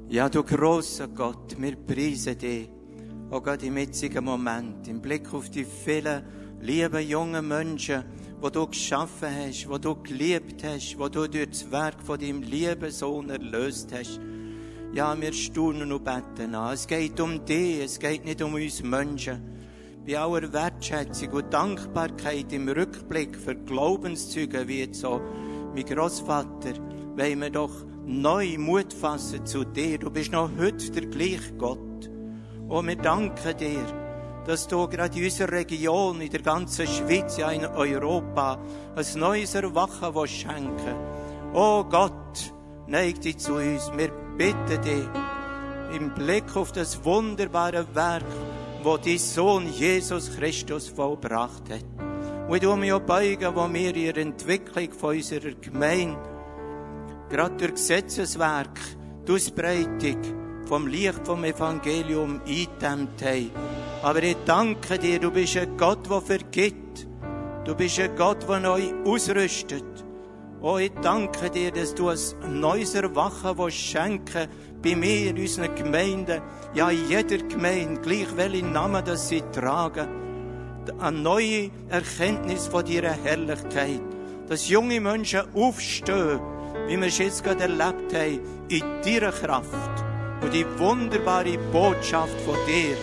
Ja, 0.07 0.30
du 0.30 0.43
großer 0.43 1.07
Gott, 1.07 1.59
wir 1.59 1.76
preisen 1.76 2.38
dich. 2.38 2.70
Auch 3.32 3.41
gerade 3.41 3.65
im 3.65 3.76
jetzigen 3.76 4.24
Moment, 4.24 4.88
im 4.88 5.01
Blick 5.01 5.34
auf 5.34 5.49
die 5.49 5.65
vielen 5.65 6.24
lieben 6.61 7.07
jungen 7.07 7.47
Menschen, 7.47 8.03
die 8.43 8.51
du 8.51 8.67
geschaffen 8.67 9.30
hast, 9.36 9.65
die 9.65 9.82
du 9.82 9.95
geliebt 9.95 10.63
hast, 10.63 10.91
die 10.91 11.09
du 11.09 11.28
durch 11.28 11.49
das 11.49 11.72
Werk 11.72 12.03
von 12.03 12.20
deinem 12.20 12.43
lieben 12.43 12.91
Sohn 12.91 13.32
erlöst 13.32 13.91
hast. 13.91 14.20
Ja, 14.92 15.16
wir 15.22 15.34
staunen 15.34 15.92
und 15.92 16.04
beten 16.04 16.56
an. 16.56 16.74
Es 16.74 16.88
geht 16.88 17.20
um 17.20 17.46
dich, 17.46 17.80
es 17.80 18.00
geht 18.00 18.26
nicht 18.26 18.42
um 18.42 18.56
uns 18.56 18.82
Menschen. 18.82 19.40
Bei 20.06 20.18
aller 20.18 20.52
Wertschätzung 20.52 21.30
und 21.30 21.54
Dankbarkeit 21.54 22.52
im 22.52 22.68
Rückblick 22.68 23.38
für 23.38 23.56
Glaubenszüge 23.56 24.68
wie 24.68 24.80
jetzt 24.80 25.02
so 25.02 25.22
mein 25.76 25.86
Großvater, 25.86 26.74
wollen 27.16 27.40
wir 27.40 27.52
doch 27.52 27.86
neu 28.08 28.58
Mut 28.58 28.92
fassen 28.92 29.46
zu 29.46 29.64
dir. 29.64 30.00
Du 30.00 30.10
bist 30.10 30.32
noch 30.32 30.50
heute 30.58 30.90
der 30.90 31.06
gleiche 31.06 31.54
Gott. 31.54 32.10
Und 32.68 32.88
wir 32.88 32.96
danken 32.96 33.58
dir, 33.60 33.86
dass 34.48 34.68
du 34.68 34.88
gerade 34.88 35.20
in 35.20 35.26
unserer 35.26 35.52
Region, 35.52 36.20
in 36.20 36.32
der 36.32 36.42
ganzen 36.42 36.88
Schweiz, 36.88 37.38
ja 37.38 37.52
in 37.52 37.66
Europa, 37.66 38.58
ein 38.96 39.20
neues 39.20 39.54
Erwachen 39.54 40.16
willst 40.16 40.34
schenken 40.34 40.96
Oh 41.54 41.84
Gott, 41.84 42.54
neig 42.88 43.22
dich 43.22 43.38
zu 43.38 43.54
uns. 43.54 43.92
Wir 43.96 44.29
bitten 44.40 44.82
dich 44.82 45.10
im 45.94 46.12
Blick 46.12 46.56
auf 46.56 46.72
das 46.72 47.04
wunderbare 47.04 47.86
Werk, 47.94 48.24
wo 48.82 48.96
dein 48.96 49.18
Sohn 49.18 49.68
Jesus 49.68 50.34
Christus 50.34 50.88
vollbracht 50.88 51.70
hat. 51.70 51.84
Und 52.48 52.64
ich 52.64 52.76
mich 52.78 52.94
auch 52.94 53.02
beugen, 53.02 53.54
wo 53.54 53.68
wir 53.74 53.94
in 53.94 54.14
der 54.14 54.18
Entwicklung 54.18 54.94
von 54.94 55.18
unserer 55.18 55.52
Gemeinde, 55.60 56.18
gerade 57.30 57.58
durch 57.58 57.74
Gesetzeswerk, 57.74 58.80
die 59.28 59.34
Ausbreitung 59.34 60.22
vom 60.66 60.88
Licht 60.88 61.20
vom 61.26 61.44
Evangelium 61.44 62.40
eingedämmt 62.48 63.22
haben. 63.22 63.52
Aber 64.04 64.24
ich 64.24 64.38
danke 64.46 64.98
dir, 64.98 65.20
du 65.20 65.32
bist 65.32 65.58
ein 65.58 65.76
Gott, 65.76 66.10
der 66.10 66.22
vergibt. 66.22 67.08
Du 67.66 67.76
bist 67.76 68.00
ein 68.00 68.16
Gott, 68.16 68.48
der 68.48 68.62
neu 68.62 68.84
ausrüstet. 69.04 69.84
Oh, 70.62 70.78
ich 70.78 70.91
danke 71.01 71.49
dir, 71.49 71.72
dass 71.72 71.95
du 71.95 72.10
ein 72.10 72.20
neues 72.60 72.93
Erwachen 72.93 73.72
schenken 73.72 74.49
bei 74.84 74.93
mir, 74.93 75.30
in 75.30 75.39
unseren 75.39 75.74
Gemeinden, 75.74 76.41
ja, 76.74 76.89
in 76.89 77.07
jeder 77.07 77.38
Gemeinde, 77.38 78.01
gleich 78.01 78.28
welchen 78.36 78.74
Namen 78.74 79.05
das 79.05 79.30
sie 79.30 79.41
tragen. 79.53 80.10
Eine 80.99 81.18
neue 81.18 81.72
Erkenntnis 81.88 82.68
von 82.68 82.84
deiner 82.86 83.12
Herrlichkeit. 83.24 84.01
Dass 84.49 84.68
junge 84.68 84.99
Menschen 84.99 85.43
aufstehen, 85.55 86.41
wie 86.88 86.97
wir 86.97 87.07
es 87.07 87.20
jetzt 87.20 87.41
gerade 87.41 87.64
erlebt 87.64 88.14
haben, 88.14 88.39
in 88.68 88.84
deiner 89.01 89.32
Kraft 89.32 90.03
und 90.41 90.53
die 90.53 90.66
wunderbare 90.78 91.57
Botschaft 91.72 92.39
von 92.41 92.55
dir 92.68 92.97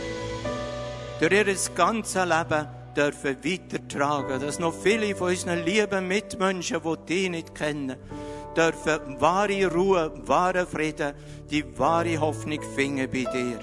durch 1.20 1.32
ihr 1.32 1.74
ganzes 1.74 2.22
Leben 2.22 2.75
dürfen 2.96 3.36
weitertragen. 3.44 4.40
Dass 4.40 4.58
noch 4.58 4.74
viele 4.74 5.14
von 5.14 5.30
unseren 5.30 5.64
lieben 5.64 6.08
Mitmenschen, 6.08 6.80
die 6.82 7.06
dich 7.06 7.30
nicht 7.30 7.54
kennen, 7.54 7.96
dürfen 8.56 9.20
wahre 9.20 9.66
Ruhe, 9.72 10.12
wahre 10.24 10.66
Frieden, 10.66 11.14
die 11.50 11.64
wahre 11.78 12.18
Hoffnung 12.18 12.60
finden 12.74 13.10
bei 13.10 13.24
dir. 13.30 13.60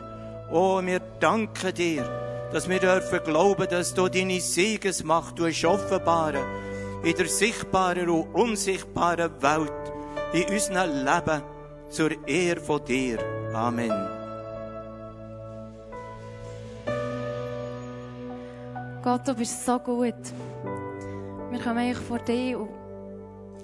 Oh, 0.52 0.82
wir 0.84 1.00
danken 1.20 1.74
dir, 1.74 2.50
dass 2.52 2.70
wir 2.70 2.80
dürfen 2.80 3.20
glauben, 3.24 3.68
dass 3.70 3.94
du 3.94 4.08
deine 4.08 4.40
Siegesmacht 4.40 5.40
offenbaren 5.40 6.44
in 7.04 7.16
der 7.16 7.28
sichtbaren 7.28 8.10
und 8.10 8.34
unsichtbaren 8.34 9.42
Welt, 9.42 9.94
in 10.34 10.54
unserem 10.54 11.06
Leben 11.06 11.44
zur 11.90 12.28
Ehre 12.28 12.62
von 12.62 12.84
dir. 12.86 13.20
Amen. 13.54 14.23
Gott, 19.04 19.28
du 19.28 19.36
bist 19.36 19.66
so 19.66 19.78
gut. 19.80 20.16
Wir 21.52 21.60
kommen 21.60 21.78
eigentlich 21.78 21.98
vor 21.98 22.20
dir 22.20 22.58
und 22.58 22.70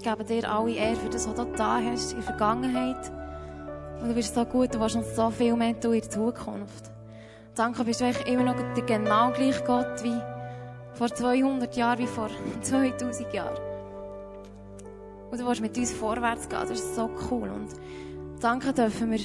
geben 0.04 0.28
dir 0.28 0.52
alle 0.52 0.72
Ehre 0.72 0.98
für 0.98 1.08
das, 1.08 1.30
was 1.30 1.36
du 1.36 1.46
da 1.56 1.80
hast 1.82 2.12
in 2.12 2.18
der 2.18 2.26
Vergangenheit. 2.26 3.10
Und 4.02 4.10
du 4.10 4.16
bist 4.16 4.36
so 4.36 4.44
gut, 4.44 4.76
du 4.76 4.82
willst 4.82 4.98
uns 4.98 5.16
so 5.16 5.30
viel 5.30 5.56
mehr 5.56 5.80
tun 5.80 5.94
in 5.94 6.02
der 6.02 6.10
Zukunft. 6.10 6.92
Danke, 7.56 7.86
bist 7.86 8.02
du 8.02 8.10
immer 8.26 8.44
noch 8.44 8.74
der 8.76 8.84
genau 8.84 9.32
Gott 9.66 10.04
wie 10.04 10.22
vor 10.96 11.08
200 11.08 11.74
Jahren, 11.74 12.00
wie 12.00 12.08
vor 12.08 12.30
2000 12.62 13.34
Jahren. 13.34 13.58
Und 15.32 15.40
du 15.40 15.48
willst 15.48 15.62
mit 15.62 15.78
uns 15.78 15.94
vorwärts 15.94 16.50
gehen, 16.50 16.60
das 16.60 16.72
ist 16.72 16.96
so 16.96 17.10
cool. 17.32 17.48
Und 17.48 17.70
danke 18.42 18.74
dürfen 18.74 19.12
wir, 19.12 19.20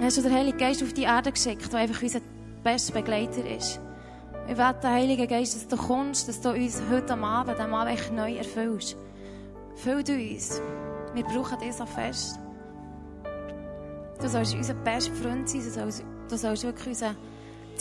hast 0.00 0.16
du 0.16 0.22
den 0.22 0.32
Heiligen 0.32 0.58
Geist 0.58 0.82
auf 0.82 0.92
die 0.92 1.02
Erde 1.02 1.30
geschickt, 1.30 1.72
der 1.72 1.78
einfach 1.78 2.02
unser 2.02 2.20
bester 2.64 2.92
Begleiter 2.92 3.48
ist. 3.48 3.78
Wir 4.46 4.56
beten, 4.56 4.90
Heiliger 4.90 5.26
Geist, 5.26 5.56
dass 5.56 5.66
du 5.68 5.76
kommst, 5.76 6.28
dass 6.28 6.40
du 6.40 6.50
uns 6.50 6.82
heute 6.90 7.14
am 7.14 7.24
Abend, 7.24 7.58
am 7.58 7.72
Abend 7.72 8.12
neu 8.12 8.36
erfüllst. 8.36 8.94
Füll 9.76 10.04
du 10.04 10.12
uns. 10.12 10.60
Wir 11.14 11.24
brauchen 11.24 11.58
dich 11.60 11.72
so 11.72 11.86
fest. 11.86 12.38
Du 14.20 14.28
sollst 14.28 14.54
unser 14.54 14.74
bester 14.74 15.14
Freund 15.14 15.48
sein, 15.48 15.62
du 15.62 15.70
sollst, 15.70 16.04
du 16.28 16.36
sollst 16.36 16.62
wirklich 16.62 16.88
unser 16.88 17.14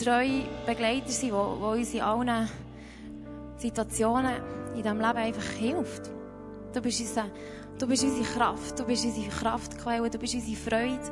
treuer 0.01 0.43
Begleiter 0.65 1.09
sein, 1.09 1.31
der 1.31 1.37
uns 1.37 1.93
in 1.93 2.01
allen 2.01 2.49
Situationen 3.57 4.35
in 4.73 4.83
diesem 4.83 4.99
Leben 4.99 5.17
einfach 5.17 5.43
hilft. 5.59 6.09
Du 6.73 6.81
bist, 6.81 7.01
unser, 7.01 7.25
du 7.77 7.87
bist 7.87 8.03
unsere 8.03 8.25
Kraft, 8.25 8.79
du 8.79 8.85
bist 8.85 9.05
unsere 9.05 9.29
Kraftquelle, 9.29 10.09
du 10.09 10.17
bist 10.17 10.33
unsere 10.33 10.57
Freude, 10.57 11.11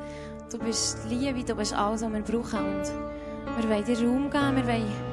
du 0.49 0.57
bist 0.59 0.97
Liebe, 1.09 1.43
du 1.43 1.55
bist 1.55 1.73
alles, 1.73 2.01
was 2.01 2.13
wir 2.13 2.21
brauchen. 2.21 2.65
Und 2.65 3.57
wir 3.57 3.69
wollen 3.69 3.83
dir 3.83 3.97
Raum 3.97 4.29
geben, 4.29 4.55
wir 4.55 4.67
wollen 4.67 5.10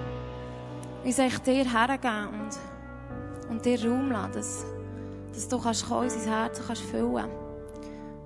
uns 1.09 1.18
echt 1.18 1.46
dir 1.46 1.64
hergeben 1.64 2.28
und, 2.28 3.50
und 3.50 3.64
dir 3.64 3.82
Raum 3.82 4.11
lassen, 4.11 4.32
dass, 4.34 4.66
dass 5.32 5.48
du 5.48 5.59
kannst 5.59 5.88
kommen, 5.88 6.02
unser 6.02 6.30
Herz 6.30 6.61
kannst 6.66 6.82
füllen 6.82 7.30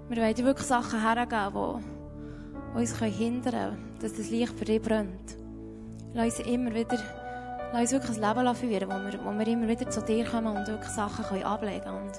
Wir 0.08 0.22
wollen 0.22 0.34
dir 0.34 0.44
wirklich 0.44 0.66
Sachen 0.66 1.00
hergeben, 1.00 1.52
die, 1.54 2.74
die 2.74 2.78
uns 2.80 2.98
hindern 2.98 3.52
können, 3.52 3.98
dass 4.00 4.14
das 4.14 4.30
Licht 4.30 4.58
für 4.58 4.64
dich 4.64 4.82
brennt. 4.82 5.36
Lass 6.12 6.40
uns 6.40 6.48
immer 6.48 6.74
wieder, 6.74 6.98
lass 7.72 7.82
uns 7.82 7.92
wirklich 7.92 8.20
ein 8.20 8.36
Leben 8.36 8.54
führen, 8.56 8.90
wo 8.90 8.94
wir, 8.94 9.24
wo 9.24 9.38
wir 9.38 9.46
immer 9.46 9.68
wieder 9.68 9.88
zu 9.88 10.02
dir 10.02 10.24
kommen 10.24 10.56
und 10.56 10.66
wirklich 10.66 10.90
Sachen 10.90 11.24
können 11.24 11.44
ablegen 11.44 11.84
können 11.84 12.02
und 12.02 12.14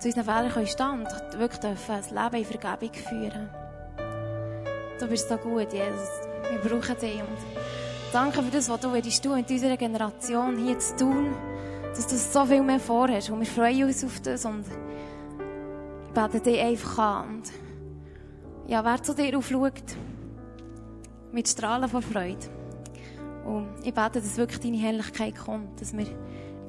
zu 0.00 0.08
unseren 0.08 0.24
Fehlern 0.24 0.50
können 0.50 0.66
stehen 0.66 1.00
und 1.00 1.38
wirklich 1.38 1.60
dürfen 1.60 1.94
ein 1.94 2.04
Leben 2.32 2.36
in 2.36 2.58
Vergebung 2.58 2.94
führen. 2.94 3.50
Du 4.98 5.06
bist 5.06 5.28
so 5.28 5.36
gut, 5.36 5.70
Jesus. 5.74 6.08
Wir 6.50 6.58
brauchen 6.58 6.98
dich 6.98 7.20
und 7.20 7.77
Danke 8.12 8.42
für 8.42 8.50
das, 8.50 8.70
was 8.70 8.80
du 8.80 8.90
willst 8.90 9.22
tun 9.22 9.34
mit 9.34 9.50
unserer 9.50 9.76
Generation 9.76 10.56
hier 10.56 10.78
zu 10.78 10.96
tun, 10.96 11.34
dass 11.94 12.06
du 12.06 12.16
so 12.16 12.46
viel 12.46 12.62
mehr 12.62 12.80
vorhast. 12.80 13.28
Und 13.28 13.40
wir 13.40 13.46
freuen 13.46 13.84
uns 13.84 14.02
auf 14.02 14.20
das 14.20 14.46
und 14.46 14.64
beten 16.14 16.42
dich 16.42 16.58
einfach 16.58 16.98
an. 16.98 17.28
Und 17.28 17.52
ja, 18.66 18.82
wer 18.82 19.02
zu 19.02 19.14
dir 19.14 19.36
aufschaut, 19.36 19.82
mit 21.32 21.48
Strahlen 21.48 21.88
vor 21.88 22.00
Freude. 22.00 22.46
Und 23.44 23.68
ich 23.84 23.92
bete, 23.92 24.20
dass 24.20 24.38
wirklich 24.38 24.60
deine 24.60 24.78
Herrlichkeit 24.78 25.36
kommt, 25.36 25.78
dass 25.78 25.94
wir 25.94 26.06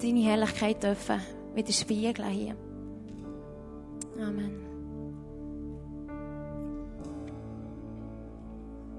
deine 0.02 0.20
Herrlichkeit 0.20 0.84
dürfen 0.84 1.22
wieder 1.56 1.72
spiegeln 1.72 2.30
hier. 2.30 2.56
Amen. 4.22 4.66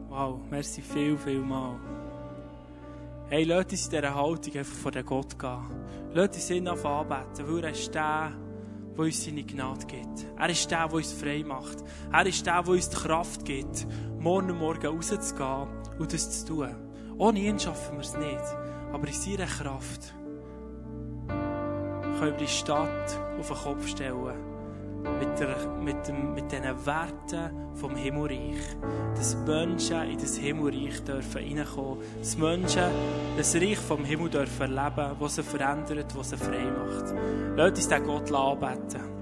Wow, 0.08 0.40
merci 0.50 0.80
viel, 0.80 1.16
viel 1.18 1.40
mal. 1.40 1.78
Hey, 3.32 3.44
lasst 3.44 3.70
uns 3.70 3.84
in 3.84 3.90
dieser 3.92 4.12
Haltung 4.12 4.56
einfach 4.56 4.74
vor 4.74 4.90
den 4.90 5.06
Gott 5.06 5.38
gehen. 5.38 5.70
Lasst 6.14 6.34
uns 6.34 6.50
ihn 6.50 6.66
anbeten, 6.66 7.46
weil 7.46 7.62
er 7.62 7.70
ist 7.70 7.94
der, 7.94 8.32
der 8.96 9.04
uns 9.04 9.24
seine 9.24 9.44
Gnade 9.44 9.86
gibt. 9.86 10.26
Er 10.36 10.48
ist 10.48 10.68
der, 10.68 10.88
der 10.88 10.96
uns 10.96 11.12
frei 11.12 11.44
macht. 11.46 11.78
Er 12.12 12.26
ist 12.26 12.44
der, 12.44 12.60
der 12.60 12.72
uns 12.72 12.90
die 12.90 12.96
Kraft 12.96 13.44
gibt, 13.44 13.86
morgen 14.18 14.50
und 14.50 14.58
morgen 14.58 14.84
rauszugehen 14.84 15.68
und 16.00 16.12
das 16.12 16.44
zu 16.44 16.54
tun. 16.54 16.74
Ohne 17.18 17.38
ihn 17.38 17.60
schaffen 17.60 17.98
wir 17.98 18.00
es 18.00 18.16
nicht. 18.16 18.56
Aber 18.92 19.06
in 19.06 19.14
seiner 19.14 19.46
Kraft 19.46 20.12
können 21.28 22.20
wir 22.20 22.32
die 22.32 22.48
Stadt 22.48 23.16
auf 23.38 23.46
den 23.46 23.56
Kopf 23.58 23.86
stellen 23.86 24.49
mit, 25.18 25.38
der, 25.38 25.56
mit, 25.82 26.08
dem, 26.08 26.34
mit 26.34 26.50
diesen 26.50 26.86
Werten 26.86 27.74
vom 27.74 27.96
Himmelreich. 27.96 28.76
Dass 29.14 29.36
Menschen 29.46 30.02
in 30.10 30.18
das 30.18 30.36
Himmelreich 30.36 31.02
dürfen 31.04 31.38
reinkommen. 31.38 31.98
Dass 32.18 32.38
Menschen 32.38 32.90
das 33.36 33.54
Reich 33.54 33.78
vom 33.78 34.04
Himmel 34.04 34.30
dürfen 34.30 34.76
erleben, 34.76 35.16
das 35.20 35.34
sie 35.36 35.42
verändert, 35.42 36.14
das 36.16 36.30
sie 36.30 36.36
frei 36.36 36.64
macht. 36.64 37.14
Lasst 37.56 37.76
uns 37.76 37.88
den 37.88 38.04
Gott 38.04 38.32
anbeten. 38.32 39.19